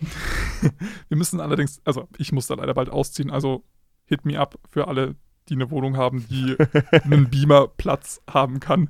wir 1.08 1.16
müssen 1.18 1.40
allerdings, 1.40 1.82
also 1.84 2.08
ich 2.16 2.32
muss 2.32 2.46
da 2.46 2.54
leider 2.54 2.72
bald 2.72 2.88
ausziehen, 2.88 3.30
also 3.30 3.62
hit 4.06 4.24
me 4.24 4.38
up 4.38 4.58
für 4.70 4.88
alle, 4.88 5.14
die 5.48 5.54
eine 5.54 5.70
Wohnung 5.70 5.98
haben, 5.98 6.26
die 6.28 6.56
einen 7.04 7.28
Beamer-Platz 7.28 8.22
haben 8.30 8.60
kann. 8.60 8.88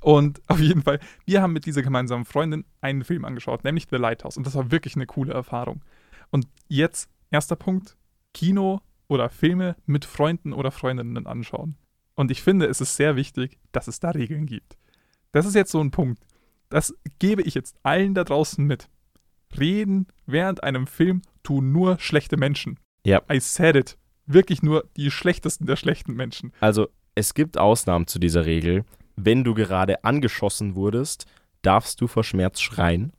Und 0.00 0.40
auf 0.48 0.60
jeden 0.60 0.82
Fall, 0.82 1.00
wir 1.26 1.42
haben 1.42 1.52
mit 1.52 1.66
dieser 1.66 1.82
gemeinsamen 1.82 2.24
Freundin 2.24 2.64
einen 2.80 3.04
Film 3.04 3.24
angeschaut, 3.24 3.64
nämlich 3.64 3.86
The 3.90 3.96
Lighthouse. 3.96 4.36
Und 4.36 4.46
das 4.46 4.54
war 4.54 4.70
wirklich 4.70 4.96
eine 4.96 5.06
coole 5.06 5.32
Erfahrung. 5.32 5.82
Und 6.30 6.46
jetzt, 6.68 7.08
erster 7.30 7.56
Punkt, 7.56 7.96
Kino 8.32 8.80
oder 9.08 9.28
Filme 9.28 9.76
mit 9.86 10.04
Freunden 10.04 10.52
oder 10.52 10.70
Freundinnen 10.70 11.26
anschauen. 11.26 11.76
Und 12.14 12.30
ich 12.30 12.42
finde, 12.42 12.66
es 12.66 12.80
ist 12.80 12.96
sehr 12.96 13.16
wichtig, 13.16 13.58
dass 13.72 13.88
es 13.88 14.00
da 14.00 14.10
Regeln 14.10 14.46
gibt. 14.46 14.76
Das 15.32 15.46
ist 15.46 15.54
jetzt 15.54 15.72
so 15.72 15.80
ein 15.80 15.90
Punkt. 15.90 16.22
Das 16.68 16.94
gebe 17.18 17.42
ich 17.42 17.54
jetzt 17.54 17.76
allen 17.82 18.14
da 18.14 18.24
draußen 18.24 18.64
mit. 18.64 18.88
Reden 19.58 20.06
während 20.26 20.62
einem 20.62 20.86
Film 20.86 21.22
tun 21.42 21.72
nur 21.72 21.98
schlechte 21.98 22.36
Menschen. 22.36 22.78
Ja. 23.04 23.22
I 23.30 23.40
said 23.40 23.76
it. 23.76 23.98
Wirklich 24.26 24.62
nur 24.62 24.88
die 24.96 25.10
schlechtesten 25.10 25.66
der 25.66 25.76
schlechten 25.76 26.14
Menschen. 26.14 26.52
Also, 26.60 26.88
es 27.14 27.34
gibt 27.34 27.58
Ausnahmen 27.58 28.06
zu 28.06 28.18
dieser 28.18 28.46
Regel. 28.46 28.84
Wenn 29.16 29.44
du 29.44 29.54
gerade 29.54 30.04
angeschossen 30.04 30.74
wurdest, 30.74 31.26
darfst 31.62 32.00
du 32.00 32.06
vor 32.06 32.24
Schmerz 32.24 32.60
schreien. 32.60 33.12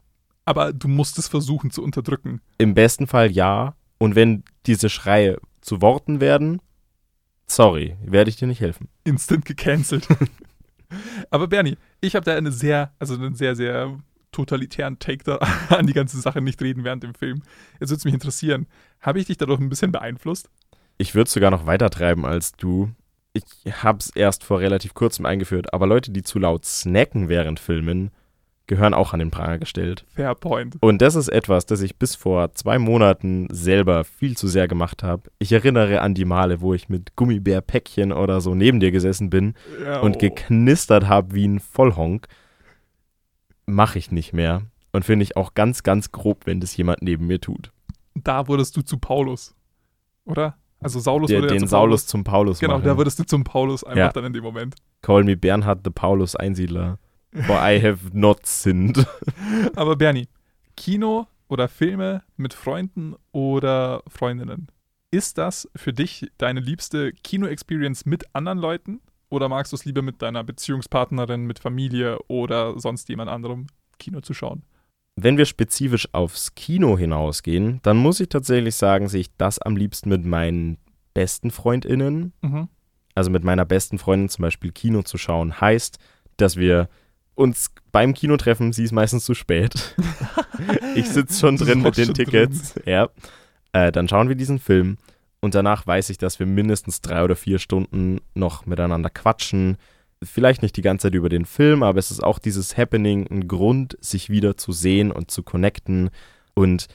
Aber 0.46 0.74
du 0.74 0.88
musst 0.88 1.18
es 1.18 1.28
versuchen 1.28 1.72
zu 1.72 1.84
unterdrücken. 1.84 2.42
Im 2.58 2.74
besten 2.74 3.08
Fall 3.08 3.32
ja. 3.32 3.76
Und 3.98 4.16
wenn 4.16 4.44
diese 4.66 4.90
Schreie 4.90 5.38
zu 5.62 5.82
Worten 5.82 6.22
werden, 6.22 6.62
sorry, 7.48 7.96
werde 8.04 8.30
ich 8.30 8.36
dir 8.36 8.48
nicht 8.48 8.62
helfen. 8.62 8.90
Instant 9.04 9.46
gecancelt. 9.46 10.08
Aber 11.32 11.48
Bernie, 11.48 11.78
ich 12.02 12.16
habe 12.16 12.26
da 12.26 12.36
eine 12.36 12.52
sehr, 12.52 12.94
also 13.00 13.16
einen 13.16 13.36
sehr, 13.36 13.56
sehr 13.56 13.98
totalitären 14.32 15.00
Take 15.00 15.24
da 15.24 15.38
an 15.70 15.88
die 15.88 15.94
ganze 15.94 16.20
Sache 16.20 16.42
nicht 16.42 16.62
reden 16.62 16.84
während 16.84 17.04
dem 17.04 17.16
Film. 17.16 17.42
Jetzt 17.80 17.90
würde 17.90 17.98
es 17.98 18.06
mich 18.06 18.14
interessieren, 18.14 18.68
habe 19.02 19.20
ich 19.20 19.26
dich 19.26 19.38
dadurch 19.38 19.60
ein 19.60 19.70
bisschen 19.70 19.92
beeinflusst? 19.92 20.50
Ich 20.98 21.16
würde 21.16 21.28
es 21.28 21.34
sogar 21.34 21.52
noch 21.52 21.66
weiter 21.66 21.90
treiben 21.90 22.26
als 22.26 22.54
du. 22.54 22.92
Ich 23.36 23.84
habe 23.84 24.00
es 24.00 24.10
erst 24.10 24.46
vor 24.46 24.62
relativ 24.62 24.94
kurzem 24.94 25.26
eingeführt, 25.26 25.74
aber 25.74 25.88
Leute, 25.88 26.12
die 26.12 26.24
zu 26.24 26.40
laut 26.40 26.64
snacken 26.66 27.28
während 27.28 27.60
Filmen, 27.60 28.12
gehören 28.68 28.94
auch 28.94 29.12
an 29.12 29.20
den 29.20 29.30
Pranger 29.30 29.60
gestellt. 29.60 30.06
Fair 30.08 30.34
point. 30.36 30.78
Und 30.80 31.02
das 31.02 31.16
ist 31.16 31.28
etwas, 31.28 31.66
das 31.66 31.82
ich 31.82 31.98
bis 31.98 32.16
vor 32.16 32.54
zwei 32.54 32.80
Monaten 32.80 33.48
selber 33.52 34.06
viel 34.06 34.38
zu 34.38 34.48
sehr 34.48 34.70
gemacht 34.70 35.04
habe. 35.04 35.30
Ich 35.38 35.52
erinnere 35.52 36.00
an 36.00 36.14
die 36.14 36.24
Male, 36.24 36.62
wo 36.62 36.74
ich 36.74 36.88
mit 36.88 37.18
Gummibärpäckchen 37.18 38.14
oder 38.14 38.40
so 38.40 38.56
neben 38.56 38.80
dir 38.80 38.92
gesessen 38.92 39.30
bin 39.30 39.54
Ja, 39.84 40.00
und 40.00 40.16
oh. 40.16 40.20
geknistert 40.20 41.08
habe 41.08 41.36
wie 41.36 41.48
ein 41.48 41.60
Vollhonk. 41.60 42.28
Mache 43.66 44.00
ich 44.00 44.12
nicht 44.12 44.32
mehr. 44.32 44.62
Und 44.94 45.04
finde 45.04 45.24
ich 45.24 45.36
auch 45.36 45.56
ganz, 45.56 45.84
ganz 45.84 46.14
grob, 46.14 46.46
wenn 46.46 46.62
das 46.62 46.78
jemand 46.78 47.02
neben 47.02 47.28
mir 47.28 47.42
tut. 47.42 47.74
Da 48.16 48.48
wurdest 48.48 48.78
du 48.78 48.82
zu 48.82 48.98
Paulus, 48.98 49.54
oder? 50.24 50.56
Also 50.86 51.00
Saulus 51.00 51.28
Der, 51.30 51.40
wurde 51.42 51.54
ja 51.54 51.60
den 51.60 51.68
Saulus 51.68 52.02
Paulus. 52.04 52.08
zum 52.08 52.24
Paulus 52.24 52.60
Genau, 52.60 52.74
machen. 52.76 52.86
da 52.86 52.98
würdest 52.98 53.20
du 53.20 53.24
zum 53.26 53.44
Paulus 53.44 53.84
einfach 53.84 53.98
Ja. 53.98 54.12
dann 54.12 54.26
in 54.26 54.34
dem 54.34 54.44
Moment. 54.44 54.76
Call 55.02 55.24
me 55.24 55.36
Bernhard 55.36 55.82
the 55.84 55.90
Paulus 55.90 56.36
Einsiedler. 56.36 57.00
For 57.48 57.56
I 57.58 57.82
have 57.82 58.00
not 58.14 58.46
sinned. 58.46 59.06
Aber 59.76 59.96
Bernie, 59.98 60.28
Kino 60.78 61.28
oder 61.50 61.68
Filme 61.68 62.24
mit 62.38 62.54
Freunden 62.54 63.16
oder 63.32 64.04
Freundinnen. 64.08 64.68
Ist 65.12 65.38
das 65.38 65.70
für 65.76 65.92
dich 65.94 66.28
deine 66.38 66.60
liebste 66.60 67.12
Kino-Experience 67.14 68.06
mit 68.06 68.24
anderen 68.34 68.58
Leuten? 68.60 69.02
Oder 69.30 69.50
magst 69.50 69.72
du 69.72 69.76
es 69.76 69.86
lieber 69.86 70.02
mit 70.02 70.22
deiner 70.22 70.44
Beziehungspartnerin, 70.44 71.46
mit 71.46 71.60
Familie 71.60 72.20
oder 72.28 72.80
sonst 72.80 73.10
jemand 73.10 73.30
anderem 73.30 73.68
Kino 74.00 74.22
zu 74.22 74.34
schauen? 74.34 74.64
Wenn 75.16 75.38
wir 75.38 75.46
spezifisch 75.46 76.10
aufs 76.14 76.56
Kino 76.56 76.98
hinausgehen, 76.98 77.80
dann 77.84 77.98
muss 77.98 78.20
ich 78.20 78.30
tatsächlich 78.30 78.76
sagen, 78.76 79.08
sehe 79.08 79.22
ich 79.22 79.36
das 79.38 79.60
am 79.60 79.78
liebsten 79.78 80.10
mit 80.10 80.26
meinen 80.26 80.78
besten 81.14 81.52
FreundInnen. 81.52 82.34
Mhm. 82.42 82.68
Also 83.14 83.32
mit 83.32 83.46
meiner 83.46 83.64
besten 83.66 83.98
Freundin 83.98 84.28
zum 84.28 84.44
Beispiel 84.44 84.74
Kino 84.74 85.04
zu 85.04 85.18
schauen, 85.18 85.62
heißt, 85.62 86.00
dass 86.36 86.58
wir 86.58 86.90
uns 87.34 87.72
beim 87.92 88.14
Kino 88.14 88.36
treffen, 88.36 88.74
sie 88.74 88.84
ist 88.84 88.92
meistens 88.92 89.24
zu 89.24 89.34
spät. 89.34 89.96
ich 90.96 91.10
sitze 91.10 91.40
schon 91.40 91.56
drin 91.56 91.82
mit 91.82 91.98
den 91.98 92.14
Tickets. 92.14 92.76
Ja. 92.86 93.10
Äh, 93.72 93.92
dann 93.92 94.08
schauen 94.10 94.28
wir 94.28 94.36
diesen 94.36 94.60
Film 94.60 94.98
und 95.40 95.56
danach 95.56 95.86
weiß 95.88 96.10
ich, 96.10 96.18
dass 96.18 96.40
wir 96.40 96.46
mindestens 96.46 97.02
drei 97.02 97.24
oder 97.24 97.36
vier 97.36 97.60
Stunden 97.60 98.20
noch 98.34 98.66
miteinander 98.66 99.10
quatschen. 99.10 99.78
Vielleicht 100.24 100.62
nicht 100.62 100.78
die 100.78 100.82
ganze 100.82 101.08
Zeit 101.08 101.16
über 101.16 101.30
den 101.30 101.46
Film, 101.46 101.84
aber 101.84 102.00
es 102.00 102.12
ist 102.12 102.24
auch 102.24 102.40
dieses 102.40 102.78
Happening, 102.78 103.28
ein 103.30 103.48
Grund, 103.48 103.98
sich 104.00 104.30
wieder 104.30 104.58
zu 104.58 104.72
sehen 104.72 105.12
und 105.12 105.30
zu 105.30 105.44
connecten. 105.44 106.10
Und 106.54 106.88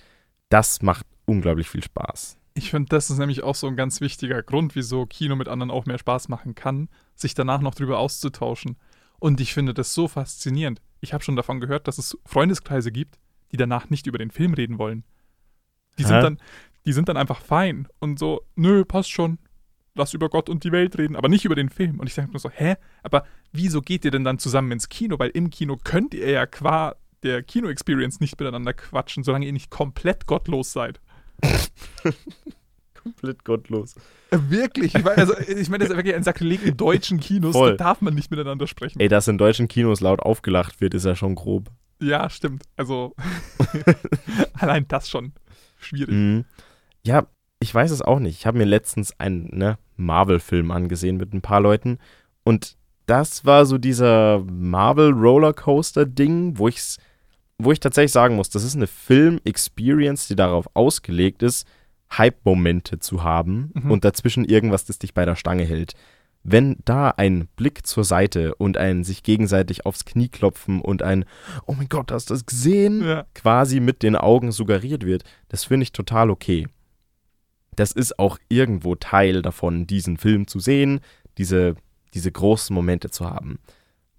das 0.49 0.83
macht 0.83 1.07
unglaublich 1.27 1.69
viel 1.69 1.83
Spaß. 1.83 2.39
Ich 2.55 2.71
finde, 2.71 2.89
das 2.89 3.11
ist 3.11 3.19
nämlich 3.19 3.43
auch 3.43 3.55
so 3.55 3.69
ein 3.69 3.77
ganz 3.77 4.01
wichtiger 4.01 4.43
Grund, 4.43 4.75
wieso 4.75 5.07
Kino 5.07 5.37
mit 5.37 5.49
anderen 5.49 5.71
auch 5.71 5.87
mehr 5.87 5.99
Spaß 5.99 6.29
machen 6.29 6.55
kann, 6.55 6.89
sich 7.15 7.35
danach 7.35 7.61
noch 7.61 7.75
drüber 7.75 7.99
auszutauschen. 7.99 8.77
Und 9.19 9.41
ich 9.41 9.55
finde 9.55 9.75
das 9.75 9.95
so 9.95 10.09
faszinierend. 10.09 10.81
Ich 11.01 11.13
habe 11.13 11.23
schon 11.23 11.37
davon 11.37 11.61
gehört, 11.61 11.87
dass 11.87 11.99
es 11.99 12.19
Freundeskreise 12.27 12.91
gibt, 12.91 13.19
die 13.53 13.57
danach 13.57 13.91
nicht 13.91 14.07
über 14.07 14.19
den 14.19 14.31
Film 14.31 14.55
reden 14.55 14.79
wollen. 14.79 15.05
Die 15.99 16.05
sind 16.05 16.23
dann, 16.23 16.39
die 16.87 16.93
sind 16.93 17.09
dann 17.09 17.17
einfach 17.17 17.41
fein 17.41 17.87
und 17.99 18.19
so, 18.19 18.43
nö, 18.57 18.85
passt 18.85 19.11
schon. 19.11 19.39
Lass 19.95 20.15
über 20.15 20.29
Gott 20.29 20.49
und 20.49 20.63
die 20.65 20.73
Welt 20.73 20.97
reden, 20.99 21.17
aber 21.17 21.29
nicht 21.29 21.45
über 21.45 21.57
den 21.57 21.69
Film. 21.69 21.99
Und 21.99 22.07
ich 22.07 22.15
denke 22.15 22.33
mir 22.33 22.39
so, 22.39 22.51
hä? 22.51 22.77
Aber 23.03 23.25
wieso 23.53 23.83
geht 23.83 24.05
ihr 24.05 24.11
denn 24.11 24.25
dann 24.25 24.39
zusammen 24.39 24.71
ins 24.73 24.89
Kino? 24.89 25.19
Weil 25.19 25.31
im 25.31 25.51
Kino 25.51 25.77
könnt 25.83 26.15
ihr 26.15 26.31
ja 26.31 26.47
qua 26.47 26.95
der 27.23 27.43
Kino-Experience 27.43 28.21
nicht 28.21 28.39
miteinander 28.39 28.73
quatschen, 28.73 29.25
solange 29.25 29.47
ihr 29.47 29.53
nicht 29.53 29.71
komplett 29.71 30.27
gottlos 30.27 30.73
seid. 30.73 31.01
Komplett 33.03 33.45
gottlos. 33.45 33.97
Äh, 34.31 34.39
Wirklich? 34.49 34.95
Ich 34.95 35.03
meine, 35.03 35.17
also, 35.17 35.35
ich 35.39 35.71
meine, 35.71 35.85
das 35.85 35.91
ist 35.91 35.97
wirklich 35.97 36.15
ein 36.15 36.23
Sakrileg 36.23 36.63
in 36.67 36.77
deutschen 36.77 37.19
Kinos. 37.19 37.53
Voll. 37.53 37.77
Da 37.77 37.85
darf 37.85 38.03
man 38.03 38.15
nicht 38.15 38.31
miteinander 38.31 38.67
sprechen. 38.67 39.01
Ey, 39.01 39.09
dass 39.09 39.27
in 39.27 39.39
deutschen 39.39 39.69
Kinos 39.69 40.01
laut 40.01 40.21
aufgelacht 40.21 40.83
wird, 40.83 40.93
ist 40.93 41.07
ja 41.07 41.17
schon 41.17 41.35
grob. 41.35 41.71
Ja, 42.03 42.29
stimmt. 42.29 42.65
Also, 42.77 43.15
allein 44.53 44.87
das 44.89 45.09
schon 45.09 45.33
schwierig. 45.79 46.15
Mhm. 46.15 46.45
Ja, 47.03 47.27
ich 47.61 47.75
weiß 47.75 47.91
es 47.91 48.01
auch 48.03 48.19
nicht. 48.19 48.39
Ich 48.39 48.47
habe 48.47 48.59
mir 48.59 48.65
letztens 48.65 49.19
einen 49.21 49.51
ne, 49.57 49.79
Marvel-Film 49.97 50.71
angesehen 50.71 51.17
mit 51.19 51.33
ein 51.35 51.43
paar 51.43 51.61
Leuten 51.61 51.99
und 52.45 52.77
das 53.07 53.45
war 53.45 53.67
so 53.67 53.77
dieser 53.79 54.45
Marvel-Rollercoaster-Ding, 54.51 56.59
wo, 56.59 56.69
ich's- 56.69 56.99
wo 57.59 57.73
ich 57.73 57.81
tatsächlich 57.81 58.13
sagen 58.13 58.37
muss, 58.37 58.51
das 58.51 58.65
ist 58.65 58.77
eine 58.77 58.87
Film-Experience, 58.87 60.29
die 60.29 60.37
darauf 60.37 60.69
ausgelegt 60.75 61.43
ist, 61.43 61.67
Hype-Momente 62.17 62.99
zu 62.99 63.23
haben 63.23 63.71
Mhm. 63.75 63.91
und 63.91 64.05
dazwischen 64.05 64.45
irgendwas, 64.45 64.85
das 64.85 64.99
dich 64.99 65.15
bei 65.15 65.25
der 65.25 65.37
Stange 65.37 65.65
hält. 65.65 65.95
Wenn 66.43 66.77
da 66.87 67.11
ein 67.11 67.49
Blick 67.57 67.87
zur 67.87 68.05
Seite 68.05 68.55
und 68.55 68.79
ein 68.79 69.05
sich 69.05 69.23
gegenseitig 69.23 69.85
aufs 69.85 70.07
Knie 70.07 70.29
klopfen 70.29 70.81
und 70.81 71.03
ein 71.03 71.27
Oh 71.67 71.75
mein 71.75 71.89
Gott, 71.91 72.11
hast 72.13 72.31
du 72.31 72.35
das 72.35 72.47
gesehen? 72.47 73.05
Ja. 73.05 73.27
quasi 73.35 73.79
mit 73.81 74.03
den 74.03 74.17
Augen 74.17 74.51
suggeriert 74.51 75.05
wird, 75.05 75.25
das 75.49 75.65
finde 75.65 75.85
ich 75.85 75.93
total 75.93 76.31
okay. 76.31 76.67
Das 77.81 77.93
ist 77.93 78.19
auch 78.19 78.37
irgendwo 78.51 78.95
Teil 78.95 79.41
davon, 79.41 79.87
diesen 79.87 80.19
Film 80.19 80.47
zu 80.47 80.59
sehen, 80.59 81.01
diese, 81.39 81.77
diese 82.13 82.31
großen 82.31 82.75
Momente 82.75 83.09
zu 83.09 83.25
haben. 83.25 83.59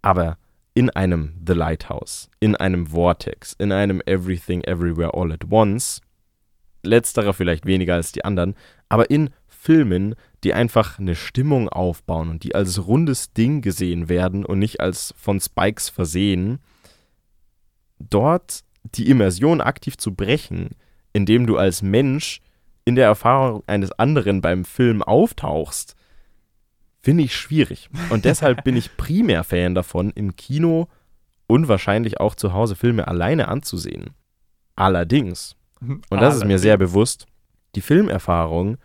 Aber 0.01 0.39
in 0.73 0.89
einem 0.89 1.35
The 1.45 1.53
Lighthouse, 1.53 2.31
in 2.39 2.55
einem 2.55 2.87
Vortex, 2.87 3.53
in 3.59 3.71
einem 3.71 4.01
Everything 4.07 4.63
Everywhere 4.63 5.13
All 5.13 5.31
at 5.31 5.51
Once, 5.51 6.01
letzterer 6.81 7.33
vielleicht 7.33 7.67
weniger 7.67 7.93
als 7.93 8.11
die 8.11 8.25
anderen, 8.25 8.55
aber 8.89 9.11
in 9.11 9.29
Filmen, 9.47 10.15
die 10.43 10.55
einfach 10.55 10.97
eine 10.97 11.13
Stimmung 11.13 11.69
aufbauen 11.69 12.31
und 12.31 12.43
die 12.43 12.55
als 12.55 12.87
rundes 12.87 13.31
Ding 13.33 13.61
gesehen 13.61 14.09
werden 14.09 14.43
und 14.43 14.57
nicht 14.57 14.79
als 14.79 15.13
von 15.19 15.39
Spikes 15.39 15.87
versehen, 15.87 16.57
dort 17.99 18.63
die 18.95 19.07
Immersion 19.07 19.61
aktiv 19.61 19.97
zu 19.97 20.15
brechen, 20.15 20.69
indem 21.13 21.45
du 21.45 21.57
als 21.57 21.83
Mensch 21.83 22.41
in 22.85 22.95
der 22.95 23.05
Erfahrung 23.05 23.63
eines 23.67 23.91
anderen 23.93 24.41
beim 24.41 24.65
Film 24.65 25.01
auftauchst, 25.03 25.95
finde 27.01 27.23
ich 27.23 27.35
schwierig. 27.35 27.89
Und 28.09 28.25
deshalb 28.25 28.63
bin 28.63 28.75
ich 28.75 28.97
primär 28.97 29.43
Fan 29.43 29.75
davon, 29.75 30.11
im 30.11 30.35
Kino 30.35 30.87
und 31.47 31.67
wahrscheinlich 31.67 32.19
auch 32.19 32.35
zu 32.35 32.53
Hause 32.53 32.75
Filme 32.75 33.07
alleine 33.07 33.47
anzusehen. 33.47 34.11
Allerdings, 34.75 35.55
und 35.81 36.21
das 36.21 36.35
ist 36.35 36.45
mir 36.45 36.59
sehr 36.59 36.77
bewusst, 36.77 37.25
die 37.75 37.81
Filmerfahrung 37.81 38.77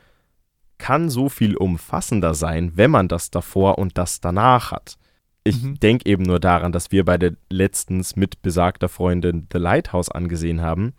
kann 0.78 1.08
so 1.08 1.28
viel 1.28 1.56
umfassender 1.56 2.34
sein, 2.34 2.72
wenn 2.74 2.90
man 2.90 3.08
das 3.08 3.30
davor 3.30 3.78
und 3.78 3.96
das 3.96 4.20
danach 4.20 4.72
hat. 4.72 4.98
Ich 5.44 5.62
Mhm. 5.62 5.80
denke 5.80 6.06
eben 6.06 6.24
nur 6.24 6.40
daran, 6.40 6.72
dass 6.72 6.92
wir 6.92 7.04
beide 7.04 7.36
letztens 7.48 8.16
mit 8.16 8.42
besagter 8.42 8.88
Freundin 8.88 9.46
The 9.52 9.58
Lighthouse 9.58 10.10
angesehen 10.10 10.60
haben. 10.60 10.92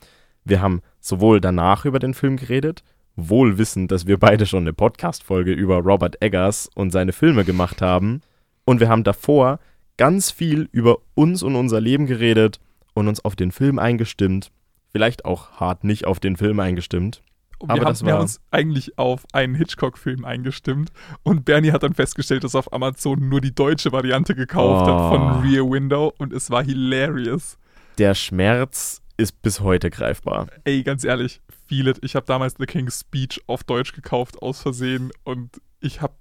Wir 0.45 0.61
haben 0.61 0.81
sowohl 1.07 1.41
danach 1.41 1.85
über 1.85 1.99
den 1.99 2.13
Film 2.13 2.37
geredet, 2.37 2.83
wohl 3.15 3.57
wissend, 3.57 3.91
dass 3.91 4.05
wir 4.07 4.17
beide 4.19 4.45
schon 4.45 4.63
eine 4.63 4.73
Podcast-Folge 4.73 5.51
über 5.53 5.77
Robert 5.77 6.21
Eggers 6.21 6.69
und 6.75 6.91
seine 6.91 7.13
Filme 7.13 7.43
gemacht 7.45 7.81
haben. 7.81 8.21
Und 8.65 8.79
wir 8.79 8.89
haben 8.89 9.03
davor 9.03 9.59
ganz 9.97 10.29
viel 10.29 10.69
über 10.71 10.97
uns 11.15 11.41
und 11.41 11.55
unser 11.55 11.81
Leben 11.81 12.05
geredet 12.05 12.59
und 12.93 13.07
uns 13.07 13.23
auf 13.25 13.35
den 13.35 13.51
Film 13.51 13.79
eingestimmt. 13.79 14.51
Vielleicht 14.91 15.25
auch 15.25 15.51
hart 15.59 15.83
nicht 15.83 16.05
auf 16.05 16.19
den 16.19 16.37
Film 16.37 16.59
eingestimmt. 16.59 17.21
wir, 17.59 17.69
aber 17.71 17.79
haben, 17.81 17.85
das 17.87 18.03
wir 18.03 18.11
haben 18.11 18.17
war- 18.17 18.21
uns 18.23 18.39
eigentlich 18.51 18.99
auf 18.99 19.25
einen 19.33 19.55
Hitchcock-Film 19.55 20.23
eingestimmt 20.25 20.91
und 21.23 21.43
Bernie 21.45 21.71
hat 21.71 21.81
dann 21.83 21.95
festgestellt, 21.95 22.43
dass 22.43 22.53
er 22.53 22.59
auf 22.59 22.71
Amazon 22.73 23.29
nur 23.29 23.41
die 23.41 23.55
deutsche 23.55 23.91
Variante 23.91 24.35
gekauft 24.35 24.85
hat 24.85 25.09
von 25.11 25.21
Oh. 25.21 25.39
Rear 25.41 25.67
Window 25.69 26.13
und 26.19 26.33
es 26.33 26.51
war 26.51 26.63
hilarious. 26.63 27.57
Der 27.97 28.13
Schmerz 28.13 29.01
ist 29.17 29.41
bis 29.41 29.59
heute 29.61 29.89
greifbar. 29.89 30.47
Ey, 30.63 30.83
ganz 30.83 31.03
ehrlich, 31.03 31.41
feel 31.67 31.87
it. 31.87 31.99
Ich 32.03 32.15
habe 32.15 32.25
damals 32.25 32.55
The 32.57 32.65
King's 32.65 33.01
Speech 33.01 33.41
auf 33.47 33.63
Deutsch 33.63 33.93
gekauft, 33.93 34.41
aus 34.41 34.61
Versehen 34.61 35.11
und 35.23 35.59
ich 35.79 36.01
habe, 36.01 36.13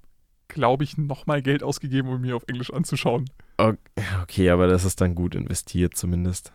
glaube 0.48 0.84
ich, 0.84 0.96
nochmal 0.98 1.42
Geld 1.42 1.62
ausgegeben, 1.62 2.08
um 2.08 2.20
mir 2.20 2.36
auf 2.36 2.44
Englisch 2.48 2.72
anzuschauen. 2.72 3.26
Okay, 4.22 4.50
aber 4.50 4.66
das 4.66 4.84
ist 4.84 5.00
dann 5.00 5.14
gut 5.14 5.34
investiert 5.34 5.96
zumindest. 5.96 6.52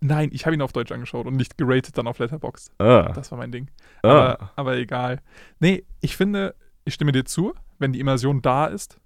Nein, 0.00 0.30
ich 0.32 0.46
habe 0.46 0.54
ihn 0.54 0.62
auf 0.62 0.72
Deutsch 0.72 0.92
angeschaut 0.92 1.26
und 1.26 1.36
nicht 1.36 1.58
geratet 1.58 1.96
dann 1.98 2.06
auf 2.06 2.18
Letterboxd. 2.18 2.70
Ah, 2.78 3.12
Das 3.14 3.30
war 3.30 3.38
mein 3.38 3.52
Ding. 3.52 3.70
ah. 4.02 4.08
Aber, 4.08 4.50
aber 4.56 4.76
egal. 4.76 5.20
Nee, 5.60 5.84
ich 6.00 6.16
finde, 6.16 6.54
ich 6.84 6.94
stimme 6.94 7.12
dir 7.12 7.24
zu, 7.24 7.54
wenn 7.78 7.92
die 7.92 8.00
Immersion 8.00 8.40
da 8.42 8.66
ist, 8.66 8.98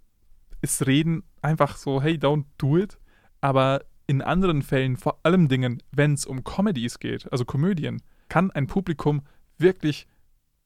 ist 0.60 0.86
Reden 0.86 1.22
einfach 1.40 1.76
so, 1.76 2.02
hey, 2.02 2.14
don't 2.14 2.44
do 2.58 2.76
it. 2.76 2.98
Aber 3.40 3.82
in 4.08 4.22
anderen 4.22 4.62
Fällen, 4.62 4.96
vor 4.96 5.20
allem 5.22 5.48
Dingen, 5.48 5.82
wenn 5.92 6.14
es 6.14 6.26
um 6.26 6.42
Comedies 6.42 6.98
geht, 6.98 7.30
also 7.30 7.44
Komödien, 7.44 8.02
kann 8.28 8.50
ein 8.50 8.66
Publikum 8.66 9.22
wirklich 9.58 10.08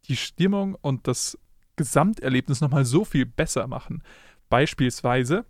die 0.09 0.17
Stimmung 0.17 0.77
und 0.81 1.07
das 1.07 1.39
Gesamterlebnis 1.77 2.61
nochmal 2.61 2.85
so 2.85 3.05
viel 3.05 3.27
besser 3.27 3.67
machen. 3.67 4.03
Beispielsweise, 4.49 5.45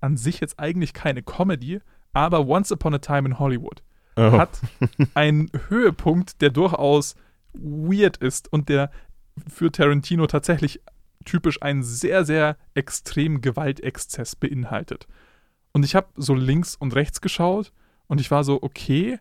an 0.00 0.16
sich 0.16 0.40
jetzt 0.40 0.58
eigentlich 0.58 0.92
keine 0.94 1.22
Comedy, 1.22 1.80
aber 2.12 2.46
Once 2.46 2.72
Upon 2.72 2.94
a 2.94 2.98
Time 2.98 3.28
in 3.28 3.38
Hollywood 3.38 3.82
Oh. 4.18 4.32
hat 4.32 4.60
einen 5.14 5.50
Höhepunkt, 5.68 6.40
der 6.40 6.48
durchaus 6.48 7.16
weird 7.52 8.16
ist 8.16 8.50
und 8.50 8.70
der 8.70 8.90
für 9.46 9.70
Tarantino 9.70 10.26
tatsächlich 10.26 10.80
typisch 11.26 11.60
einen 11.60 11.82
sehr, 11.82 12.24
sehr 12.24 12.56
extremen 12.74 13.42
Gewaltexzess 13.42 14.36
beinhaltet. 14.36 15.06
Und 15.76 15.84
ich 15.84 15.94
habe 15.94 16.08
so 16.16 16.32
links 16.32 16.74
und 16.74 16.94
rechts 16.94 17.20
geschaut 17.20 17.70
und 18.06 18.18
ich 18.18 18.30
war 18.30 18.44
so, 18.44 18.62
okay, 18.62 19.18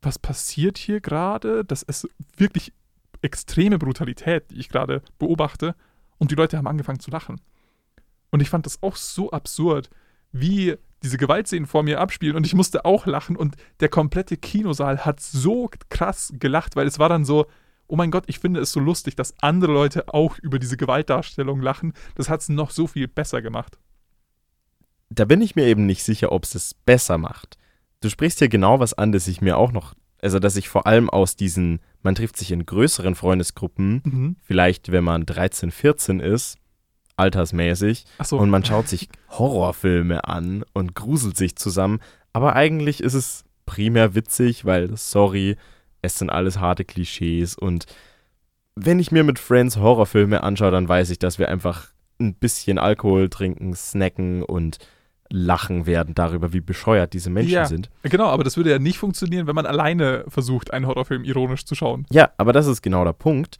was 0.00 0.18
passiert 0.18 0.78
hier 0.78 1.02
gerade? 1.02 1.66
Das 1.66 1.82
ist 1.82 2.08
wirklich 2.34 2.72
extreme 3.20 3.78
Brutalität, 3.78 4.50
die 4.50 4.58
ich 4.58 4.70
gerade 4.70 5.02
beobachte. 5.18 5.74
Und 6.16 6.30
die 6.30 6.34
Leute 6.34 6.56
haben 6.56 6.66
angefangen 6.66 7.00
zu 7.00 7.10
lachen. 7.10 7.42
Und 8.30 8.40
ich 8.40 8.48
fand 8.48 8.64
das 8.64 8.82
auch 8.82 8.96
so 8.96 9.32
absurd, 9.32 9.90
wie 10.32 10.76
diese 11.02 11.18
Gewaltszenen 11.18 11.66
vor 11.66 11.82
mir 11.82 12.00
abspielen. 12.00 12.36
Und 12.36 12.46
ich 12.46 12.54
musste 12.54 12.86
auch 12.86 13.04
lachen. 13.04 13.36
Und 13.36 13.56
der 13.80 13.90
komplette 13.90 14.38
Kinosaal 14.38 15.04
hat 15.04 15.20
so 15.20 15.68
krass 15.90 16.32
gelacht, 16.38 16.74
weil 16.76 16.86
es 16.86 16.98
war 16.98 17.10
dann 17.10 17.26
so, 17.26 17.44
oh 17.86 17.96
mein 17.96 18.10
Gott, 18.10 18.24
ich 18.28 18.38
finde 18.38 18.60
es 18.60 18.72
so 18.72 18.80
lustig, 18.80 19.14
dass 19.14 19.34
andere 19.42 19.74
Leute 19.74 20.08
auch 20.08 20.38
über 20.38 20.58
diese 20.58 20.78
Gewaltdarstellung 20.78 21.60
lachen. 21.60 21.92
Das 22.14 22.30
hat 22.30 22.40
es 22.40 22.48
noch 22.48 22.70
so 22.70 22.86
viel 22.86 23.08
besser 23.08 23.42
gemacht. 23.42 23.76
Da 25.08 25.24
bin 25.24 25.40
ich 25.40 25.56
mir 25.56 25.66
eben 25.66 25.86
nicht 25.86 26.02
sicher, 26.02 26.32
ob 26.32 26.44
es 26.44 26.54
es 26.54 26.74
besser 26.74 27.18
macht. 27.18 27.58
Du 28.00 28.08
sprichst 28.08 28.38
hier 28.38 28.48
genau 28.48 28.80
was 28.80 28.94
an, 28.94 29.12
das 29.12 29.28
ich 29.28 29.40
mir 29.40 29.56
auch 29.56 29.72
noch, 29.72 29.94
also 30.20 30.38
dass 30.38 30.56
ich 30.56 30.68
vor 30.68 30.86
allem 30.86 31.08
aus 31.08 31.36
diesen, 31.36 31.80
man 32.02 32.14
trifft 32.14 32.36
sich 32.36 32.52
in 32.52 32.66
größeren 32.66 33.14
Freundesgruppen, 33.14 34.36
vielleicht 34.42 34.92
wenn 34.92 35.04
man 35.04 35.26
13, 35.26 35.70
14 35.70 36.20
ist, 36.20 36.58
altersmäßig, 37.16 38.04
Achso, 38.18 38.38
und 38.38 38.50
man 38.50 38.64
schaut 38.64 38.88
sich 38.88 39.08
Horrorfilme 39.30 40.24
an 40.24 40.64
und 40.74 40.94
gruselt 40.94 41.36
sich 41.36 41.56
zusammen. 41.56 42.00
Aber 42.32 42.54
eigentlich 42.54 43.02
ist 43.02 43.14
es 43.14 43.44
primär 43.64 44.14
witzig, 44.14 44.64
weil, 44.64 44.96
sorry, 44.96 45.56
es 46.02 46.18
sind 46.18 46.30
alles 46.30 46.60
harte 46.60 46.84
Klischees. 46.84 47.56
Und 47.56 47.86
wenn 48.74 48.98
ich 48.98 49.10
mir 49.10 49.24
mit 49.24 49.38
Friends 49.38 49.78
Horrorfilme 49.78 50.42
anschaue, 50.42 50.70
dann 50.70 50.88
weiß 50.88 51.10
ich, 51.10 51.18
dass 51.18 51.38
wir 51.38 51.48
einfach 51.48 51.88
ein 52.20 52.34
bisschen 52.34 52.78
Alkohol 52.78 53.28
trinken, 53.28 53.74
snacken 53.74 54.42
und 54.42 54.78
lachen 55.30 55.86
werden 55.86 56.14
darüber, 56.14 56.52
wie 56.52 56.60
bescheuert 56.60 57.12
diese 57.12 57.30
Menschen 57.30 57.52
Ja. 57.52 57.64
sind. 57.66 57.90
genau, 58.02 58.26
aber 58.26 58.44
das 58.44 58.56
würde 58.56 58.70
ja 58.70 58.78
nicht 58.78 58.98
funktionieren, 58.98 59.46
wenn 59.46 59.54
man 59.54 59.66
alleine 59.66 60.24
versucht, 60.28 60.72
einen 60.72 60.86
Horrorfilm 60.86 61.24
ironisch 61.24 61.64
zu 61.64 61.74
schauen. 61.74 62.06
Ja, 62.10 62.30
aber 62.36 62.52
das 62.52 62.66
ist 62.66 62.82
genau 62.82 63.04
der 63.04 63.12
Punkt. 63.12 63.58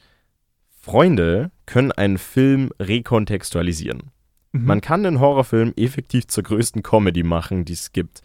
Freunde 0.81 1.51
können 1.67 1.93
einen 1.93 2.19
Film 2.19 2.71
rekontextualisieren. 2.79 4.11
Mhm. 4.53 4.65
Man 4.67 4.81
kann 4.81 5.05
einen 5.05 5.21
Horrorfilm 5.21 5.73
effektiv 5.77 6.29
zur 6.29 6.45
größten 6.45 6.83
Comedy 6.83 7.23
machen, 7.23 7.65
die 7.65 7.73
es 7.73 7.93
gibt. 7.93 8.23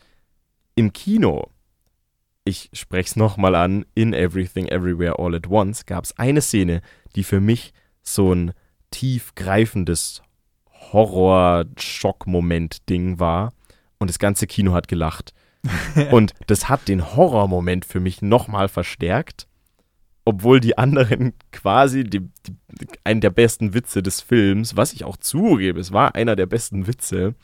Im 0.76 0.94
Kino, 0.94 1.50
ich 2.46 2.70
spreche 2.74 3.08
es 3.10 3.16
nochmal 3.16 3.56
an, 3.56 3.86
in 3.96 4.14
Everything 4.14 4.68
Everywhere 4.68 5.18
All 5.20 5.36
at 5.36 5.48
Once 5.50 5.86
gab 5.86 6.04
es 6.06 6.18
eine 6.18 6.42
Szene, 6.42 6.82
die 7.16 7.24
für 7.24 7.40
mich 7.40 7.74
so 8.04 8.34
ein 8.34 8.54
tiefgreifendes 8.92 10.22
Horror-Schock-Moment-Ding 10.92 13.20
war. 13.20 13.54
Und 13.98 14.10
das 14.10 14.20
ganze 14.20 14.48
Kino 14.48 14.72
hat 14.74 14.88
gelacht. 14.88 15.34
Und 16.12 16.34
das 16.48 16.70
hat 16.70 16.88
den 16.88 17.16
Horrormoment 17.16 17.86
für 17.86 18.00
mich 18.00 18.22
nochmal 18.22 18.68
verstärkt, 18.68 19.48
obwohl 20.26 20.60
die 20.60 20.78
anderen 20.78 21.34
quasi 21.52 22.04
die, 22.04 22.20
die, 22.20 22.56
einen 23.04 23.22
der 23.22 23.30
besten 23.30 23.74
Witze 23.74 24.04
des 24.04 24.22
Films, 24.22 24.78
was 24.78 24.94
ich 24.94 25.04
auch 25.04 25.18
zugebe, 25.18 25.80
es 25.80 25.92
war 25.92 26.16
einer 26.16 26.36
der 26.36 26.48
besten 26.48 26.88
Witze, 26.88 27.36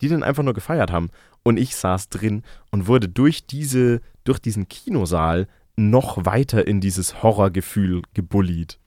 die 0.00 0.08
dann 0.08 0.22
einfach 0.22 0.42
nur 0.42 0.54
gefeiert 0.54 0.92
haben. 0.92 1.10
Und 1.42 1.58
ich 1.58 1.76
saß 1.76 2.08
drin 2.08 2.42
und 2.70 2.86
wurde 2.86 3.08
durch 3.08 3.46
diese, 3.46 4.00
durch 4.24 4.38
diesen 4.38 4.68
Kinosaal 4.68 5.48
noch 5.76 6.24
weiter 6.24 6.66
in 6.66 6.80
dieses 6.80 7.22
Horrorgefühl 7.22 8.02
gebullied. 8.14 8.78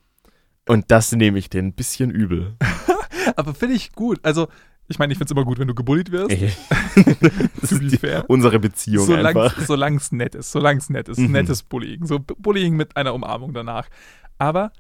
Und 0.68 0.92
das 0.92 1.12
nehme 1.12 1.40
ich 1.40 1.50
dir 1.50 1.62
ein 1.62 1.74
bisschen 1.74 2.12
übel. 2.12 2.56
Aber 3.36 3.54
finde 3.54 3.76
ich 3.76 3.94
gut. 3.94 4.20
Also, 4.24 4.48
ich 4.88 5.00
meine, 5.00 5.14
ich 5.14 5.18
finde 5.18 5.32
es 5.32 5.32
immer 5.32 5.46
gut, 5.46 5.60
wenn 5.60 5.68
du 5.68 5.76
gebullied 5.76 6.12
wirst. 6.12 6.32
das 7.62 7.72
ist 7.72 7.82
die, 7.82 7.98
fair. 7.98 8.26
unsere 8.28 8.60
Beziehung 8.60 9.14
einfach. 9.14 9.60
Solange 9.62 9.98
es 9.98 10.12
nett 10.12 10.36
ist, 10.36 10.52
solange 10.52 10.80
es 10.80 10.90
nett 10.90 11.08
ist. 11.08 11.20
Mhm. 11.20 11.32
Nettes 11.32 11.64
Bullying. 11.64 12.06
So 12.06 12.20
Bullying 12.20 12.76
mit 12.76 12.98
einer 12.98 13.14
Umarmung 13.14 13.54
danach. 13.54 13.88
Aber, 14.38 14.72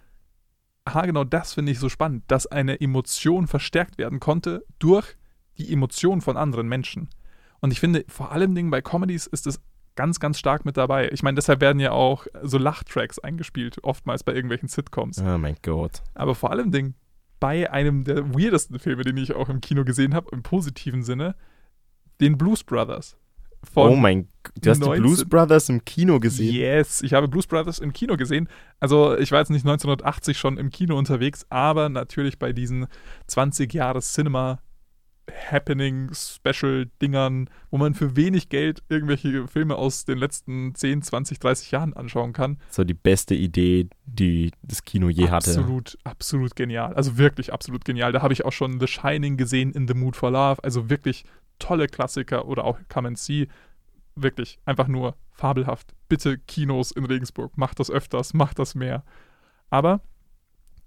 aha, 0.85 1.05
genau 1.05 1.23
das 1.23 1.53
finde 1.53 1.71
ich 1.71 1.79
so 1.79 1.87
spannend, 1.87 2.23
dass 2.27 2.47
eine 2.47 2.81
Emotion 2.81 3.47
verstärkt 3.47 3.97
werden 3.97 4.19
konnte 4.19 4.65
durch 4.79 5.15
die 5.57 5.71
Emotion 5.71 6.21
von 6.21 6.37
anderen 6.37 6.67
Menschen. 6.67 7.09
Und 7.61 7.71
ich 7.71 7.79
finde, 7.79 8.03
vor 8.07 8.31
allem 8.31 8.55
Dingen 8.55 8.71
bei 8.71 8.81
Comedies 8.81 9.27
ist 9.27 9.47
es 9.47 9.61
ganz, 9.95 10.19
ganz 10.19 10.39
stark 10.39 10.65
mit 10.65 10.77
dabei. 10.77 11.09
Ich 11.11 11.23
meine, 11.23 11.35
deshalb 11.35 11.61
werden 11.61 11.79
ja 11.79 11.91
auch 11.91 12.25
so 12.41 12.57
Lachtracks 12.57 13.19
eingespielt, 13.19 13.83
oftmals 13.83 14.23
bei 14.23 14.33
irgendwelchen 14.33 14.67
Sitcoms. 14.67 15.21
Oh 15.21 15.37
mein 15.37 15.57
Gott. 15.61 16.01
Aber 16.15 16.35
vor 16.35 16.51
allem 16.51 16.71
Ding, 16.71 16.95
bei 17.41 17.69
einem 17.69 18.05
der 18.05 18.33
weirdesten 18.33 18.79
Filme, 18.79 19.03
den 19.03 19.17
ich 19.17 19.33
auch 19.33 19.49
im 19.49 19.59
Kino 19.59 19.83
gesehen 19.83 20.13
habe, 20.13 20.29
im 20.31 20.43
positiven 20.43 21.03
Sinne, 21.03 21.35
den 22.21 22.37
Blues 22.37 22.63
Brothers. 22.63 23.17
oh 23.75 23.95
mein 23.95 24.27
Gott, 24.43 24.53
du 24.61 24.69
hast 24.69 24.79
19 24.79 24.95
die 24.95 25.01
Blues 25.01 25.25
Brothers 25.25 25.67
im 25.69 25.83
Kino 25.83 26.19
gesehen? 26.19 26.53
Yes, 26.53 27.01
ich 27.01 27.13
habe 27.13 27.27
Blues 27.27 27.47
Brothers 27.47 27.79
im 27.79 27.93
Kino 27.93 28.15
gesehen. 28.15 28.47
Also 28.79 29.17
ich 29.17 29.31
war 29.31 29.39
jetzt 29.39 29.49
nicht 29.49 29.65
1980 29.65 30.37
schon 30.37 30.57
im 30.57 30.69
Kino 30.69 30.97
unterwegs, 30.97 31.45
aber 31.49 31.89
natürlich 31.89 32.39
bei 32.39 32.53
diesen 32.53 32.87
20 33.27 33.73
Jahre 33.73 34.01
Cinema 34.01 34.59
Happening 35.49 36.11
Special 36.13 36.89
Dingern, 37.01 37.49
wo 37.69 37.77
man 37.77 37.93
für 37.93 38.15
wenig 38.15 38.49
Geld 38.49 38.83
irgendwelche 38.89 39.47
Filme 39.47 39.75
aus 39.75 40.05
den 40.05 40.17
letzten 40.17 40.75
10, 40.75 41.01
20, 41.01 41.39
30 41.39 41.71
Jahren 41.71 41.93
anschauen 41.93 42.33
kann. 42.33 42.57
So 42.69 42.83
die 42.83 42.93
beste 42.93 43.35
Idee, 43.35 43.89
die 44.05 44.51
das 44.61 44.83
Kino 44.83 45.09
je 45.09 45.29
hatte. 45.29 45.51
Absolut, 45.51 45.97
absolut 46.03 46.55
genial. 46.55 46.93
Also 46.93 47.17
wirklich 47.17 47.53
absolut 47.53 47.85
genial. 47.85 48.11
Da 48.11 48.21
habe 48.21 48.33
ich 48.33 48.45
auch 48.45 48.53
schon 48.53 48.79
The 48.79 48.87
Shining 48.87 49.37
gesehen, 49.37 49.71
In 49.71 49.87
the 49.87 49.93
Mood 49.93 50.15
for 50.15 50.31
Love. 50.31 50.63
Also 50.63 50.89
wirklich 50.89 51.25
tolle 51.59 51.87
Klassiker 51.87 52.47
oder 52.47 52.65
auch 52.65 52.79
Come 52.89 53.09
and 53.09 53.17
See. 53.17 53.47
Wirklich 54.15 54.59
einfach 54.65 54.87
nur 54.87 55.15
fabelhaft. 55.31 55.93
Bitte 56.09 56.37
Kinos 56.37 56.91
in 56.91 57.05
Regensburg, 57.05 57.57
macht 57.57 57.79
das 57.79 57.89
öfters, 57.89 58.33
macht 58.33 58.59
das 58.59 58.75
mehr. 58.75 59.03
Aber 59.69 60.01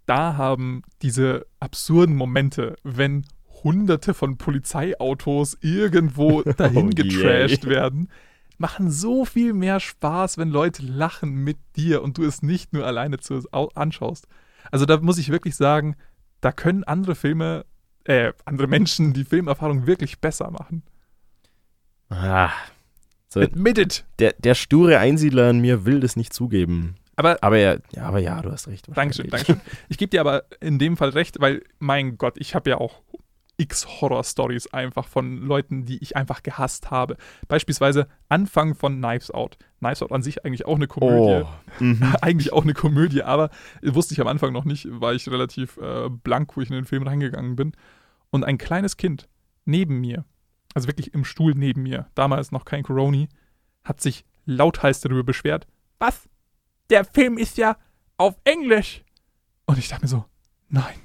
da 0.06 0.36
haben 0.36 0.82
diese 1.02 1.46
absurden 1.60 2.14
Momente, 2.14 2.76
wenn 2.82 3.24
hunderte 3.64 4.14
von 4.14 4.36
Polizeiautos 4.36 5.56
irgendwo 5.60 6.42
dahin 6.56 6.88
Oh 6.88 6.94
getrashed 6.94 7.66
werden, 7.66 8.08
machen 8.58 8.90
so 8.90 9.24
viel 9.24 9.52
mehr 9.52 9.80
Spaß, 9.80 10.38
wenn 10.38 10.50
Leute 10.50 10.82
lachen 10.84 11.34
mit 11.34 11.56
dir 11.76 12.02
und 12.02 12.18
du 12.18 12.24
es 12.24 12.42
nicht 12.42 12.72
nur 12.72 12.86
alleine 12.86 13.18
zu, 13.18 13.42
au- 13.50 13.70
anschaust. 13.74 14.28
Also 14.70 14.86
da 14.86 14.98
muss 15.00 15.18
ich 15.18 15.30
wirklich 15.30 15.56
sagen, 15.56 15.96
da 16.40 16.52
können 16.52 16.84
andere 16.84 17.14
Filme, 17.16 17.64
äh, 18.04 18.32
andere 18.44 18.68
Menschen 18.68 19.12
die 19.12 19.24
Filmerfahrung 19.24 19.86
wirklich 19.86 20.20
besser 20.20 20.50
machen. 20.50 20.82
Ah, 22.10 22.50
so, 23.28 23.40
Admit 23.40 23.78
it! 23.78 24.04
der, 24.18 24.34
der 24.38 24.54
sture 24.54 24.98
Einsiedler 24.98 25.50
in 25.50 25.60
mir 25.60 25.84
will 25.84 26.00
das 26.00 26.16
nicht 26.16 26.32
zugeben. 26.32 26.94
Aber 27.16 27.38
Aber 27.42 27.56
ja, 27.58 27.76
ja, 27.94 28.02
aber 28.04 28.18
ja, 28.18 28.40
du 28.42 28.50
hast 28.50 28.68
recht. 28.68 28.86
Dankeschön. 28.94 29.30
Dankeschön. 29.30 29.60
Ich 29.88 29.98
gebe 29.98 30.10
dir 30.10 30.20
aber 30.20 30.44
in 30.60 30.78
dem 30.78 30.96
Fall 30.96 31.10
recht, 31.10 31.40
weil, 31.40 31.62
mein 31.78 32.18
Gott, 32.18 32.34
ich 32.38 32.54
habe 32.54 32.70
ja 32.70 32.78
auch 32.78 33.02
x 33.56 33.86
Horror-Stories 34.00 34.68
einfach 34.68 35.06
von 35.06 35.38
Leuten, 35.38 35.84
die 35.84 36.02
ich 36.02 36.16
einfach 36.16 36.42
gehasst 36.42 36.90
habe. 36.90 37.16
Beispielsweise 37.48 38.08
Anfang 38.28 38.74
von 38.74 38.98
Knives 38.98 39.30
Out. 39.30 39.58
Knives 39.78 40.02
Out 40.02 40.12
an 40.12 40.22
sich 40.22 40.44
eigentlich 40.44 40.66
auch 40.66 40.76
eine 40.76 40.86
Komödie. 40.86 41.44
Oh, 41.44 41.82
mhm. 41.82 42.02
Eigentlich 42.20 42.52
auch 42.52 42.62
eine 42.62 42.74
Komödie, 42.74 43.22
aber 43.22 43.50
wusste 43.82 44.14
ich 44.14 44.20
am 44.20 44.26
Anfang 44.26 44.52
noch 44.52 44.64
nicht, 44.64 44.88
war 44.88 45.14
ich 45.14 45.28
relativ 45.28 45.76
äh, 45.76 46.08
blank, 46.08 46.56
wo 46.56 46.60
ich 46.62 46.70
in 46.70 46.76
den 46.76 46.84
Film 46.84 47.06
reingegangen 47.06 47.56
bin. 47.56 47.72
Und 48.30 48.44
ein 48.44 48.58
kleines 48.58 48.96
Kind 48.96 49.28
neben 49.64 50.00
mir, 50.00 50.24
also 50.74 50.88
wirklich 50.88 51.14
im 51.14 51.24
Stuhl 51.24 51.54
neben 51.54 51.82
mir, 51.82 52.06
damals 52.14 52.50
noch 52.50 52.64
kein 52.64 52.82
Coroni, 52.82 53.28
hat 53.84 54.00
sich 54.00 54.24
lauthals 54.46 55.00
darüber 55.00 55.22
beschwert. 55.22 55.66
Was? 55.98 56.28
Der 56.90 57.04
Film 57.04 57.38
ist 57.38 57.56
ja 57.56 57.76
auf 58.16 58.34
Englisch. 58.44 59.04
Und 59.66 59.78
ich 59.78 59.88
dachte 59.88 60.02
mir 60.02 60.08
so, 60.08 60.24
nein, 60.68 60.96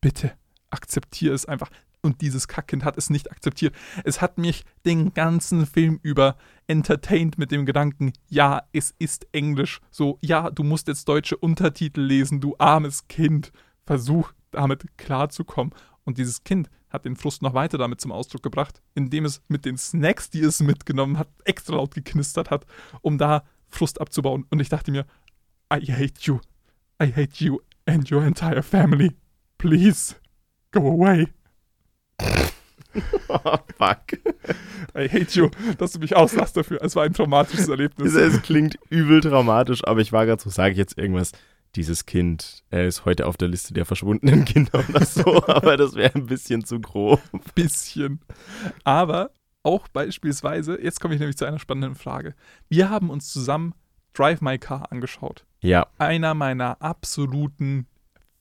bitte, 0.00 0.32
akzeptiere 0.76 1.34
es 1.34 1.46
einfach. 1.46 1.70
Und 2.02 2.20
dieses 2.20 2.46
Kackkind 2.46 2.84
hat 2.84 2.96
es 2.98 3.10
nicht 3.10 3.32
akzeptiert. 3.32 3.74
Es 4.04 4.20
hat 4.20 4.38
mich 4.38 4.64
den 4.84 5.12
ganzen 5.12 5.66
Film 5.66 5.98
über 6.02 6.36
entertained 6.68 7.38
mit 7.38 7.50
dem 7.50 7.66
Gedanken, 7.66 8.12
ja, 8.28 8.62
es 8.72 8.94
ist 8.98 9.26
Englisch. 9.32 9.80
So, 9.90 10.18
ja, 10.20 10.50
du 10.50 10.62
musst 10.62 10.86
jetzt 10.86 11.08
deutsche 11.08 11.36
Untertitel 11.36 12.00
lesen, 12.00 12.40
du 12.40 12.54
armes 12.58 13.08
Kind. 13.08 13.50
Versuch 13.84 14.32
damit 14.50 14.98
klarzukommen. 14.98 15.72
Und 16.04 16.18
dieses 16.18 16.44
Kind 16.44 16.68
hat 16.90 17.04
den 17.04 17.16
Frust 17.16 17.42
noch 17.42 17.54
weiter 17.54 17.78
damit 17.78 18.00
zum 18.00 18.12
Ausdruck 18.12 18.42
gebracht, 18.42 18.80
indem 18.94 19.24
es 19.24 19.42
mit 19.48 19.64
den 19.64 19.76
Snacks, 19.76 20.30
die 20.30 20.40
es 20.40 20.60
mitgenommen 20.60 21.18
hat, 21.18 21.28
extra 21.44 21.76
laut 21.76 21.94
geknistert 21.94 22.50
hat, 22.50 22.66
um 23.00 23.18
da 23.18 23.44
Frust 23.68 24.00
abzubauen. 24.00 24.46
Und 24.50 24.60
ich 24.60 24.68
dachte 24.68 24.90
mir, 24.90 25.06
I 25.72 25.80
hate 25.92 26.20
you. 26.22 26.38
I 27.02 27.12
hate 27.12 27.44
you 27.44 27.58
and 27.86 28.10
your 28.10 28.22
entire 28.22 28.62
family. 28.62 29.16
Please, 29.58 30.14
go 30.72 30.80
away. 30.88 31.28
oh, 33.28 33.58
fuck. 33.76 34.12
I 34.94 35.08
hate 35.08 35.34
you, 35.38 35.50
dass 35.78 35.92
du 35.92 35.98
mich 35.98 36.16
auslachst 36.16 36.56
dafür. 36.56 36.80
Es 36.82 36.96
war 36.96 37.04
ein 37.04 37.12
traumatisches 37.12 37.68
Erlebnis. 37.68 38.14
Es, 38.14 38.42
klingt 38.42 38.78
übel 38.88 39.20
dramatisch, 39.20 39.86
aber 39.86 40.00
ich 40.00 40.12
war 40.12 40.26
gerade 40.26 40.42
so, 40.42 40.50
sage 40.50 40.72
ich 40.72 40.78
jetzt 40.78 40.98
irgendwas. 40.98 41.32
Dieses 41.74 42.06
Kind, 42.06 42.62
er 42.70 42.86
ist 42.86 43.04
heute 43.04 43.26
auf 43.26 43.36
der 43.36 43.48
Liste 43.48 43.74
der 43.74 43.84
verschwundenen 43.84 44.44
Kinder 44.46 44.82
oder 44.88 45.04
so, 45.04 45.46
aber 45.46 45.76
das 45.76 45.94
wäre 45.94 46.14
ein 46.14 46.26
bisschen 46.26 46.64
zu 46.64 46.80
grob. 46.80 47.20
bisschen. 47.54 48.20
Aber 48.84 49.30
auch 49.62 49.88
beispielsweise, 49.88 50.80
jetzt 50.80 51.00
komme 51.00 51.14
ich 51.14 51.20
nämlich 51.20 51.36
zu 51.36 51.44
einer 51.44 51.58
spannenden 51.58 51.94
Frage. 51.96 52.34
Wir 52.68 52.88
haben 52.88 53.10
uns 53.10 53.30
zusammen 53.30 53.74
Drive 54.14 54.40
My 54.40 54.58
Car 54.58 54.90
angeschaut. 54.90 55.44
Ja, 55.60 55.86
Einer 55.98 56.32
meiner 56.34 56.80
absoluten 56.80 57.86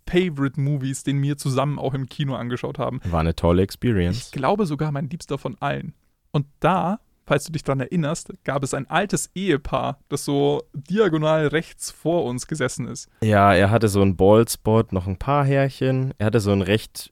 Favorite 0.09 0.59
Movies, 0.59 1.03
den 1.03 1.21
wir 1.21 1.37
zusammen 1.37 1.79
auch 1.79 1.93
im 1.93 2.07
Kino 2.07 2.35
angeschaut 2.35 2.77
haben. 2.79 2.99
war 3.05 3.19
eine 3.21 3.35
tolle 3.35 3.61
Ich 3.61 3.65
Experience. 3.65 4.31
glaube 4.31 4.65
sogar 4.65 4.91
mein 4.91 5.09
liebster 5.09 5.37
von 5.37 5.55
allen. 5.59 5.93
Und 6.31 6.45
da, 6.59 6.99
falls 7.25 7.45
du 7.45 7.51
dich 7.51 7.63
daran 7.63 7.79
erinnerst, 7.79 8.31
gab 8.43 8.63
es 8.63 8.73
ein 8.73 8.89
altes 8.89 9.29
Ehepaar, 9.33 9.99
das 10.09 10.25
so 10.25 10.63
diagonal 10.73 11.47
rechts 11.47 11.89
vor 11.91 12.25
uns 12.25 12.45
gesessen 12.47 12.87
ist. 12.87 13.09
Ja, 13.23 13.53
er 13.53 13.71
hatte 13.71 13.87
so 13.87 14.01
einen 14.01 14.15
Baldspot, 14.15 14.91
noch 14.91 15.07
ein 15.07 15.17
paar 15.17 15.43
Härchen. 15.45 16.13
Er 16.19 16.27
hatte 16.27 16.39
so 16.39 16.51
ein 16.51 16.61
recht, 16.61 17.11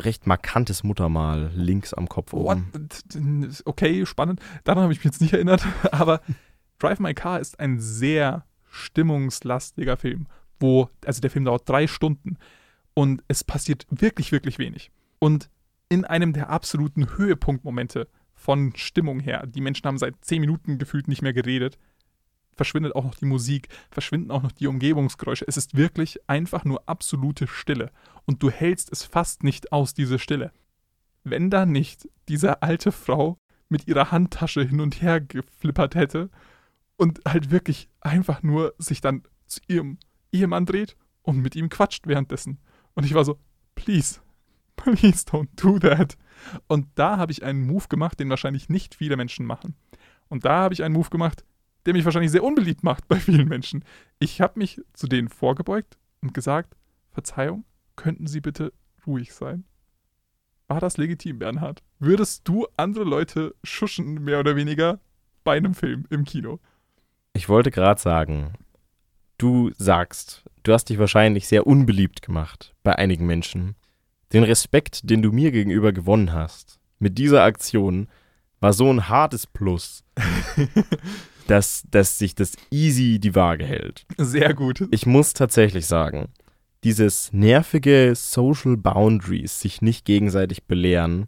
recht 0.00 0.26
markantes 0.26 0.82
Muttermal 0.82 1.52
links 1.54 1.94
am 1.94 2.08
Kopf 2.08 2.32
What? 2.32 2.58
oben. 2.74 3.48
Okay, 3.64 4.04
spannend. 4.06 4.40
Daran 4.64 4.82
habe 4.82 4.92
ich 4.92 4.98
mich 4.98 5.04
jetzt 5.04 5.20
nicht 5.20 5.34
erinnert. 5.34 5.64
Aber 5.92 6.20
Drive 6.80 6.98
My 6.98 7.14
Car 7.14 7.38
ist 7.38 7.60
ein 7.60 7.78
sehr 7.78 8.44
stimmungslastiger 8.70 9.96
Film, 9.96 10.26
wo, 10.60 10.88
also 11.04 11.20
der 11.20 11.30
Film 11.30 11.44
dauert 11.44 11.68
drei 11.68 11.86
Stunden 11.86 12.36
und 12.94 13.22
es 13.28 13.44
passiert 13.44 13.86
wirklich, 13.90 14.32
wirklich 14.32 14.58
wenig. 14.58 14.90
Und 15.18 15.50
in 15.88 16.04
einem 16.04 16.32
der 16.32 16.50
absoluten 16.50 17.16
Höhepunktmomente 17.16 18.08
von 18.34 18.74
Stimmung 18.76 19.20
her, 19.20 19.46
die 19.46 19.60
Menschen 19.60 19.86
haben 19.86 19.98
seit 19.98 20.24
zehn 20.24 20.40
Minuten 20.40 20.78
gefühlt 20.78 21.08
nicht 21.08 21.22
mehr 21.22 21.32
geredet, 21.32 21.78
verschwindet 22.52 22.94
auch 22.94 23.04
noch 23.04 23.14
die 23.14 23.26
Musik, 23.26 23.68
verschwinden 23.90 24.30
auch 24.30 24.42
noch 24.42 24.52
die 24.52 24.66
Umgebungsgeräusche. 24.66 25.44
Es 25.46 25.56
ist 25.56 25.76
wirklich 25.76 26.18
einfach 26.28 26.64
nur 26.64 26.88
absolute 26.88 27.46
Stille. 27.46 27.90
Und 28.26 28.42
du 28.42 28.50
hältst 28.50 28.92
es 28.92 29.04
fast 29.04 29.42
nicht 29.42 29.72
aus, 29.72 29.94
diese 29.94 30.18
Stille. 30.18 30.52
Wenn 31.24 31.50
da 31.50 31.66
nicht 31.66 32.08
diese 32.28 32.62
alte 32.62 32.92
Frau 32.92 33.38
mit 33.68 33.88
ihrer 33.88 34.12
Handtasche 34.12 34.62
hin 34.62 34.80
und 34.80 35.02
her 35.02 35.20
geflippert 35.20 35.94
hätte 35.94 36.30
und 36.96 37.20
halt 37.26 37.50
wirklich 37.50 37.88
einfach 38.00 38.42
nur 38.42 38.74
sich 38.78 39.00
dann 39.00 39.22
zu 39.46 39.60
ihrem 39.68 39.98
Ehemann 40.34 40.66
dreht 40.66 40.96
und 41.22 41.38
mit 41.38 41.56
ihm 41.56 41.68
quatscht 41.68 42.06
währenddessen. 42.06 42.58
Und 42.94 43.04
ich 43.04 43.14
war 43.14 43.24
so, 43.24 43.38
please, 43.74 44.20
please 44.76 45.24
don't 45.26 45.48
do 45.56 45.78
that. 45.78 46.16
Und 46.66 46.86
da 46.94 47.16
habe 47.16 47.32
ich 47.32 47.42
einen 47.42 47.66
Move 47.66 47.88
gemacht, 47.88 48.20
den 48.20 48.30
wahrscheinlich 48.30 48.68
nicht 48.68 48.94
viele 48.94 49.16
Menschen 49.16 49.46
machen. 49.46 49.74
Und 50.28 50.44
da 50.44 50.58
habe 50.58 50.74
ich 50.74 50.82
einen 50.82 50.94
Move 50.94 51.10
gemacht, 51.10 51.44
der 51.86 51.94
mich 51.94 52.04
wahrscheinlich 52.04 52.32
sehr 52.32 52.44
unbeliebt 52.44 52.82
macht 52.82 53.08
bei 53.08 53.16
vielen 53.18 53.48
Menschen. 53.48 53.84
Ich 54.18 54.40
habe 54.40 54.58
mich 54.58 54.80
zu 54.92 55.06
denen 55.06 55.28
vorgebeugt 55.28 55.98
und 56.20 56.34
gesagt, 56.34 56.76
Verzeihung, 57.10 57.64
könnten 57.96 58.26
Sie 58.26 58.40
bitte 58.40 58.72
ruhig 59.06 59.32
sein? 59.32 59.64
War 60.66 60.80
das 60.80 60.96
legitim, 60.96 61.38
Bernhard? 61.38 61.82
Würdest 61.98 62.48
du 62.48 62.66
andere 62.76 63.04
Leute 63.04 63.54
schuschen, 63.62 64.24
mehr 64.24 64.40
oder 64.40 64.56
weniger, 64.56 64.98
bei 65.44 65.56
einem 65.56 65.74
Film 65.74 66.06
im 66.08 66.24
Kino? 66.24 66.58
Ich 67.34 67.48
wollte 67.48 67.70
gerade 67.70 68.00
sagen, 68.00 68.54
du 69.38 69.70
sagst, 69.76 70.44
du 70.62 70.72
hast 70.72 70.88
dich 70.88 70.98
wahrscheinlich 70.98 71.48
sehr 71.48 71.66
unbeliebt 71.66 72.22
gemacht 72.22 72.74
bei 72.82 72.96
einigen 72.96 73.26
Menschen. 73.26 73.76
Den 74.32 74.42
Respekt, 74.42 75.08
den 75.10 75.22
du 75.22 75.32
mir 75.32 75.52
gegenüber 75.52 75.92
gewonnen 75.92 76.32
hast, 76.32 76.78
mit 76.98 77.18
dieser 77.18 77.42
Aktion, 77.42 78.08
war 78.60 78.72
so 78.72 78.90
ein 78.90 79.08
hartes 79.08 79.46
Plus, 79.46 80.04
dass, 81.46 81.84
dass 81.90 82.18
sich 82.18 82.34
das 82.34 82.56
easy 82.70 83.18
die 83.18 83.34
Waage 83.34 83.66
hält. 83.66 84.06
Sehr 84.16 84.54
gut. 84.54 84.88
Ich 84.90 85.06
muss 85.06 85.34
tatsächlich 85.34 85.86
sagen, 85.86 86.28
dieses 86.82 87.32
nervige 87.32 88.14
Social 88.14 88.76
Boundaries, 88.76 89.60
sich 89.60 89.82
nicht 89.82 90.04
gegenseitig 90.04 90.64
belehren, 90.64 91.26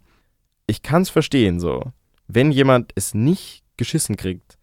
ich 0.67 0.81
kann 0.81 1.03
es 1.03 1.09
verstehen 1.09 1.59
so. 1.59 1.93
Wenn 2.27 2.51
jemand 2.51 2.91
es 2.95 3.13
nicht 3.13 3.63
geschissen 3.77 4.17
kriegt, 4.17 4.56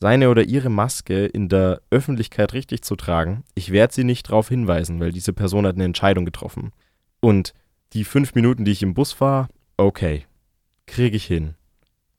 seine 0.00 0.30
oder 0.30 0.44
ihre 0.44 0.70
Maske 0.70 1.26
in 1.26 1.48
der 1.48 1.80
Öffentlichkeit 1.90 2.52
richtig 2.52 2.82
zu 2.82 2.96
tragen, 2.96 3.44
ich 3.54 3.72
werde 3.72 3.94
sie 3.94 4.04
nicht 4.04 4.28
darauf 4.28 4.48
hinweisen, 4.48 5.00
weil 5.00 5.12
diese 5.12 5.32
Person 5.32 5.66
hat 5.66 5.74
eine 5.74 5.84
Entscheidung 5.84 6.24
getroffen. 6.24 6.72
Und 7.20 7.52
die 7.92 8.04
fünf 8.04 8.34
Minuten, 8.34 8.64
die 8.64 8.72
ich 8.72 8.82
im 8.82 8.94
Bus 8.94 9.20
war, 9.20 9.48
okay, 9.76 10.24
kriege 10.86 11.16
ich 11.16 11.24
hin. 11.24 11.54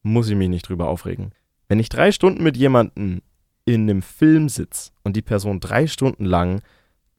Muss 0.01 0.29
ich 0.29 0.35
mich 0.35 0.49
nicht 0.49 0.67
drüber 0.67 0.87
aufregen. 0.87 1.31
Wenn 1.67 1.79
ich 1.79 1.89
drei 1.89 2.11
Stunden 2.11 2.43
mit 2.43 2.57
jemandem 2.57 3.21
in 3.65 3.89
einem 3.89 4.01
Film 4.01 4.49
sitze 4.49 4.91
und 5.03 5.15
die 5.15 5.21
Person 5.21 5.59
drei 5.59 5.87
Stunden 5.87 6.25
lang 6.25 6.61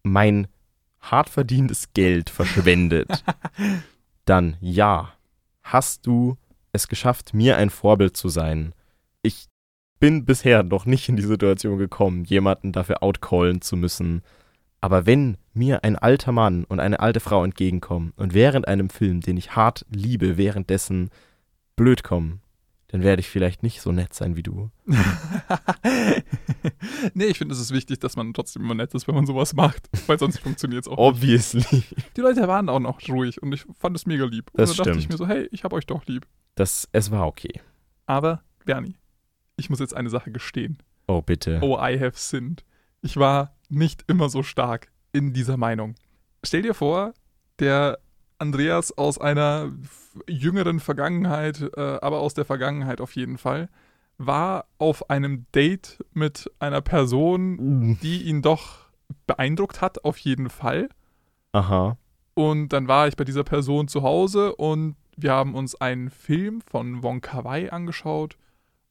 mein 0.02 0.48
hart 1.00 1.28
verdientes 1.28 1.92
Geld 1.94 2.28
verschwendet, 2.28 3.24
dann 4.24 4.56
ja, 4.60 5.12
hast 5.62 6.06
du 6.06 6.36
es 6.72 6.88
geschafft, 6.88 7.32
mir 7.34 7.56
ein 7.56 7.70
Vorbild 7.70 8.16
zu 8.16 8.28
sein. 8.28 8.74
Ich 9.22 9.49
bin 10.00 10.24
bisher 10.24 10.62
noch 10.62 10.86
nicht 10.86 11.08
in 11.08 11.16
die 11.16 11.22
Situation 11.22 11.78
gekommen, 11.78 12.24
jemanden 12.24 12.72
dafür 12.72 13.02
outcallen 13.02 13.60
zu 13.60 13.76
müssen. 13.76 14.22
Aber 14.80 15.04
wenn 15.06 15.36
mir 15.52 15.84
ein 15.84 15.96
alter 15.96 16.32
Mann 16.32 16.64
und 16.64 16.80
eine 16.80 17.00
alte 17.00 17.20
Frau 17.20 17.44
entgegenkommen 17.44 18.12
und 18.16 18.32
während 18.32 18.66
einem 18.66 18.88
Film, 18.88 19.20
den 19.20 19.36
ich 19.36 19.54
hart 19.54 19.84
liebe, 19.90 20.38
währenddessen 20.38 21.10
blöd 21.76 22.02
kommen, 22.02 22.40
dann 22.88 23.02
werde 23.02 23.20
ich 23.20 23.28
vielleicht 23.28 23.62
nicht 23.62 23.82
so 23.82 23.92
nett 23.92 24.14
sein 24.14 24.36
wie 24.36 24.42
du. 24.42 24.70
nee, 27.14 27.26
ich 27.26 27.38
finde, 27.38 27.54
es 27.54 27.60
ist 27.60 27.72
wichtig, 27.72 28.00
dass 28.00 28.16
man 28.16 28.32
trotzdem 28.34 28.62
immer 28.62 28.74
nett 28.74 28.92
ist, 28.94 29.06
wenn 29.06 29.14
man 29.14 29.26
sowas 29.26 29.54
macht, 29.54 29.88
weil 30.08 30.18
sonst 30.18 30.38
funktioniert 30.42 30.86
es 30.86 30.88
auch. 30.88 30.98
Obviously. 30.98 31.62
Nicht. 31.70 31.94
Die 32.16 32.20
Leute 32.20 32.48
waren 32.48 32.68
auch 32.68 32.80
noch 32.80 33.00
ruhig 33.08 33.40
und 33.42 33.52
ich 33.52 33.64
fand 33.78 33.96
es 33.96 34.06
mega 34.06 34.24
lieb. 34.24 34.50
Das 34.54 34.70
und 34.70 34.78
dann 34.80 34.86
dachte 34.86 34.98
ich 34.98 35.04
stimmt. 35.04 35.20
mir 35.20 35.24
so, 35.24 35.28
hey, 35.28 35.48
ich 35.52 35.62
hab 35.62 35.72
euch 35.72 35.86
doch 35.86 36.04
lieb. 36.06 36.26
Das, 36.56 36.88
es 36.90 37.12
war 37.12 37.28
okay. 37.28 37.60
Aber, 38.06 38.42
Bernie, 38.64 38.96
ich 39.60 39.70
muss 39.70 39.78
jetzt 39.78 39.94
eine 39.94 40.10
Sache 40.10 40.30
gestehen. 40.30 40.78
Oh, 41.06 41.22
bitte. 41.22 41.60
Oh, 41.62 41.76
I 41.76 41.98
have 41.98 42.12
sinned. 42.14 42.64
Ich 43.02 43.16
war 43.16 43.54
nicht 43.68 44.04
immer 44.08 44.28
so 44.28 44.42
stark 44.42 44.90
in 45.12 45.32
dieser 45.32 45.56
Meinung. 45.56 45.94
Stell 46.44 46.62
dir 46.62 46.74
vor, 46.74 47.14
der 47.58 47.98
Andreas 48.38 48.96
aus 48.96 49.18
einer 49.18 49.70
jüngeren 50.28 50.80
Vergangenheit, 50.80 51.62
äh, 51.76 51.80
aber 52.00 52.20
aus 52.20 52.34
der 52.34 52.44
Vergangenheit 52.44 53.00
auf 53.00 53.14
jeden 53.14 53.38
Fall, 53.38 53.68
war 54.18 54.66
auf 54.78 55.08
einem 55.08 55.46
Date 55.54 55.98
mit 56.12 56.50
einer 56.58 56.80
Person, 56.80 57.98
die 58.02 58.22
ihn 58.22 58.42
doch 58.42 58.86
beeindruckt 59.26 59.80
hat, 59.80 60.04
auf 60.04 60.18
jeden 60.18 60.50
Fall. 60.50 60.88
Aha. 61.52 61.96
Und 62.34 62.68
dann 62.72 62.88
war 62.88 63.08
ich 63.08 63.16
bei 63.16 63.24
dieser 63.24 63.44
Person 63.44 63.88
zu 63.88 64.02
Hause 64.02 64.54
und 64.54 64.96
wir 65.16 65.32
haben 65.32 65.54
uns 65.54 65.74
einen 65.74 66.10
Film 66.10 66.60
von 66.62 67.02
Wong 67.02 67.20
Kar 67.20 67.44
Wai 67.44 67.70
angeschaut. 67.72 68.36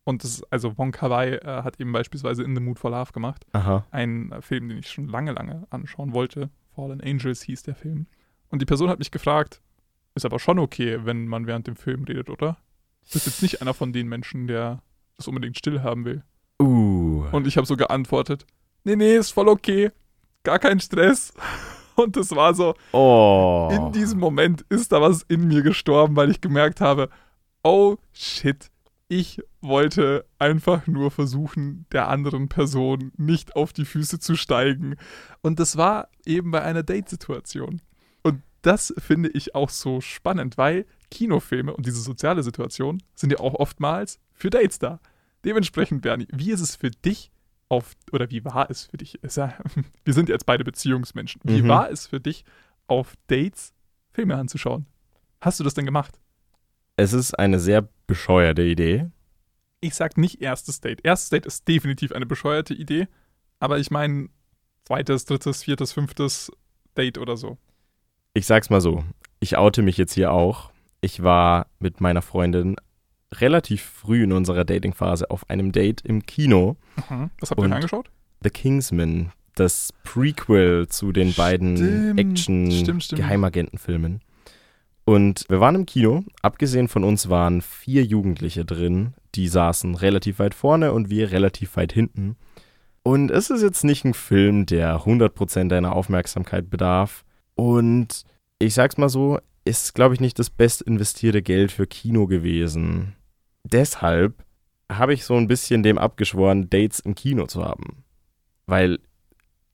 Und 0.09 0.23
das, 0.23 0.31
ist- 0.31 0.51
also 0.51 0.75
Wong 0.79 0.91
Kar 0.91 1.11
Wai 1.11 1.35
äh, 1.35 1.61
hat 1.63 1.79
eben 1.79 1.91
beispielsweise 1.91 2.41
In 2.41 2.55
the 2.55 2.61
Mood 2.61 2.79
for 2.79 2.89
Love 2.89 3.11
gemacht. 3.11 3.45
Aha. 3.53 3.85
Ein 3.91 4.31
äh, 4.31 4.41
Film, 4.41 4.67
den 4.67 4.79
ich 4.79 4.89
schon 4.89 5.07
lange, 5.07 5.33
lange 5.33 5.67
anschauen 5.69 6.13
wollte. 6.13 6.49
Fallen 6.73 6.99
Angels 6.99 7.43
hieß 7.43 7.61
der 7.61 7.75
Film. 7.75 8.07
Und 8.49 8.59
die 8.59 8.65
Person 8.65 8.89
hat 8.89 8.97
mich 8.97 9.11
gefragt, 9.11 9.61
ist 10.15 10.25
aber 10.25 10.39
schon 10.39 10.57
okay, 10.57 10.99
wenn 11.03 11.27
man 11.27 11.45
während 11.45 11.67
dem 11.67 11.75
Film 11.75 12.05
redet, 12.05 12.31
oder? 12.31 12.57
Du 13.05 13.13
bist 13.13 13.27
jetzt 13.27 13.43
nicht 13.43 13.61
einer 13.61 13.75
von 13.75 13.93
den 13.93 14.07
Menschen, 14.07 14.47
der 14.47 14.81
das 15.15 15.27
unbedingt 15.27 15.57
still 15.59 15.83
haben 15.83 16.05
will. 16.05 16.23
Uh. 16.59 17.25
Und 17.31 17.45
ich 17.45 17.57
habe 17.57 17.67
so 17.67 17.77
geantwortet, 17.77 18.47
nee, 18.83 18.95
nee, 18.95 19.15
ist 19.15 19.31
voll 19.31 19.47
okay. 19.47 19.91
Gar 20.41 20.57
kein 20.57 20.79
Stress. 20.79 21.33
Und 21.95 22.15
das 22.15 22.31
war 22.31 22.55
so, 22.55 22.73
oh. 22.93 23.69
in 23.71 23.91
diesem 23.91 24.19
Moment 24.19 24.65
ist 24.69 24.91
da 24.91 25.01
was 25.01 25.21
in 25.23 25.47
mir 25.47 25.61
gestorben, 25.61 26.15
weil 26.15 26.31
ich 26.31 26.41
gemerkt 26.41 26.81
habe, 26.81 27.09
oh 27.63 27.97
shit, 28.13 28.71
ich 29.11 29.41
wollte 29.59 30.25
einfach 30.37 30.85
nur 30.87 31.09
versuchen, 31.11 31.85
der 31.91 32.07
anderen 32.09 32.47
Person 32.47 33.11
nicht 33.17 33.55
auf 33.55 33.73
die 33.73 33.85
Füße 33.85 34.19
zu 34.19 34.35
steigen. 34.35 34.95
Und 35.41 35.59
das 35.59 35.75
war 35.77 36.09
eben 36.25 36.51
bei 36.51 36.61
einer 36.61 36.83
Date-Situation. 36.83 37.81
Und 38.21 38.43
das 38.61 38.93
finde 38.99 39.29
ich 39.29 39.55
auch 39.55 39.69
so 39.69 39.99
spannend, 39.99 40.57
weil 40.57 40.85
Kinofilme 41.09 41.75
und 41.75 41.87
diese 41.87 42.01
soziale 42.01 42.43
Situation 42.43 43.01
sind 43.15 43.31
ja 43.31 43.39
auch 43.39 43.55
oftmals 43.55 44.19
für 44.33 44.51
Dates 44.51 44.77
da. 44.77 44.99
Dementsprechend, 45.43 46.03
Bernie, 46.03 46.27
wie 46.31 46.51
ist 46.51 46.61
es 46.61 46.75
für 46.75 46.91
dich 46.91 47.31
auf, 47.67 47.93
oder 48.11 48.29
wie 48.29 48.45
war 48.45 48.69
es 48.69 48.85
für 48.85 48.97
dich? 48.97 49.19
Wir 49.23 50.13
sind 50.13 50.29
jetzt 50.29 50.45
beide 50.45 50.63
Beziehungsmenschen. 50.63 51.41
Wie 51.45 51.63
Mhm. 51.63 51.67
war 51.67 51.89
es 51.89 52.05
für 52.05 52.19
dich, 52.19 52.45
auf 52.85 53.15
Dates 53.27 53.73
Filme 54.11 54.35
anzuschauen? 54.35 54.85
Hast 55.41 55.59
du 55.59 55.63
das 55.63 55.73
denn 55.73 55.85
gemacht? 55.85 56.18
Es 56.99 57.13
ist 57.13 57.39
eine 57.39 57.61
sehr 57.61 57.87
bescheuerte 58.07 58.61
Idee. 58.61 59.09
Ich 59.79 59.95
sag 59.95 60.17
nicht 60.17 60.41
erstes 60.41 60.81
Date. 60.81 60.99
Erstes 61.05 61.29
Date 61.29 61.45
ist 61.45 61.65
definitiv 61.65 62.11
eine 62.11 62.25
bescheuerte 62.25 62.73
Idee, 62.73 63.07
aber 63.61 63.79
ich 63.79 63.89
meine 63.89 64.27
zweites, 64.83 65.23
drittes, 65.23 65.63
viertes, 65.63 65.93
fünftes 65.93 66.51
Date 66.97 67.17
oder 67.17 67.37
so. 67.37 67.57
Ich 68.33 68.47
sag's 68.47 68.69
mal 68.69 68.81
so. 68.81 69.05
Ich 69.39 69.55
oute 69.55 69.81
mich 69.81 69.95
jetzt 69.95 70.11
hier 70.11 70.33
auch. 70.33 70.71
Ich 70.99 71.23
war 71.23 71.67
mit 71.79 72.01
meiner 72.01 72.21
Freundin 72.21 72.75
relativ 73.31 73.81
früh 73.81 74.25
in 74.25 74.33
unserer 74.33 74.65
Datingphase 74.65 75.31
auf 75.31 75.49
einem 75.49 75.71
Date 75.71 76.01
im 76.01 76.25
Kino. 76.25 76.75
Was 77.39 77.51
habt 77.51 77.61
ihr 77.61 77.65
euch 77.65 77.71
angeschaut? 77.71 78.11
The 78.43 78.49
Kingsman, 78.49 79.31
das 79.55 79.93
Prequel 80.03 80.89
zu 80.89 81.13
den 81.13 81.33
beiden 81.33 81.77
stimmt. 81.77 82.19
Action-Geheimagentenfilmen. 82.19 84.19
Und 85.09 85.45
wir 85.49 85.59
waren 85.59 85.73
im 85.73 85.87
Kino. 85.87 86.23
Abgesehen 86.43 86.87
von 86.87 87.03
uns 87.03 87.29
waren 87.29 87.63
vier 87.63 88.03
Jugendliche 88.03 88.63
drin. 88.63 89.15
Die 89.33 89.47
saßen 89.47 89.95
relativ 89.95 90.37
weit 90.37 90.53
vorne 90.53 90.93
und 90.93 91.09
wir 91.09 91.31
relativ 91.31 91.77
weit 91.77 91.91
hinten. 91.91 92.35
Und 93.01 93.31
es 93.31 93.49
ist 93.49 93.63
jetzt 93.63 93.83
nicht 93.83 94.05
ein 94.05 94.13
Film, 94.13 94.67
der 94.67 94.99
100% 94.99 95.67
deiner 95.67 95.93
Aufmerksamkeit 95.93 96.69
bedarf. 96.69 97.25
Und 97.55 98.21
ich 98.59 98.75
sag's 98.75 98.97
mal 98.97 99.09
so, 99.09 99.39
ist, 99.65 99.95
glaube 99.95 100.13
ich, 100.13 100.19
nicht 100.19 100.37
das 100.37 100.51
best 100.51 100.83
investierte 100.83 101.41
Geld 101.41 101.71
für 101.71 101.87
Kino 101.87 102.27
gewesen. 102.27 103.15
Deshalb 103.63 104.45
habe 104.91 105.15
ich 105.15 105.25
so 105.25 105.33
ein 105.37 105.47
bisschen 105.47 105.81
dem 105.81 105.97
abgeschworen, 105.97 106.69
Dates 106.69 106.99
im 106.99 107.15
Kino 107.15 107.47
zu 107.47 107.65
haben. 107.65 108.03
Weil, 108.67 108.99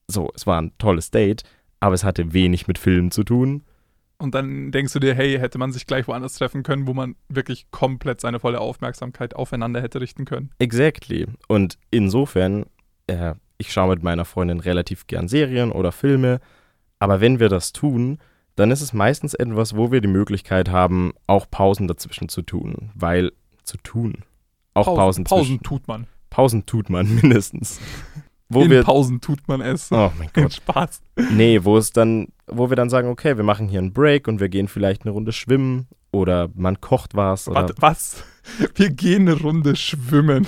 so, 0.07 0.31
es 0.33 0.47
war 0.47 0.61
ein 0.61 0.71
tolles 0.77 1.11
Date, 1.11 1.43
aber 1.81 1.93
es 1.93 2.05
hatte 2.05 2.31
wenig 2.31 2.69
mit 2.69 2.77
Filmen 2.77 3.11
zu 3.11 3.25
tun. 3.25 3.65
Und 4.17 4.33
dann 4.33 4.71
denkst 4.71 4.93
du 4.93 4.99
dir, 4.99 5.13
hey, 5.13 5.37
hätte 5.37 5.57
man 5.57 5.73
sich 5.73 5.87
gleich 5.87 6.07
woanders 6.07 6.35
treffen 6.35 6.63
können, 6.63 6.87
wo 6.87 6.93
man 6.93 7.15
wirklich 7.27 7.69
komplett 7.71 8.21
seine 8.21 8.39
volle 8.39 8.61
Aufmerksamkeit 8.61 9.35
aufeinander 9.35 9.81
hätte 9.81 9.99
richten 9.99 10.25
können. 10.25 10.51
Exactly. 10.57 11.27
Und 11.47 11.77
insofern, 11.91 12.65
äh, 13.07 13.33
ich 13.57 13.73
schaue 13.73 13.89
mit 13.89 14.03
meiner 14.03 14.25
Freundin 14.25 14.61
relativ 14.61 15.07
gern 15.07 15.27
Serien 15.27 15.71
oder 15.71 15.91
Filme, 15.91 16.39
aber 16.99 17.19
wenn 17.19 17.39
wir 17.39 17.49
das 17.49 17.73
tun, 17.73 18.19
dann 18.55 18.71
ist 18.71 18.81
es 18.81 18.93
meistens 18.93 19.33
etwas, 19.33 19.75
wo 19.75 19.91
wir 19.91 19.99
die 19.99 20.07
Möglichkeit 20.07 20.69
haben, 20.69 21.13
auch 21.27 21.49
Pausen 21.49 21.87
dazwischen 21.87 22.29
zu 22.29 22.41
tun. 22.41 22.91
Weil, 22.95 23.33
zu 23.63 23.77
tun. 23.77 24.23
Auch 24.73 24.85
Pausen, 24.85 25.25
Pausen 25.25 25.45
zwischen. 25.45 25.63
tut 25.63 25.87
man. 25.87 26.07
Pausen 26.29 26.65
tut 26.65 26.89
man 26.89 27.15
mindestens. 27.21 27.79
Wo 28.49 28.61
In 28.61 28.69
wir. 28.69 28.83
Pausen 28.83 29.21
tut 29.21 29.47
man 29.47 29.61
es. 29.61 29.91
oh 29.91 30.11
mein 30.17 30.29
Gott. 30.33 30.53
Spaß. 30.53 31.01
Nee, 31.31 31.63
wo 31.63 31.77
es 31.77 31.91
dann, 31.91 32.27
wo 32.47 32.69
wir 32.69 32.75
dann 32.75 32.89
sagen, 32.89 33.09
okay, 33.09 33.37
wir 33.37 33.43
machen 33.43 33.67
hier 33.67 33.79
einen 33.79 33.93
Break 33.93 34.27
und 34.27 34.39
wir 34.39 34.49
gehen 34.49 34.67
vielleicht 34.67 35.03
eine 35.03 35.11
Runde 35.11 35.31
schwimmen 35.31 35.87
oder 36.11 36.49
man 36.53 36.79
kocht 36.79 37.15
was 37.15 37.47
oder 37.47 37.61
Warte, 37.61 37.75
was? 37.79 38.23
Wir 38.75 38.91
gehen 38.91 39.27
eine 39.27 39.41
Runde 39.41 39.75
schwimmen. 39.75 40.47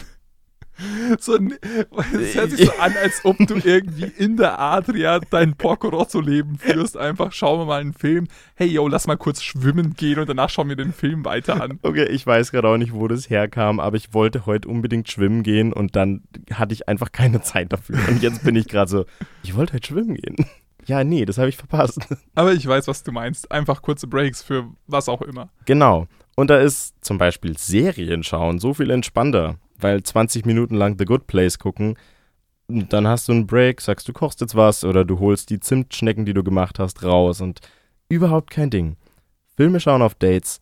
So, 1.20 1.36
es 1.36 2.36
hört 2.36 2.52
sich 2.52 2.66
so 2.66 2.72
an, 2.80 2.94
als 3.02 3.26
ob 3.26 3.38
du 3.38 3.56
irgendwie 3.64 4.12
in 4.18 4.38
der 4.38 4.60
Adria 4.60 5.20
dein 5.20 5.56
Porco 5.56 5.90
Rosso-Leben 5.90 6.58
führst. 6.58 6.98
Einfach 6.98 7.32
schauen 7.32 7.62
wir 7.62 7.66
mal 7.66 7.82
einen 7.82 7.94
Film. 7.94 8.28
Hey, 8.56 8.68
yo, 8.68 8.88
lass 8.88 9.08
mal 9.08 9.18
kurz 9.18 9.42
schwimmen 9.42 9.96
gehen 9.96 10.20
und 10.20 10.30
danach 10.30 10.50
schauen 10.50 10.70
wir 10.70 10.76
den 10.76 10.94
Film 10.94 11.26
weiter 11.26 11.62
an. 11.62 11.80
Okay, 11.82 12.06
ich 12.06 12.26
weiß 12.26 12.52
gerade 12.52 12.68
auch 12.68 12.78
nicht, 12.78 12.94
wo 12.94 13.08
das 13.08 13.30
herkam, 13.30 13.80
aber 13.80 13.98
ich 13.98 14.14
wollte 14.14 14.46
heute 14.46 14.68
unbedingt 14.68 15.10
schwimmen 15.10 15.44
gehen 15.44 15.74
und 15.74 15.96
dann 15.96 16.22
hatte 16.54 16.74
ich 16.74 16.88
einfach 16.88 17.12
keine 17.12 17.42
Zeit 17.42 17.74
dafür. 17.74 17.98
Und 18.08 18.22
jetzt 18.22 18.44
bin 18.44 18.56
ich 18.56 18.68
gerade 18.68 18.90
so, 18.90 19.06
ich 19.44 19.56
wollte 19.56 19.74
heute 19.74 19.88
schwimmen 19.88 20.16
gehen. 20.16 20.36
Ja, 20.86 21.04
nee, 21.04 21.26
das 21.26 21.38
habe 21.38 21.50
ich 21.50 21.58
verpasst. 21.58 22.00
Aber 22.36 22.54
ich 22.54 22.66
weiß, 22.66 22.88
was 22.88 23.04
du 23.04 23.12
meinst. 23.12 23.52
Einfach 23.52 23.82
kurze 23.82 24.08
Breaks 24.08 24.42
für 24.42 24.70
was 24.88 25.10
auch 25.10 25.22
immer. 25.22 25.50
Genau. 25.66 26.08
Und 26.36 26.50
da 26.50 26.60
ist 26.60 26.94
zum 27.02 27.18
Beispiel 27.18 27.58
Serien 27.58 28.24
schauen 28.24 28.60
so 28.60 28.74
viel 28.74 28.92
entspannter, 28.92 29.56
weil 29.78 30.04
20 30.04 30.46
Minuten 30.46 30.76
lang 30.76 30.98
The 30.98 31.06
Good 31.06 31.28
Place 31.28 31.60
gucken, 31.60 31.98
dann 32.68 33.08
hast 33.08 33.28
du 33.28 33.32
einen 33.32 33.48
Break, 33.48 33.80
sagst 33.82 34.08
du 34.08 34.14
kochst 34.14 34.42
jetzt 34.42 34.56
was 34.56 34.84
oder 34.84 35.06
du 35.06 35.20
holst 35.20 35.50
die 35.50 35.60
Zimtschnecken, 35.60 36.26
die 36.26 36.34
du 36.34 36.44
gemacht 36.44 36.80
hast, 36.80 37.04
raus 37.04 37.42
und 37.42 37.62
überhaupt 38.10 38.52
kein 38.52 38.70
Ding. 38.70 38.98
Filme 39.56 39.80
schauen 39.80 40.02
auf 40.02 40.16
Dates, 40.16 40.60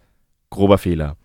grober 0.49 0.77
Fehler. 0.77 1.17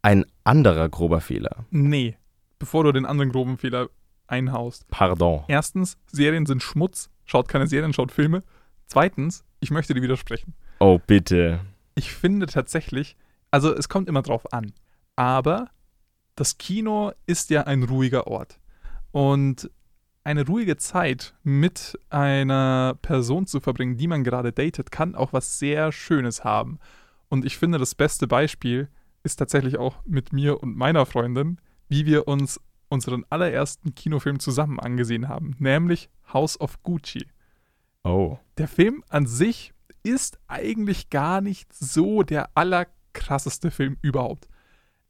Ein 0.00 0.24
anderer 0.44 0.88
grober 0.88 1.20
Fehler. 1.20 1.64
Nee. 1.70 2.16
Bevor 2.58 2.84
du 2.84 2.92
den 2.92 3.06
anderen 3.06 3.30
groben 3.30 3.58
Fehler 3.58 3.88
einhaust. 4.26 4.86
Pardon. 4.88 5.44
Erstens, 5.48 5.98
Serien 6.06 6.46
sind 6.46 6.62
Schmutz. 6.62 7.10
Schaut 7.24 7.48
keine 7.48 7.66
Serien, 7.66 7.92
schaut 7.92 8.10
Filme. 8.10 8.42
Zweitens, 8.86 9.44
ich 9.60 9.70
möchte 9.70 9.94
dir 9.94 10.02
widersprechen. 10.02 10.54
Oh, 10.80 10.98
bitte. 11.06 11.60
Ich 11.94 12.12
finde 12.12 12.46
tatsächlich, 12.46 13.16
also 13.50 13.72
es 13.72 13.88
kommt 13.88 14.08
immer 14.08 14.22
drauf 14.22 14.52
an, 14.52 14.72
aber 15.14 15.68
das 16.34 16.58
Kino 16.58 17.12
ist 17.26 17.50
ja 17.50 17.62
ein 17.62 17.82
ruhiger 17.82 18.26
Ort. 18.26 18.58
Und 19.10 19.70
eine 20.24 20.46
ruhige 20.46 20.76
Zeit 20.76 21.34
mit 21.42 21.98
einer 22.08 22.96
Person 23.02 23.46
zu 23.46 23.60
verbringen, 23.60 23.96
die 23.96 24.06
man 24.06 24.24
gerade 24.24 24.52
datet, 24.52 24.92
kann 24.92 25.14
auch 25.14 25.32
was 25.32 25.58
sehr 25.58 25.92
Schönes 25.92 26.44
haben. 26.44 26.78
Und 27.28 27.44
ich 27.44 27.58
finde, 27.58 27.78
das 27.78 27.94
beste 27.94 28.26
Beispiel 28.26 28.88
ist 29.24 29.36
tatsächlich 29.36 29.78
auch 29.78 29.96
mit 30.04 30.32
mir 30.32 30.62
und 30.62 30.76
meiner 30.76 31.06
Freundin, 31.06 31.58
wie 31.88 32.06
wir 32.06 32.28
uns 32.28 32.60
unseren 32.88 33.24
allerersten 33.30 33.94
Kinofilm 33.94 34.38
zusammen 34.38 34.78
angesehen 34.78 35.28
haben, 35.28 35.56
nämlich 35.58 36.10
House 36.32 36.60
of 36.60 36.82
Gucci. 36.82 37.26
Oh. 38.04 38.38
Der 38.58 38.68
Film 38.68 39.02
an 39.08 39.26
sich 39.26 39.72
ist 40.02 40.38
eigentlich 40.46 41.10
gar 41.10 41.40
nicht 41.40 41.72
so 41.72 42.22
der 42.22 42.50
allerkrasseste 42.54 43.70
Film 43.70 43.96
überhaupt. 44.02 44.48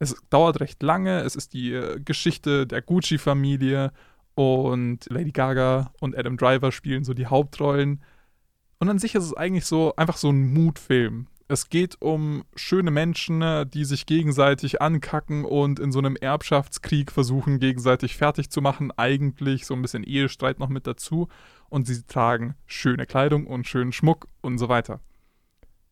Es 0.02 0.16
dauert 0.30 0.58
recht 0.58 0.82
lange, 0.82 1.20
es 1.20 1.36
ist 1.36 1.52
die 1.52 1.74
äh, 1.74 2.00
Geschichte 2.00 2.66
der 2.66 2.82
Gucci-Familie 2.82 3.92
und 4.34 5.06
Lady 5.08 5.30
Gaga 5.30 5.92
und 6.00 6.18
Adam 6.18 6.36
Driver 6.36 6.72
spielen 6.72 7.04
so 7.04 7.14
die 7.14 7.28
Hauptrollen. 7.28 8.02
Und 8.80 8.88
an 8.88 8.98
sich 8.98 9.14
ist 9.14 9.22
es 9.22 9.32
eigentlich 9.32 9.64
so 9.64 9.94
einfach 9.94 10.16
so 10.16 10.30
ein 10.30 10.52
Mutfilm. 10.52 11.28
Es 11.46 11.68
geht 11.68 12.02
um 12.02 12.42
schöne 12.56 12.90
Menschen, 12.90 13.38
ne, 13.38 13.64
die 13.64 13.84
sich 13.84 14.04
gegenseitig 14.04 14.82
ankacken 14.82 15.44
und 15.44 15.78
in 15.78 15.92
so 15.92 16.00
einem 16.00 16.16
Erbschaftskrieg 16.16 17.12
versuchen, 17.12 17.60
gegenseitig 17.60 18.16
fertig 18.16 18.50
zu 18.50 18.60
machen. 18.60 18.90
Eigentlich 18.96 19.66
so 19.66 19.74
ein 19.74 19.82
bisschen 19.82 20.02
Ehestreit 20.02 20.58
noch 20.58 20.68
mit 20.68 20.88
dazu. 20.88 21.28
Und 21.68 21.86
sie 21.86 22.02
tragen 22.02 22.56
schöne 22.66 23.06
Kleidung 23.06 23.46
und 23.46 23.68
schönen 23.68 23.92
Schmuck 23.92 24.26
und 24.40 24.58
so 24.58 24.68
weiter. 24.68 24.98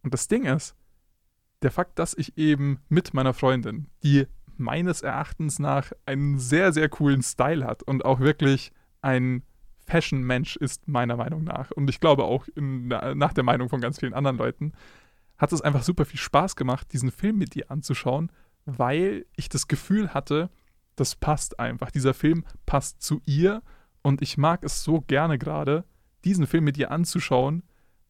Und 0.03 0.13
das 0.13 0.27
Ding 0.27 0.47
ist, 0.47 0.75
der 1.63 1.71
Fakt, 1.71 1.99
dass 1.99 2.15
ich 2.15 2.37
eben 2.39 2.81
mit 2.89 3.15
meiner 3.15 3.35
Freundin, 3.35 3.87
die 4.03 4.27
meines 4.57 5.03
Erachtens 5.03 5.59
nach 5.59 5.93
einen 6.07 6.39
sehr, 6.39 6.73
sehr 6.73 6.89
coolen 6.89 7.23
Style 7.23 7.67
hat 7.67 7.83
und 7.83 8.05
auch 8.05 8.21
wirklich 8.21 8.73
ein 9.03 9.43
Fashion-Mensch 9.87 10.57
ist, 10.57 10.87
meiner 10.87 11.17
Meinung 11.17 11.45
nach. 11.45 11.71
Und 11.73 11.91
ich 11.91 12.01
glaube 12.01 12.25
auch 12.25 12.47
in, 12.55 12.89
nach 12.89 13.33
der 13.33 13.45
Meinung 13.45 13.69
von 13.69 13.81
ganz 13.81 13.99
vielen 13.99 14.15
anderen 14.15 14.37
Leuten, 14.37 14.73
hat 15.39 15.53
es 15.53 15.63
einfach 15.63 15.83
super 15.83 16.05
viel 16.05 16.21
Spaß 16.21 16.55
gemacht, 16.55 16.93
diesen 16.93 17.11
Film 17.11 17.39
mit 17.39 17.55
dir 17.55 17.71
anzuschauen, 17.71 18.31
weil 18.67 19.25
ich 19.37 19.49
das 19.49 19.69
Gefühl 19.69 20.13
hatte, 20.13 20.51
das 20.97 21.17
passt 21.17 21.59
einfach. 21.59 21.91
Dieser 21.91 22.13
Film 22.13 22.45
passt 22.67 23.03
zu 23.03 23.23
ihr 23.25 23.63
und 24.03 24.21
ich 24.21 24.37
mag 24.37 24.63
es 24.65 24.85
so 24.85 25.01
gerne 25.01 25.39
gerade, 25.39 25.85
diesen 26.25 26.47
Film 26.47 26.65
mit 26.65 26.77
ihr 26.77 26.91
anzuschauen, 26.91 27.63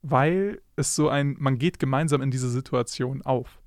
weil 0.02 0.60
es 0.76 0.94
so 0.94 1.08
ein, 1.08 1.36
man 1.38 1.58
geht 1.58 1.78
gemeinsam 1.78 2.22
in 2.22 2.30
diese 2.30 2.50
Situation 2.50 3.22
auf. 3.22 3.60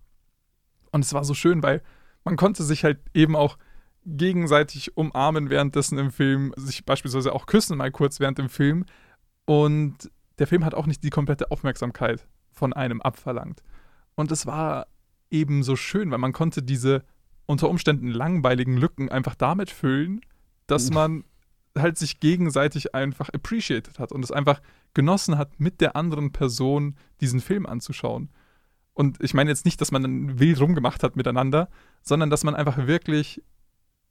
Und 0.91 1.03
es 1.03 1.13
war 1.13 1.23
so 1.23 1.33
schön, 1.33 1.63
weil 1.63 1.81
man 2.23 2.35
konnte 2.35 2.63
sich 2.63 2.83
halt 2.83 2.99
eben 3.13 3.35
auch 3.35 3.57
gegenseitig 4.05 4.97
umarmen 4.97 5.49
währenddessen 5.49 5.97
im 5.97 6.11
Film, 6.11 6.53
sich 6.57 6.85
beispielsweise 6.85 7.33
auch 7.33 7.45
küssen 7.45 7.77
mal 7.77 7.91
kurz 7.91 8.19
während 8.19 8.37
dem 8.37 8.49
Film. 8.49 8.85
Und 9.45 10.11
der 10.39 10.47
Film 10.47 10.65
hat 10.65 10.73
auch 10.73 10.87
nicht 10.87 11.03
die 11.03 11.09
komplette 11.09 11.51
Aufmerksamkeit 11.51 12.27
von 12.51 12.73
einem 12.73 13.01
abverlangt. 13.01 13.63
Und 14.15 14.31
es 14.31 14.45
war 14.45 14.87
eben 15.29 15.63
so 15.63 15.75
schön, 15.75 16.11
weil 16.11 16.17
man 16.19 16.33
konnte 16.33 16.61
diese 16.61 17.03
unter 17.45 17.69
Umständen 17.69 18.07
langweiligen 18.07 18.77
Lücken 18.77 19.09
einfach 19.09 19.35
damit 19.35 19.69
füllen, 19.69 20.21
dass 20.67 20.91
man 20.91 21.25
halt 21.77 21.97
sich 21.97 22.19
gegenseitig 22.19 22.93
einfach 22.93 23.29
appreciated 23.29 23.99
hat 23.99 24.11
und 24.11 24.23
es 24.23 24.31
einfach 24.31 24.61
genossen 24.93 25.37
hat, 25.37 25.59
mit 25.59 25.81
der 25.81 25.95
anderen 25.95 26.31
Person 26.31 26.95
diesen 27.19 27.39
Film 27.39 27.65
anzuschauen. 27.65 28.29
Und 28.93 29.23
ich 29.23 29.33
meine 29.33 29.49
jetzt 29.49 29.65
nicht, 29.65 29.81
dass 29.81 29.91
man 29.91 30.03
dann 30.03 30.39
wild 30.39 30.59
rumgemacht 30.59 31.01
hat 31.01 31.15
miteinander, 31.15 31.69
sondern 32.03 32.29
dass 32.29 32.43
man 32.43 32.55
einfach 32.55 32.85
wirklich 32.85 33.41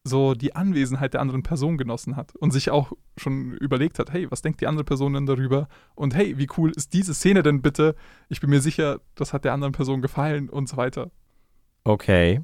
so 0.04 0.34
die 0.34 0.56
Anwesenheit 0.56 1.14
der 1.14 1.20
anderen 1.20 1.44
Person 1.44 1.78
genossen 1.78 2.16
hat 2.16 2.34
und 2.34 2.50
sich 2.50 2.70
auch 2.70 2.92
schon 3.16 3.52
überlegt 3.58 4.00
hat, 4.00 4.12
hey, 4.12 4.28
was 4.30 4.42
denkt 4.42 4.60
die 4.60 4.66
andere 4.66 4.84
Person 4.84 5.12
denn 5.12 5.26
darüber? 5.26 5.68
Und 5.94 6.14
hey, 6.14 6.38
wie 6.38 6.48
cool 6.56 6.72
ist 6.74 6.92
diese 6.92 7.14
Szene 7.14 7.44
denn 7.44 7.62
bitte? 7.62 7.94
Ich 8.28 8.40
bin 8.40 8.50
mir 8.50 8.60
sicher, 8.60 9.00
das 9.14 9.32
hat 9.32 9.44
der 9.44 9.52
anderen 9.52 9.72
Person 9.72 10.02
gefallen 10.02 10.48
und 10.48 10.68
so 10.68 10.76
weiter. 10.76 11.12
Okay. 11.84 12.40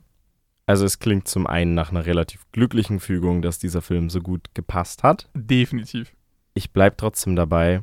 Also 0.69 0.85
es 0.85 0.99
klingt 0.99 1.27
zum 1.27 1.47
einen 1.47 1.73
nach 1.73 1.91
einer 1.91 2.05
relativ 2.05 2.45
glücklichen 2.53 3.01
Fügung, 3.01 3.41
dass 3.41 3.59
dieser 3.59 3.81
Film 3.81 4.11
so 4.11 4.21
gut 4.21 4.51
gepasst 4.53 5.03
hat. 5.03 5.31
Definitiv. 5.33 6.13
Ich 6.53 6.73
bleibe 6.73 6.95
trotzdem 6.99 7.37
dabei. 7.37 7.83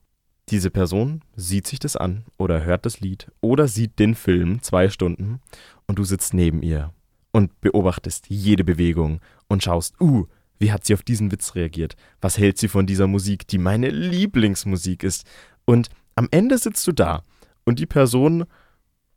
Diese 0.50 0.70
Person 0.70 1.22
sieht 1.36 1.66
sich 1.66 1.78
das 1.78 1.96
an 1.96 2.24
oder 2.36 2.64
hört 2.64 2.84
das 2.84 3.00
Lied 3.00 3.30
oder 3.40 3.66
sieht 3.66 3.98
den 3.98 4.14
Film 4.14 4.62
zwei 4.62 4.88
Stunden 4.88 5.40
und 5.86 5.98
du 5.98 6.04
sitzt 6.04 6.34
neben 6.34 6.62
ihr 6.62 6.92
und 7.32 7.60
beobachtest 7.60 8.26
jede 8.28 8.62
Bewegung 8.62 9.20
und 9.48 9.62
schaust, 9.62 10.00
uh, 10.00 10.26
wie 10.58 10.70
hat 10.70 10.84
sie 10.84 10.94
auf 10.94 11.02
diesen 11.02 11.32
Witz 11.32 11.54
reagiert? 11.54 11.96
Was 12.20 12.38
hält 12.38 12.58
sie 12.58 12.68
von 12.68 12.86
dieser 12.86 13.06
Musik, 13.06 13.48
die 13.48 13.58
meine 13.58 13.88
Lieblingsmusik 13.88 15.02
ist? 15.02 15.26
Und 15.64 15.88
am 16.14 16.28
Ende 16.30 16.58
sitzt 16.58 16.86
du 16.86 16.92
da 16.92 17.22
und 17.64 17.78
die 17.78 17.86
Person 17.86 18.44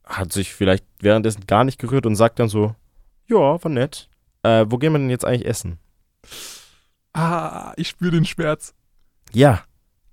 hat 0.03 0.31
sich 0.31 0.53
vielleicht 0.53 0.85
währenddessen 0.99 1.45
gar 1.45 1.63
nicht 1.63 1.79
gerührt 1.79 2.05
und 2.05 2.15
sagt 2.15 2.39
dann 2.39 2.49
so, 2.49 2.73
ja, 3.27 3.63
war 3.63 3.69
nett. 3.69 4.09
Äh, 4.47 4.71
wo 4.71 4.77
gehen 4.77 4.93
wir 4.93 4.99
denn 4.99 5.09
jetzt 5.09 5.25
eigentlich 5.25 5.45
essen? 5.45 5.77
Ah, 7.13 7.73
ich 7.75 7.89
spüre 7.89 8.11
den 8.11 8.25
Schmerz. 8.25 8.73
Ja, 9.33 9.63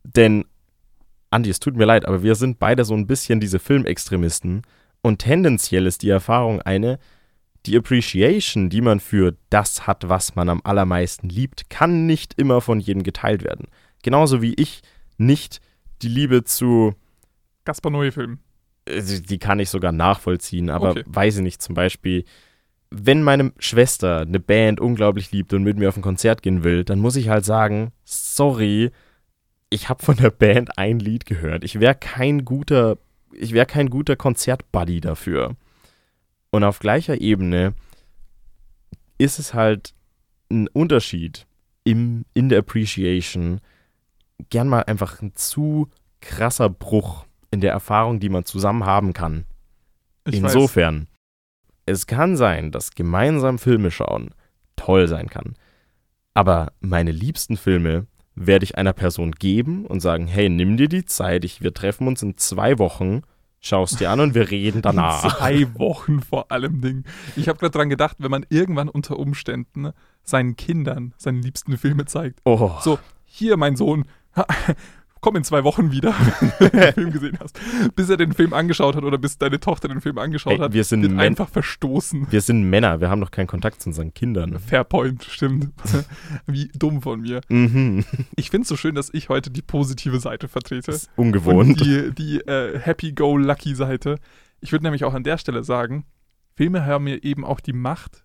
denn, 0.02 0.44
Andi, 1.30 1.50
es 1.50 1.60
tut 1.60 1.76
mir 1.76 1.84
leid, 1.84 2.04
aber 2.06 2.22
wir 2.24 2.34
sind 2.34 2.58
beide 2.58 2.84
so 2.84 2.94
ein 2.94 3.06
bisschen 3.06 3.38
diese 3.38 3.60
Filmextremisten. 3.60 4.62
Und 5.02 5.18
tendenziell 5.18 5.86
ist 5.86 6.02
die 6.02 6.08
Erfahrung 6.08 6.60
eine, 6.62 6.98
die 7.66 7.76
Appreciation, 7.76 8.70
die 8.70 8.80
man 8.80 8.98
für 8.98 9.36
das 9.50 9.86
hat, 9.86 10.08
was 10.08 10.34
man 10.34 10.48
am 10.48 10.60
allermeisten 10.64 11.28
liebt, 11.28 11.70
kann 11.70 12.06
nicht 12.06 12.34
immer 12.34 12.60
von 12.60 12.80
jedem 12.80 13.04
geteilt 13.04 13.44
werden. 13.44 13.68
Genauso 14.02 14.42
wie 14.42 14.54
ich 14.54 14.82
nicht 15.16 15.60
die 16.02 16.08
Liebe 16.08 16.42
zu 16.42 16.94
Gaspar 17.64 17.92
Noé-Filmen. 17.92 18.40
Äh, 18.86 19.02
die 19.02 19.38
kann 19.38 19.60
ich 19.60 19.70
sogar 19.70 19.92
nachvollziehen, 19.92 20.70
aber 20.70 20.90
okay. 20.90 21.04
weiß 21.06 21.36
ich 21.36 21.42
nicht, 21.42 21.62
zum 21.62 21.74
Beispiel 21.74 22.24
wenn 22.96 23.22
meine 23.22 23.52
Schwester 23.58 24.20
eine 24.20 24.40
Band 24.40 24.80
unglaublich 24.80 25.32
liebt 25.32 25.52
und 25.52 25.64
mit 25.64 25.76
mir 25.76 25.88
auf 25.88 25.96
ein 25.96 26.02
Konzert 26.02 26.42
gehen 26.42 26.62
will, 26.62 26.84
dann 26.84 27.00
muss 27.00 27.16
ich 27.16 27.28
halt 27.28 27.44
sagen, 27.44 27.92
sorry, 28.04 28.90
ich 29.70 29.88
habe 29.88 30.04
von 30.04 30.16
der 30.16 30.30
Band 30.30 30.78
ein 30.78 31.00
Lied 31.00 31.26
gehört. 31.26 31.64
Ich 31.64 31.80
wäre 31.80 31.96
kein 31.96 32.44
guter, 32.44 32.98
ich 33.32 33.52
wäre 33.52 33.66
kein 33.66 33.90
guter 33.90 34.14
Konzertbuddy 34.14 35.00
dafür. 35.00 35.56
Und 36.50 36.62
auf 36.62 36.78
gleicher 36.78 37.20
Ebene 37.20 37.74
ist 39.18 39.38
es 39.38 39.54
halt 39.54 39.94
ein 40.50 40.68
Unterschied 40.68 41.46
im, 41.82 42.24
in 42.32 42.48
der 42.48 42.60
Appreciation. 42.60 43.60
Gern 44.50 44.68
mal 44.68 44.82
einfach 44.82 45.20
ein 45.20 45.34
zu 45.34 45.88
krasser 46.20 46.70
Bruch 46.70 47.26
in 47.50 47.60
der 47.60 47.72
Erfahrung, 47.72 48.20
die 48.20 48.28
man 48.28 48.44
zusammen 48.44 48.84
haben 48.84 49.12
kann. 49.12 49.44
Ich 50.26 50.42
weiß. 50.42 51.13
Es 51.86 52.06
kann 52.06 52.36
sein, 52.36 52.70
dass 52.70 52.92
gemeinsam 52.92 53.58
Filme 53.58 53.90
schauen 53.90 54.30
toll 54.76 55.08
sein 55.08 55.28
kann. 55.28 55.54
Aber 56.34 56.72
meine 56.80 57.12
liebsten 57.12 57.56
Filme 57.56 58.06
werde 58.34 58.64
ich 58.64 58.76
einer 58.76 58.92
Person 58.92 59.32
geben 59.32 59.86
und 59.86 60.00
sagen, 60.00 60.26
hey, 60.26 60.48
nimm 60.48 60.76
dir 60.76 60.88
die 60.88 61.04
Zeit, 61.04 61.44
ich, 61.44 61.62
wir 61.62 61.72
treffen 61.72 62.08
uns 62.08 62.22
in 62.22 62.36
zwei 62.36 62.78
Wochen, 62.78 63.22
schaust 63.60 64.00
dir 64.00 64.10
an 64.10 64.20
und 64.20 64.34
wir 64.34 64.50
reden 64.50 64.82
danach. 64.82 65.38
Zwei 65.38 65.72
Wochen 65.78 66.20
vor 66.20 66.50
allem 66.50 66.80
Ding. 66.80 67.04
Ich 67.36 67.48
habe 67.48 67.58
gerade 67.58 67.78
dran 67.78 67.88
gedacht, 67.88 68.16
wenn 68.18 68.30
man 68.30 68.44
irgendwann 68.48 68.88
unter 68.88 69.18
Umständen 69.18 69.92
seinen 70.24 70.56
Kindern 70.56 71.14
seine 71.16 71.40
liebsten 71.40 71.78
Filme 71.78 72.06
zeigt. 72.06 72.40
Oh, 72.44 72.72
So, 72.80 72.98
hier 73.24 73.56
mein 73.56 73.76
Sohn, 73.76 74.04
komm 75.24 75.36
in 75.36 75.44
zwei 75.44 75.64
Wochen 75.64 75.90
wieder, 75.90 76.12
wenn 76.58 76.70
du 76.70 76.78
den 76.78 76.92
Film 76.92 77.10
gesehen 77.10 77.38
hast. 77.40 77.58
Bis 77.96 78.10
er 78.10 78.18
den 78.18 78.34
Film 78.34 78.52
angeschaut 78.52 78.94
hat 78.94 79.04
oder 79.04 79.16
bis 79.16 79.38
deine 79.38 79.58
Tochter 79.58 79.88
den 79.88 80.02
Film 80.02 80.18
angeschaut 80.18 80.52
Ey, 80.52 80.58
hat, 80.58 80.74
wir 80.74 80.84
sind 80.84 81.00
wird 81.00 81.18
einfach 81.18 81.48
verstoßen. 81.48 82.26
wir 82.30 82.42
sind 82.42 82.68
Männer, 82.68 83.00
wir 83.00 83.08
haben 83.08 83.22
doch 83.22 83.30
keinen 83.30 83.46
Kontakt 83.46 83.80
zu 83.80 83.88
unseren 83.88 84.12
Kindern. 84.12 84.58
Fairpoint, 84.58 85.24
stimmt. 85.24 85.70
Wie 86.46 86.68
dumm 86.74 87.00
von 87.00 87.22
mir. 87.22 87.40
Mhm. 87.48 88.04
Ich 88.36 88.50
finde 88.50 88.64
es 88.64 88.68
so 88.68 88.76
schön, 88.76 88.94
dass 88.94 89.08
ich 89.14 89.30
heute 89.30 89.50
die 89.50 89.62
positive 89.62 90.20
Seite 90.20 90.46
vertrete. 90.46 90.92
Das 90.92 91.04
ist 91.04 91.10
ungewohnt. 91.16 91.80
die, 91.80 92.14
die 92.14 92.40
äh, 92.40 92.78
Happy-Go-Lucky-Seite. 92.78 94.16
Ich 94.60 94.72
würde 94.72 94.84
nämlich 94.84 95.04
auch 95.04 95.14
an 95.14 95.24
der 95.24 95.38
Stelle 95.38 95.64
sagen, 95.64 96.04
Filme 96.54 96.84
haben 96.84 97.04
mir 97.04 97.24
eben 97.24 97.46
auch 97.46 97.60
die 97.60 97.72
Macht, 97.72 98.24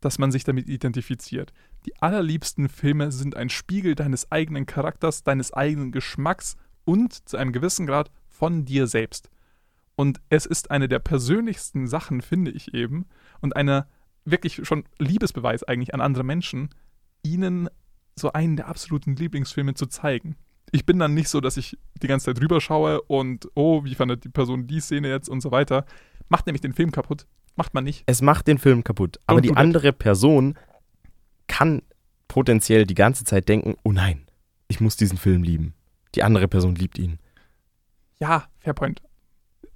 dass 0.00 0.18
man 0.18 0.32
sich 0.32 0.44
damit 0.44 0.70
identifiziert. 0.70 1.52
Die 1.86 1.96
allerliebsten 2.00 2.68
Filme 2.68 3.10
sind 3.12 3.36
ein 3.36 3.48
Spiegel 3.48 3.94
deines 3.94 4.30
eigenen 4.30 4.66
Charakters, 4.66 5.22
deines 5.22 5.52
eigenen 5.52 5.92
Geschmacks 5.92 6.56
und 6.84 7.28
zu 7.28 7.36
einem 7.36 7.52
gewissen 7.52 7.86
Grad 7.86 8.10
von 8.28 8.64
dir 8.64 8.86
selbst. 8.86 9.30
Und 9.96 10.20
es 10.28 10.46
ist 10.46 10.70
eine 10.70 10.88
der 10.88 10.98
persönlichsten 10.98 11.86
Sachen, 11.86 12.22
finde 12.22 12.50
ich 12.50 12.74
eben, 12.74 13.06
und 13.40 13.56
eine 13.56 13.86
wirklich 14.24 14.60
schon 14.66 14.84
Liebesbeweis 14.98 15.62
eigentlich 15.64 15.94
an 15.94 16.00
andere 16.00 16.24
Menschen, 16.24 16.70
ihnen 17.22 17.68
so 18.16 18.32
einen 18.32 18.56
der 18.56 18.68
absoluten 18.68 19.16
Lieblingsfilme 19.16 19.74
zu 19.74 19.86
zeigen. 19.86 20.36
Ich 20.72 20.86
bin 20.86 20.98
dann 20.98 21.14
nicht 21.14 21.28
so, 21.28 21.40
dass 21.40 21.56
ich 21.56 21.76
die 22.02 22.06
ganze 22.06 22.26
Zeit 22.26 22.40
drüber 22.40 22.60
schaue 22.60 23.02
und, 23.02 23.48
oh, 23.54 23.84
wie 23.84 23.94
fand 23.94 24.24
die 24.24 24.28
Person 24.28 24.66
die 24.66 24.80
Szene 24.80 25.08
jetzt 25.08 25.28
und 25.28 25.40
so 25.40 25.50
weiter. 25.50 25.84
Macht 26.28 26.46
nämlich 26.46 26.60
den 26.60 26.74
Film 26.74 26.92
kaputt. 26.92 27.26
Macht 27.56 27.74
man 27.74 27.84
nicht. 27.84 28.04
Es 28.06 28.22
macht 28.22 28.46
den 28.46 28.58
Film 28.58 28.84
kaputt. 28.84 29.18
Aber 29.26 29.40
Don't 29.40 29.42
die 29.42 29.56
andere 29.56 29.92
Person 29.92 30.56
kann 31.50 31.82
potenziell 32.28 32.86
die 32.86 32.94
ganze 32.94 33.24
Zeit 33.24 33.48
denken, 33.48 33.74
oh 33.82 33.90
nein, 33.90 34.24
ich 34.68 34.80
muss 34.80 34.96
diesen 34.96 35.18
Film 35.18 35.42
lieben. 35.42 35.74
Die 36.14 36.22
andere 36.22 36.46
Person 36.46 36.76
liebt 36.76 36.96
ihn. 36.96 37.18
Ja, 38.20 38.44
Fairpoint. 38.60 39.02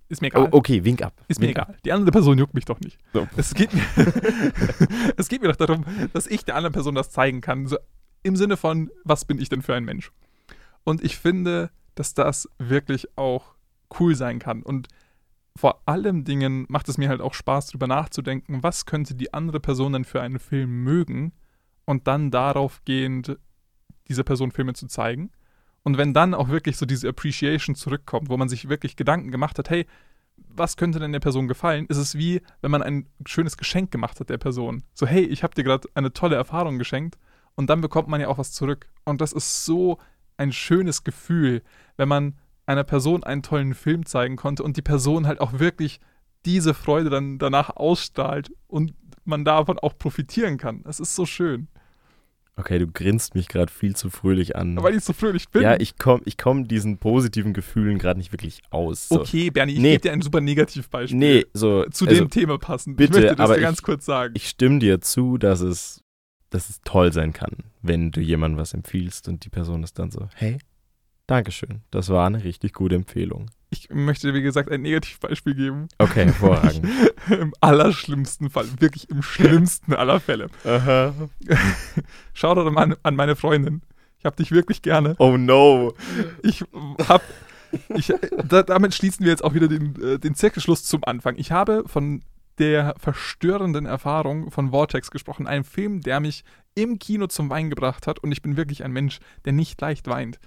Ist 0.09 0.23
mir 0.23 0.29
egal. 0.29 0.45
Oh, 0.53 0.59
okay, 0.59 0.85
wink 0.85 1.03
ab. 1.03 1.21
Ist 1.27 1.41
mir 1.41 1.49
Wink 1.49 1.59
ab. 1.59 1.71
egal. 1.71 1.81
Die 1.85 1.93
andere 1.93 2.13
Person 2.13 2.39
juckt 2.39 2.55
mich 2.55 2.65
doch 2.65 2.79
nicht. 2.79 2.99
So. 3.13 3.27
Es, 3.37 3.55
geht 3.55 3.75
mir 3.75 3.83
es 5.17 5.29
geht 5.29 5.43
mir 5.43 5.49
doch 5.49 5.57
darum, 5.57 5.85
dass 6.13 6.29
ich 6.29 6.45
der 6.45 6.55
anderen 6.55 6.73
Person 6.73 6.95
das 6.95 7.11
zeigen 7.11 7.41
kann. 7.41 7.67
So 7.67 7.77
Im 8.23 8.37
Sinne 8.37 8.57
von, 8.57 8.91
was 9.03 9.25
bin 9.25 9.41
ich 9.41 9.49
denn 9.49 9.63
für 9.63 9.75
ein 9.75 9.85
Mensch? 9.85 10.13
Und 10.85 11.03
ich 11.03 11.17
finde, 11.17 11.71
dass 11.97 12.15
das 12.15 12.49
wirklich 12.59 13.09
auch 13.17 13.57
cool 13.99 14.15
sein 14.15 14.39
kann. 14.39 14.63
Und 14.63 14.87
vor 15.57 15.83
allem 15.87 16.25
Dingen 16.25 16.67
macht 16.69 16.89
es 16.89 16.99
mir 16.99 17.09
halt 17.09 17.21
auch 17.21 17.35
Spaß, 17.35 17.69
darüber 17.69 17.89
nachzudenken, 17.89 18.63
was 18.63 18.87
könnte 18.87 19.17
die 19.17 19.35
andere 19.35 19.59
Person 19.59 19.93
denn 19.93 20.05
für 20.05 20.21
einen 20.23 20.39
Film 20.39 20.85
mögen 20.85 21.33
und 21.85 22.07
dann 22.07 22.31
darauf 22.31 22.83
gehend 22.85 23.39
dieser 24.09 24.25
Person 24.25 24.51
Filme 24.51 24.75
zu 24.75 24.87
zeigen. 24.87 25.31
Und 25.83 25.99
wenn 25.99 26.15
dann 26.15 26.35
auch 26.35 26.49
wirklich 26.49 26.77
so 26.77 26.87
diese 26.87 27.09
Appreciation 27.09 27.75
zurückkommt, 27.75 28.31
wo 28.31 28.37
man 28.37 28.49
sich 28.49 28.69
wirklich 28.69 28.97
Gedanken 28.97 29.31
gemacht 29.31 29.59
hat, 29.59 29.71
hey, 29.71 29.87
was 30.37 30.77
könnte 30.77 30.99
denn 30.99 31.13
der 31.13 31.21
Person 31.21 31.49
gefallen? 31.49 31.87
Ist 31.87 31.97
es 31.97 32.17
wie, 32.17 32.41
wenn 32.61 32.71
man 32.71 32.83
ein 32.83 33.09
schönes 33.27 33.57
Geschenk 33.57 33.91
gemacht 33.91 34.19
hat 34.21 34.31
der 34.31 34.39
Person. 34.39 34.83
So, 34.95 35.07
hey, 35.07 35.25
ich 35.25 35.43
habe 35.43 35.55
dir 35.55 35.65
gerade 35.65 35.89
eine 35.95 36.13
tolle 36.13 36.37
Erfahrung 36.37 36.79
geschenkt 36.79 37.19
und 37.55 37.71
dann 37.71 37.81
bekommt 37.81 38.09
man 38.09 38.21
ja 38.21 38.29
auch 38.29 38.39
was 38.39 38.53
zurück. 38.53 38.89
Und 39.05 39.21
das 39.21 39.33
ist 39.33 39.65
so 39.65 39.99
ein 40.37 40.53
schönes 40.53 41.05
Gefühl, 41.05 41.63
wenn 41.97 42.09
man 42.09 42.39
einer 42.67 42.85
Person 42.85 43.23
einen 43.23 43.43
tollen 43.43 43.75
Film 43.75 44.07
zeigen 44.07 44.37
konnte 44.37 44.63
und 44.63 44.77
die 44.77 44.83
Person 44.83 45.27
halt 45.27 45.41
auch 45.41 45.59
wirklich 45.59 46.01
diese 46.47 46.75
Freude 46.75 47.11
dann 47.11 47.39
danach 47.39 47.77
ausstrahlt 47.77 48.53
und 48.67 48.95
man 49.25 49.45
davon 49.45 49.79
auch 49.79 49.97
profitieren 49.99 50.59
kann. 50.59 50.83
Es 50.87 51.01
ist 51.01 51.15
so 51.15 51.27
schön. 51.27 51.69
Okay, 52.57 52.79
du 52.79 52.87
grinst 52.87 53.35
mich 53.35 53.49
gerade 53.49 53.73
viel 53.73 53.97
zu 53.97 54.11
fröhlich 54.11 54.55
an. 54.55 54.81
Weil 54.81 54.95
ich 54.95 55.03
so 55.05 55.13
fröhlich 55.13 55.49
bin. 55.49 55.63
ja, 55.63 55.79
ich 55.81 55.99
komme 55.99 56.23
ich 56.25 56.39
komm 56.39 56.69
diesen 56.69 56.99
positiven 56.99 57.53
Gefühlen 57.53 57.99
gerade 57.99 58.19
nicht 58.19 58.31
wirklich 58.33 58.63
aus. 58.71 59.09
So. 59.09 59.21
Okay, 59.23 59.51
Bernie, 59.51 59.73
ich 59.73 59.79
Nee. 59.81 59.91
gebe 59.93 60.03
dir 60.03 60.13
ein 60.13 60.23
super 60.23 60.41
Negativbeispiel. 60.41 61.19
Nee, 61.19 61.47
so. 61.53 61.85
Zu 61.87 62.07
also, 62.07 62.23
dem 62.23 62.31
Thema 62.31 62.59
passend. 62.59 62.97
bitte, 62.97 63.13
ich 63.19 63.23
möchte 63.25 63.37
das 63.37 63.45
aber 63.45 63.57
dir 63.57 63.63
ganz 63.63 63.79
ich- 63.79 63.85
kurz 63.85 64.05
sagen. 64.07 64.35
Ich 64.37 64.49
stimme 64.49 64.79
dir 64.79 65.01
zu, 65.01 65.37
dass 65.37 65.61
es, 65.61 66.01
dass 66.51 66.71
es 66.71 66.81
toll 66.85 67.13
sein 67.13 67.33
kann, 67.33 67.57
wenn 67.83 68.13
du 68.13 68.21
jemandem 68.21 68.59
was 68.61 68.73
empfiehlst 68.73 69.27
und 69.29 69.45
die 69.45 69.51
Person 69.51 69.83
ist 69.83 69.99
dann 69.99 70.13
so, 70.13 70.29
hey, 70.37 70.59
Dankeschön, 71.27 71.81
das 71.91 72.11
war 72.11 72.27
eine 72.27 72.45
richtig 72.45 72.75
gute 72.75 72.95
Empfehlung. 72.95 73.51
Ich 73.71 73.89
möchte, 73.91 74.35
wie 74.35 74.43
gesagt, 74.43 74.71
ein 74.71 74.83
Negativbeispiel 74.83 75.55
geben. 75.55 75.89
Okay, 75.99 76.27
hervorragend. 76.27 76.87
Im 77.31 77.53
allerschlimmsten 77.61 78.51
Fall, 78.51 78.67
wirklich 78.79 79.11
im 79.11 79.23
schlimmsten 79.23 79.95
aller 79.95 80.21
Fälle. 80.21 80.49
Aha. 80.65 81.13
Schau 82.35 82.55
doch 82.55 82.71
mal 82.71 82.83
an, 82.83 82.97
an 83.03 83.17
meine 83.17 83.35
Freundin. 83.35 83.83
Ich 84.19 84.27
hab 84.27 84.37
dich 84.37 84.53
wirklich 84.53 84.83
gerne. 84.83 85.17
Oh 85.19 85.37
no. 85.37 85.95
Ich 86.43 86.65
hab. 87.09 87.23
Ich, 87.97 88.13
da, 88.49 88.63
damit 88.63 88.95
schließen 88.95 89.25
wir 89.25 89.33
jetzt 89.33 89.43
auch 89.43 89.55
wieder 89.55 89.67
den, 89.67 90.01
äh, 90.01 90.19
den 90.19 90.35
Zirkelschluss 90.35 90.85
zum 90.85 91.03
Anfang. 91.05 91.35
Ich 91.37 91.51
habe 91.51 91.85
von 91.87 92.23
der 92.59 92.95
verstörenden 92.99 93.87
Erfahrung 93.87 94.51
von 94.51 94.71
Vortex 94.71 95.11
gesprochen. 95.11 95.47
Einem 95.47 95.65
Film, 95.65 96.01
der 96.01 96.21
mich 96.21 96.45
im 96.75 96.99
Kino 96.99 97.27
zum 97.27 97.51
Weinen 97.51 97.71
gebracht 97.71 98.07
hat. 98.07 98.21
Und 98.21 98.31
ich 98.31 98.43
bin 98.43 98.57
wirklich 98.57 98.85
ein 98.85 98.93
Mensch, 98.93 99.19
der 99.45 99.53
nicht 99.53 99.81
leicht 99.81 100.07
weint. 100.07 100.39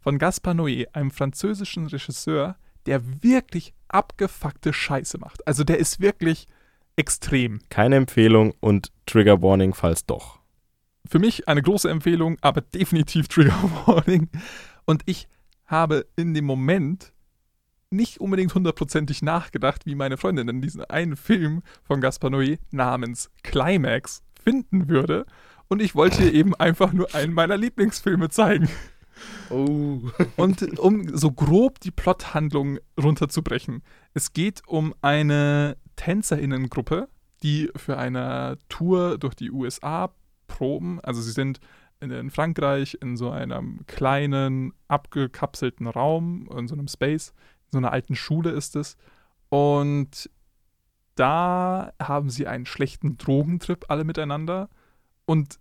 Von 0.00 0.18
Gaspar 0.18 0.54
Noé, 0.54 0.86
einem 0.92 1.10
französischen 1.10 1.86
Regisseur, 1.86 2.56
der 2.86 3.22
wirklich 3.22 3.74
abgefuckte 3.88 4.72
Scheiße 4.72 5.18
macht. 5.18 5.46
Also 5.46 5.64
der 5.64 5.78
ist 5.78 6.00
wirklich 6.00 6.46
extrem. 6.96 7.60
Keine 7.68 7.96
Empfehlung 7.96 8.54
und 8.60 8.92
Trigger 9.06 9.42
Warning, 9.42 9.74
falls 9.74 10.06
doch. 10.06 10.40
Für 11.06 11.18
mich 11.18 11.48
eine 11.48 11.62
große 11.62 11.90
Empfehlung, 11.90 12.36
aber 12.40 12.60
definitiv 12.60 13.28
Trigger 13.28 13.62
Warning. 13.86 14.28
Und 14.84 15.02
ich 15.06 15.28
habe 15.66 16.06
in 16.16 16.34
dem 16.34 16.44
Moment 16.44 17.12
nicht 17.90 18.20
unbedingt 18.20 18.54
hundertprozentig 18.54 19.22
nachgedacht, 19.22 19.84
wie 19.84 19.94
meine 19.94 20.16
Freundin 20.16 20.46
denn 20.46 20.62
diesen 20.62 20.84
einen 20.84 21.16
Film 21.16 21.62
von 21.82 22.00
Gaspar 22.00 22.30
Noé 22.30 22.58
namens 22.70 23.30
Climax 23.42 24.22
finden 24.42 24.88
würde. 24.88 25.26
Und 25.68 25.82
ich 25.82 25.94
wollte 25.94 26.24
ihr 26.24 26.34
eben 26.34 26.54
einfach 26.54 26.92
nur 26.92 27.14
einen 27.14 27.32
meiner 27.32 27.56
Lieblingsfilme 27.56 28.28
zeigen. 28.28 28.68
Oh. 29.50 30.00
Und 30.36 30.78
um 30.78 31.16
so 31.16 31.32
grob 31.32 31.80
die 31.80 31.90
Plothandlung 31.90 32.78
runterzubrechen. 33.00 33.82
Es 34.14 34.32
geht 34.32 34.62
um 34.66 34.94
eine 35.02 35.76
Tänzerinnengruppe, 35.96 37.08
die 37.42 37.70
für 37.76 37.98
eine 37.98 38.58
Tour 38.68 39.18
durch 39.18 39.34
die 39.34 39.50
USA 39.50 40.12
proben. 40.46 41.00
Also 41.00 41.20
sie 41.20 41.32
sind 41.32 41.60
in, 42.00 42.10
in 42.10 42.30
Frankreich 42.30 42.98
in 43.00 43.16
so 43.16 43.30
einem 43.30 43.86
kleinen, 43.86 44.72
abgekapselten 44.88 45.86
Raum, 45.86 46.48
in 46.56 46.68
so 46.68 46.74
einem 46.74 46.88
Space. 46.88 47.30
In 47.66 47.72
so 47.72 47.78
einer 47.78 47.92
alten 47.92 48.16
Schule 48.16 48.50
ist 48.50 48.76
es. 48.76 48.96
Und 49.48 50.30
da 51.14 51.92
haben 52.00 52.30
sie 52.30 52.46
einen 52.46 52.66
schlechten 52.66 53.18
Drogentrip 53.18 53.86
alle 53.88 54.04
miteinander. 54.04 54.68
Und 55.26 55.58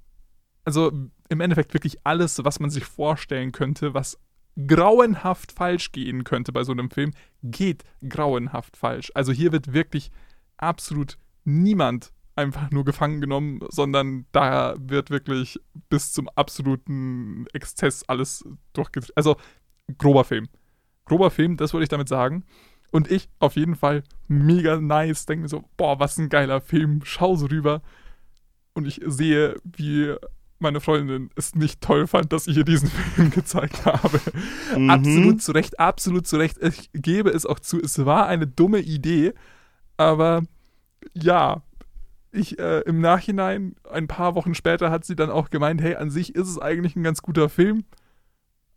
also 0.64 0.92
im 1.30 1.42
Endeffekt 1.42 1.74
wirklich 1.74 1.98
alles, 2.04 2.44
was 2.44 2.60
man 2.60 2.70
sich 2.70 2.86
vorstellen 2.86 3.52
könnte, 3.52 3.94
was 3.94 4.20
grauenhaft 4.68 5.52
falsch 5.52 5.92
gehen 5.92 6.24
könnte 6.24 6.52
bei 6.52 6.64
so 6.64 6.72
einem 6.72 6.90
Film, 6.90 7.12
geht 7.44 7.84
grauenhaft 8.08 8.76
falsch. 8.76 9.12
Also 9.16 9.32
hier 9.32 9.52
wird 9.52 9.74
wirklich 9.74 10.12
absolut 10.58 11.18
niemand 11.46 12.12
einfach 12.36 12.72
nur 12.72 12.86
gefangen 12.86 13.22
genommen, 13.22 13.60
sondern 13.70 14.26
da 14.32 14.76
wird 14.80 15.10
wirklich 15.10 15.60
bis 15.90 16.12
zum 16.12 16.30
absoluten 16.30 17.46
Exzess 17.54 18.04
alles 18.08 18.46
durchgedreht. 18.74 19.16
Also 19.16 19.38
grober 19.98 20.24
Film. 20.24 20.48
Grober 21.06 21.32
Film, 21.32 21.58
das 21.58 21.74
würde 21.74 21.84
ich 21.84 21.90
damit 21.90 22.08
sagen. 22.08 22.46
Und 22.92 23.12
ich 23.12 23.30
auf 23.40 23.56
jeden 23.56 23.76
Fall 23.76 24.04
mega 24.28 24.80
nice. 24.80 25.26
Denke 25.26 25.44
mir 25.44 25.50
so, 25.50 25.64
boah, 25.78 26.00
was 26.00 26.18
ein 26.18 26.30
geiler 26.30 26.62
Film. 26.62 27.02
Schau 27.04 27.36
so 27.36 27.46
rüber. 27.46 27.82
Und 28.74 28.88
ich 28.88 29.02
sehe, 29.06 29.56
wie 29.64 30.16
meine 30.60 30.82
Freundin 30.82 31.30
es 31.36 31.56
nicht 31.56 31.82
toll 31.82 32.08
fand, 32.08 32.34
dass 32.34 32.48
ich 32.48 32.58
ihr 32.58 32.64
diesen 32.64 32.90
Film 33.16 33.32
gezeigt 33.32 33.86
habe. 33.86 34.20
Mhm. 34.76 34.90
Absolut 34.90 35.42
zu 35.42 35.52
Recht, 35.52 35.80
absolut 35.80 36.28
zu 36.28 36.38
Recht. 36.38 36.58
Ich 36.62 36.90
gebe 36.94 37.30
es 37.30 37.46
auch 37.46 37.60
zu, 37.60 37.80
es 37.80 38.06
war 38.06 38.28
eine 38.28 38.48
dumme 38.48 38.80
Idee, 38.80 39.34
aber 39.98 40.44
ja, 41.14 41.64
ich 42.32 42.60
äh, 42.60 42.82
im 42.82 43.02
Nachhinein, 43.02 43.76
ein 43.90 44.08
paar 44.08 44.36
Wochen 44.36 44.54
später, 44.54 44.92
hat 44.92 45.06
sie 45.06 45.16
dann 45.16 45.30
auch 45.30 45.50
gemeint, 45.50 45.82
hey, 45.82 45.96
an 45.96 46.12
sich 46.12 46.36
ist 46.36 46.48
es 46.48 46.60
eigentlich 46.60 46.96
ein 46.96 47.04
ganz 47.04 47.22
guter 47.22 47.50
Film, 47.50 47.86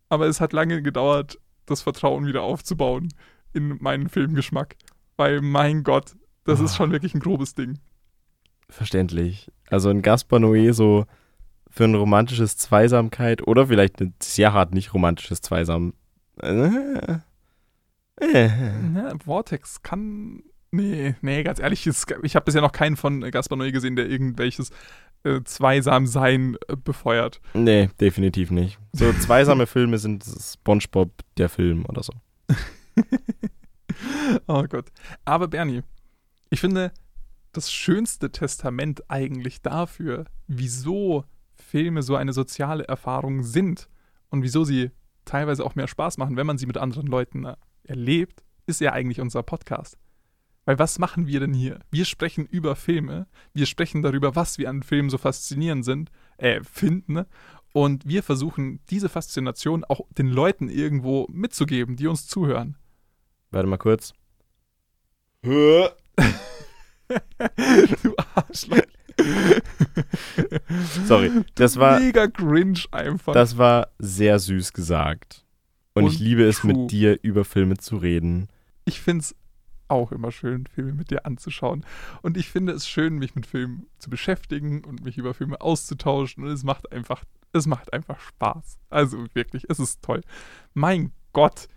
aber 0.08 0.26
es 0.26 0.40
hat 0.40 0.52
lange 0.52 0.82
gedauert, 0.82 1.38
das 1.66 1.82
Vertrauen 1.82 2.26
wieder 2.26 2.42
aufzubauen 2.42 3.08
in 3.52 3.78
meinen 3.80 4.08
Filmgeschmack. 4.08 4.76
Weil, 5.16 5.40
mein 5.40 5.82
Gott, 5.82 6.16
das 6.44 6.60
oh. 6.60 6.64
ist 6.64 6.76
schon 6.76 6.90
wirklich 6.90 7.14
ein 7.14 7.20
grobes 7.20 7.54
Ding. 7.54 7.78
Verständlich. 8.68 9.50
Also 9.68 9.90
ein 9.90 10.02
Gaspar 10.02 10.38
Noé 10.38 10.72
so 10.72 11.06
für 11.72 11.84
ein 11.84 11.94
romantisches 11.94 12.56
Zweisamkeit 12.56 13.46
oder 13.46 13.66
vielleicht 13.66 14.00
ein 14.00 14.14
sehr 14.22 14.52
hart 14.52 14.74
nicht 14.74 14.92
romantisches 14.94 15.40
Zweisam. 15.40 15.94
Äh, 16.40 17.18
äh. 18.20 18.50
Ja, 18.94 19.12
Vortex 19.24 19.82
kann 19.82 20.42
Nee, 20.74 21.14
nee, 21.20 21.42
ganz 21.42 21.58
ehrlich, 21.58 21.86
ich 21.86 22.34
habe 22.34 22.44
bisher 22.46 22.62
noch 22.62 22.72
keinen 22.72 22.96
von 22.96 23.20
Gaspar 23.30 23.58
Noé 23.58 23.72
gesehen, 23.72 23.94
der 23.94 24.08
irgendwelches 24.08 24.70
äh, 25.22 25.42
Zweisamsein 25.44 26.56
äh, 26.66 26.76
befeuert. 26.76 27.42
Nee, 27.52 27.90
definitiv 28.00 28.50
nicht. 28.50 28.78
So 28.92 29.12
zweisame 29.20 29.66
Filme 29.66 29.98
sind 29.98 30.24
SpongeBob 30.24 31.10
der 31.36 31.50
Film 31.50 31.84
oder 31.84 32.02
so. 32.02 32.14
oh 34.46 34.64
Gott. 34.64 34.86
Aber 35.26 35.48
Bernie, 35.48 35.82
ich 36.48 36.60
finde, 36.60 36.90
das 37.52 37.70
schönste 37.70 38.32
Testament 38.32 39.10
eigentlich 39.10 39.60
dafür, 39.60 40.24
wieso 40.46 41.24
Filme 41.72 42.02
so 42.02 42.16
eine 42.16 42.34
soziale 42.34 42.84
Erfahrung 42.84 43.42
sind 43.42 43.88
und 44.28 44.42
wieso 44.42 44.62
sie 44.62 44.90
teilweise 45.24 45.64
auch 45.64 45.74
mehr 45.74 45.88
Spaß 45.88 46.18
machen, 46.18 46.36
wenn 46.36 46.46
man 46.46 46.58
sie 46.58 46.66
mit 46.66 46.76
anderen 46.76 47.06
Leuten 47.06 47.46
äh, 47.46 47.56
erlebt, 47.84 48.44
ist 48.66 48.82
ja 48.82 48.92
eigentlich 48.92 49.22
unser 49.22 49.42
Podcast. 49.42 49.96
Weil 50.66 50.78
was 50.78 50.98
machen 50.98 51.26
wir 51.26 51.40
denn 51.40 51.54
hier? 51.54 51.80
Wir 51.90 52.04
sprechen 52.04 52.44
über 52.44 52.76
Filme, 52.76 53.26
wir 53.54 53.64
sprechen 53.64 54.02
darüber, 54.02 54.36
was 54.36 54.58
wir 54.58 54.68
an 54.68 54.82
Filmen 54.82 55.08
so 55.08 55.16
faszinierend 55.16 55.86
sind, 55.86 56.10
äh, 56.36 56.62
finden, 56.62 57.14
ne? 57.14 57.26
und 57.72 58.06
wir 58.06 58.22
versuchen, 58.22 58.80
diese 58.90 59.08
Faszination 59.08 59.82
auch 59.84 60.02
den 60.10 60.28
Leuten 60.28 60.68
irgendwo 60.68 61.26
mitzugeben, 61.30 61.96
die 61.96 62.06
uns 62.06 62.26
zuhören. 62.26 62.76
Warte 63.50 63.66
mal 63.66 63.78
kurz. 63.78 64.12
du 68.02 68.14
Arschloch. 68.34 68.91
Sorry, 71.06 71.30
das 71.54 71.76
war 71.76 72.00
mega 72.00 72.26
cringe 72.28 72.84
einfach. 72.90 73.32
Das 73.32 73.58
war 73.58 73.88
sehr 73.98 74.38
süß 74.38 74.72
gesagt. 74.72 75.44
Und, 75.94 76.04
und 76.04 76.12
ich 76.12 76.18
liebe 76.18 76.44
es, 76.44 76.60
true. 76.60 76.72
mit 76.72 76.90
dir 76.90 77.18
über 77.22 77.44
Filme 77.44 77.76
zu 77.76 77.96
reden. 77.96 78.48
Ich 78.84 79.00
finde 79.00 79.22
es 79.22 79.34
auch 79.88 80.10
immer 80.10 80.32
schön, 80.32 80.66
Filme 80.66 80.94
mit 80.94 81.10
dir 81.10 81.26
anzuschauen. 81.26 81.84
Und 82.22 82.36
ich 82.36 82.48
finde 82.48 82.72
es 82.72 82.88
schön, 82.88 83.18
mich 83.18 83.34
mit 83.34 83.46
Filmen 83.46 83.86
zu 83.98 84.08
beschäftigen 84.08 84.84
und 84.84 85.04
mich 85.04 85.18
über 85.18 85.34
Filme 85.34 85.60
auszutauschen. 85.60 86.44
Und 86.44 86.50
es 86.50 86.64
macht 86.64 86.90
einfach, 86.92 87.24
es 87.52 87.66
macht 87.66 87.92
einfach 87.92 88.18
Spaß. 88.18 88.78
Also 88.88 89.26
wirklich, 89.34 89.64
es 89.68 89.78
ist 89.78 90.02
toll. 90.02 90.22
Mein 90.72 91.12
Gott. 91.32 91.68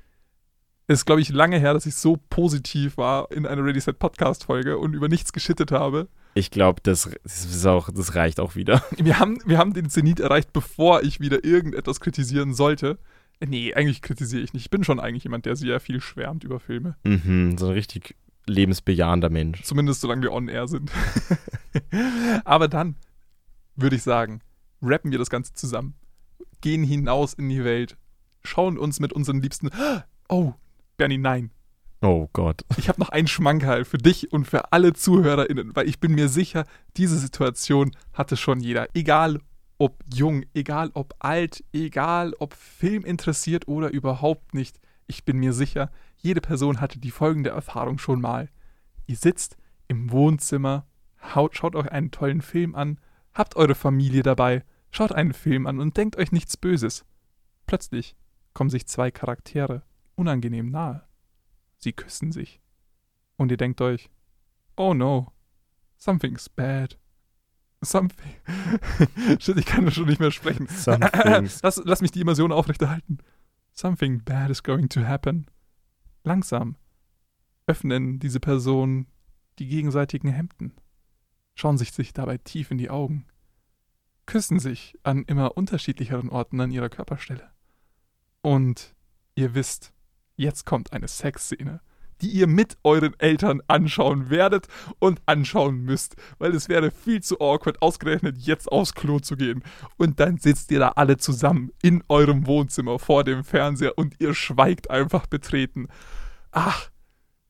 Es 0.87 0.99
ist, 0.99 1.05
glaube 1.05 1.21
ich, 1.21 1.29
lange 1.29 1.59
her, 1.59 1.73
dass 1.73 1.87
ich 1.87 1.95
so 1.95 2.17
positiv 2.29 2.97
war 2.97 3.31
in 3.31 3.45
einer 3.45 3.65
Ready 3.65 3.81
Set 3.81 3.97
Podcast 3.99 4.45
Folge 4.45 4.77
und 4.77 4.93
über 4.93 5.09
nichts 5.09 5.33
geschittet 5.33 5.71
habe. 5.71 6.07
Ich 6.37 6.51
glaube, 6.51 6.81
das, 6.83 7.09
das, 7.23 7.61
das 7.63 8.15
reicht 8.15 8.41
auch 8.41 8.55
wieder. 8.55 8.83
Wir 8.97 9.19
haben, 9.19 9.39
wir 9.45 9.57
haben 9.57 9.73
den 9.73 9.89
Zenit 9.89 10.19
erreicht, 10.19 10.51
bevor 10.51 11.01
ich 11.01 11.21
wieder 11.21 11.45
irgendetwas 11.45 12.01
kritisieren 12.01 12.53
sollte. 12.53 12.99
Nee, 13.39 13.73
eigentlich 13.73 14.01
kritisiere 14.01 14.43
ich 14.43 14.53
nicht. 14.53 14.65
Ich 14.65 14.69
bin 14.69 14.83
schon 14.83 14.99
eigentlich 14.99 15.23
jemand, 15.23 15.45
der 15.45 15.55
sehr 15.55 15.79
viel 15.79 16.01
schwärmt 16.01 16.43
über 16.43 16.59
Filme. 16.59 16.97
Mhm, 17.03 17.57
so 17.57 17.67
ein 17.67 17.73
richtig 17.73 18.15
lebensbejahender 18.47 19.29
Mensch. 19.29 19.63
Zumindest 19.63 20.01
solange 20.01 20.23
wir 20.23 20.33
on 20.33 20.49
air 20.49 20.67
sind. 20.67 20.91
Aber 22.43 22.67
dann 22.67 22.95
würde 23.77 23.95
ich 23.95 24.03
sagen, 24.03 24.41
rappen 24.81 25.11
wir 25.11 25.19
das 25.19 25.29
Ganze 25.29 25.53
zusammen. 25.53 25.95
Gehen 26.59 26.83
hinaus 26.83 27.33
in 27.33 27.47
die 27.47 27.63
Welt. 27.63 27.97
Schauen 28.43 28.77
uns 28.77 28.99
mit 28.99 29.13
unseren 29.13 29.41
Liebsten. 29.41 29.69
Oh, 30.27 30.55
Bernie, 30.97 31.19
nein. 31.19 31.51
Oh 32.05 32.29
Gott. 32.33 32.63
Ich 32.77 32.87
habe 32.87 32.99
noch 32.99 33.09
einen 33.09 33.25
Schmankerl 33.25 33.83
für 33.83 33.97
dich 33.97 34.31
und 34.31 34.45
für 34.45 34.71
alle 34.71 34.93
ZuhörerInnen, 34.93 35.75
weil 35.75 35.89
ich 35.89 35.99
bin 35.99 36.13
mir 36.13 36.29
sicher, 36.29 36.65
diese 36.97 37.17
Situation 37.17 37.89
hatte 38.13 38.37
schon 38.37 38.59
jeder. 38.59 38.89
Egal 38.93 39.39
ob 39.79 40.03
jung, 40.13 40.43
egal 40.53 40.91
ob 40.93 41.15
alt, 41.17 41.63
egal 41.73 42.35
ob 42.37 42.53
Film 42.53 43.03
interessiert 43.05 43.67
oder 43.67 43.89
überhaupt 43.89 44.53
nicht. 44.53 44.79
Ich 45.07 45.25
bin 45.25 45.39
mir 45.39 45.51
sicher, 45.51 45.89
jede 46.17 46.41
Person 46.41 46.79
hatte 46.79 46.99
die 46.99 47.09
folgende 47.09 47.49
Erfahrung 47.49 47.97
schon 47.97 48.21
mal. 48.21 48.49
Ihr 49.07 49.15
sitzt 49.15 49.57
im 49.87 50.11
Wohnzimmer, 50.11 50.85
schaut 51.33 51.75
euch 51.75 51.91
einen 51.91 52.11
tollen 52.11 52.43
Film 52.43 52.75
an, 52.75 52.99
habt 53.33 53.55
eure 53.55 53.73
Familie 53.73 54.21
dabei, 54.21 54.63
schaut 54.91 55.11
einen 55.11 55.33
Film 55.33 55.65
an 55.65 55.79
und 55.79 55.97
denkt 55.97 56.17
euch 56.17 56.31
nichts 56.31 56.55
Böses. 56.55 57.03
Plötzlich 57.65 58.15
kommen 58.53 58.69
sich 58.69 58.85
zwei 58.85 59.09
Charaktere 59.09 59.81
unangenehm 60.15 60.69
nahe. 60.69 61.01
Sie 61.85 61.93
küssen 61.93 62.31
sich. 62.31 62.59
Und 63.37 63.51
ihr 63.51 63.57
denkt 63.57 63.79
euch, 63.79 64.09
oh 64.75 64.95
no, 64.95 65.31
something's 65.97 66.49
bad. 66.49 66.97
Something. 67.79 68.33
Shit, 69.39 69.57
ich 69.57 69.67
kann 69.67 69.91
schon 69.91 70.07
nicht 70.07 70.19
mehr 70.19 70.31
sprechen. 70.31 70.67
lass, 71.61 71.79
lass 71.85 72.01
mich 72.01 72.09
die 72.09 72.21
Immersion 72.21 72.51
aufrechterhalten. 72.51 73.19
Something 73.71 74.23
bad 74.23 74.49
is 74.49 74.63
going 74.63 74.89
to 74.89 75.05
happen. 75.05 75.45
Langsam 76.23 76.75
öffnen 77.67 78.17
diese 78.17 78.39
Personen 78.39 79.05
die 79.59 79.67
gegenseitigen 79.67 80.29
Hemden, 80.29 80.73
schauen 81.53 81.77
sich, 81.77 81.91
sich 81.91 82.13
dabei 82.13 82.39
tief 82.39 82.71
in 82.71 82.79
die 82.79 82.89
Augen, 82.89 83.27
küssen 84.25 84.57
sich 84.57 84.97
an 85.03 85.23
immer 85.25 85.55
unterschiedlicheren 85.55 86.29
Orten 86.29 86.59
an 86.61 86.71
ihrer 86.71 86.89
Körperstelle. 86.89 87.51
Und 88.41 88.95
ihr 89.35 89.53
wisst, 89.53 89.94
jetzt 90.35 90.65
kommt 90.65 90.93
eine 90.93 91.07
Sexszene 91.07 91.81
die 92.21 92.29
ihr 92.29 92.47
mit 92.47 92.77
euren 92.83 93.17
Eltern 93.19 93.61
anschauen 93.67 94.29
werdet 94.29 94.67
und 94.99 95.21
anschauen 95.25 95.79
müsst, 95.79 96.15
weil 96.37 96.55
es 96.55 96.69
wäre 96.69 96.91
viel 96.91 97.21
zu 97.21 97.39
awkward, 97.39 97.81
ausgerechnet 97.81 98.37
jetzt 98.37 98.71
aufs 98.71 98.93
Klo 98.93 99.19
zu 99.19 99.35
gehen. 99.35 99.63
Und 99.97 100.19
dann 100.19 100.37
sitzt 100.37 100.71
ihr 100.71 100.79
da 100.79 100.89
alle 100.89 101.17
zusammen 101.17 101.71
in 101.81 102.03
eurem 102.07 102.47
Wohnzimmer 102.47 102.99
vor 102.99 103.23
dem 103.23 103.43
Fernseher 103.43 103.97
und 103.97 104.15
ihr 104.19 104.33
schweigt 104.33 104.89
einfach 104.89 105.27
betreten. 105.27 105.87
Ach, 106.51 106.89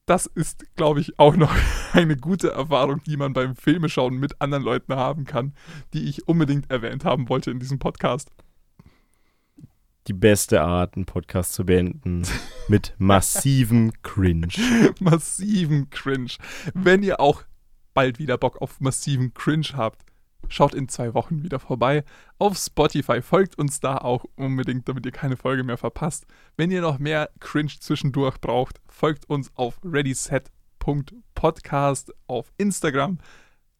das 0.05 0.27
ist, 0.27 0.65
glaube 0.75 0.99
ich, 0.99 1.17
auch 1.19 1.35
noch 1.35 1.55
eine 1.93 2.17
gute 2.17 2.51
Erfahrung, 2.51 3.01
die 3.03 3.17
man 3.17 3.33
beim 3.33 3.55
Filmeschauen 3.55 4.17
mit 4.17 4.41
anderen 4.41 4.63
Leuten 4.63 4.95
haben 4.95 5.25
kann, 5.25 5.53
die 5.93 6.09
ich 6.09 6.27
unbedingt 6.27 6.69
erwähnt 6.71 7.05
haben 7.05 7.29
wollte 7.29 7.51
in 7.51 7.59
diesem 7.59 7.79
Podcast 7.79 8.31
die 10.07 10.13
beste 10.13 10.61
Art, 10.61 10.95
einen 10.95 11.05
Podcast 11.05 11.53
zu 11.53 11.65
beenden. 11.65 12.23
Mit 12.67 12.93
massivem 12.97 13.91
Cringe. 14.03 14.47
massiven 14.99 15.89
Cringe. 15.89 16.31
Wenn 16.73 17.03
ihr 17.03 17.19
auch 17.19 17.43
bald 17.93 18.19
wieder 18.19 18.37
Bock 18.37 18.61
auf 18.61 18.79
massiven 18.79 19.33
Cringe 19.33 19.67
habt, 19.73 20.05
schaut 20.47 20.75
in 20.75 20.87
zwei 20.89 21.13
Wochen 21.13 21.43
wieder 21.43 21.59
vorbei. 21.59 22.03
Auf 22.37 22.57
Spotify 22.57 23.21
folgt 23.21 23.57
uns 23.57 23.79
da 23.79 23.97
auch 23.97 24.25
unbedingt, 24.35 24.89
damit 24.89 25.05
ihr 25.05 25.11
keine 25.11 25.37
Folge 25.37 25.63
mehr 25.63 25.77
verpasst. 25.77 26.25
Wenn 26.57 26.71
ihr 26.71 26.81
noch 26.81 26.97
mehr 26.99 27.29
Cringe 27.39 27.71
zwischendurch 27.79 28.39
braucht, 28.39 28.81
folgt 28.87 29.29
uns 29.29 29.51
auf 29.55 29.79
readyset.podcast 29.83 32.11
auf 32.27 32.51
Instagram. 32.57 33.19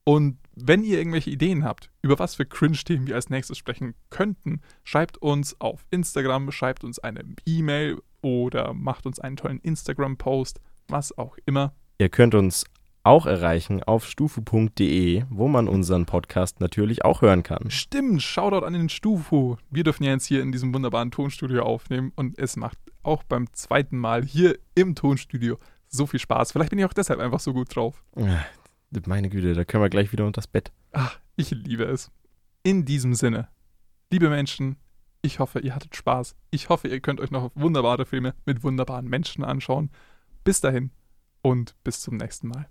Und 0.05 0.37
wenn 0.55 0.83
ihr 0.83 0.99
irgendwelche 0.99 1.31
Ideen 1.31 1.63
habt, 1.63 1.89
über 2.01 2.19
was 2.19 2.35
für 2.35 2.45
Cringe-Themen 2.45 3.07
wir 3.07 3.15
als 3.15 3.29
nächstes 3.29 3.57
sprechen 3.57 3.95
könnten, 4.09 4.61
schreibt 4.83 5.17
uns 5.17 5.59
auf 5.59 5.85
Instagram, 5.89 6.51
schreibt 6.51 6.83
uns 6.83 6.99
eine 6.99 7.23
E-Mail 7.45 7.97
oder 8.21 8.73
macht 8.73 9.05
uns 9.05 9.19
einen 9.19 9.35
tollen 9.35 9.59
Instagram-Post, 9.59 10.61
was 10.87 11.17
auch 11.17 11.37
immer. 11.45 11.73
Ihr 11.97 12.09
könnt 12.09 12.35
uns 12.35 12.65
auch 13.03 13.25
erreichen 13.25 13.83
auf 13.83 14.07
stufu.de, 14.07 15.23
wo 15.29 15.47
man 15.47 15.67
unseren 15.67 16.05
Podcast 16.05 16.59
natürlich 16.59 17.03
auch 17.03 17.21
hören 17.21 17.43
kann. 17.43 17.69
Stimmt, 17.69 18.21
Shoutout 18.21 18.65
an 18.65 18.73
den 18.73 18.89
Stufu. 18.89 19.57
Wir 19.69 19.83
dürfen 19.83 20.03
ja 20.03 20.11
jetzt 20.11 20.25
hier 20.25 20.41
in 20.41 20.51
diesem 20.51 20.73
wunderbaren 20.73 21.11
Tonstudio 21.11 21.63
aufnehmen 21.63 22.11
und 22.15 22.37
es 22.39 22.55
macht 22.57 22.77
auch 23.03 23.23
beim 23.23 23.51
zweiten 23.53 23.97
Mal 23.97 24.23
hier 24.23 24.57
im 24.75 24.95
Tonstudio 24.95 25.57
so 25.87 26.05
viel 26.07 26.19
Spaß. 26.19 26.51
Vielleicht 26.51 26.71
bin 26.71 26.79
ich 26.79 26.85
auch 26.85 26.93
deshalb 26.93 27.19
einfach 27.19 27.39
so 27.39 27.53
gut 27.53 27.75
drauf. 27.75 28.03
Meine 29.05 29.29
Güte, 29.29 29.53
da 29.53 29.65
können 29.65 29.83
wir 29.83 29.89
gleich 29.89 30.11
wieder 30.11 30.25
unter 30.25 30.39
das 30.39 30.47
Bett. 30.47 30.71
Ach, 30.91 31.19
ich 31.35 31.51
liebe 31.51 31.83
es. 31.83 32.11
In 32.63 32.85
diesem 32.85 33.13
Sinne, 33.13 33.49
liebe 34.11 34.29
Menschen, 34.29 34.77
ich 35.21 35.39
hoffe, 35.39 35.59
ihr 35.59 35.75
hattet 35.75 35.95
Spaß. 35.95 36.35
Ich 36.51 36.69
hoffe, 36.69 36.87
ihr 36.87 36.99
könnt 36.99 37.19
euch 37.19 37.31
noch 37.31 37.51
wunderbare 37.55 38.05
Filme 38.05 38.35
mit 38.45 38.63
wunderbaren 38.63 39.07
Menschen 39.07 39.43
anschauen. 39.43 39.89
Bis 40.43 40.61
dahin 40.61 40.91
und 41.41 41.75
bis 41.83 42.01
zum 42.01 42.17
nächsten 42.17 42.47
Mal. 42.47 42.69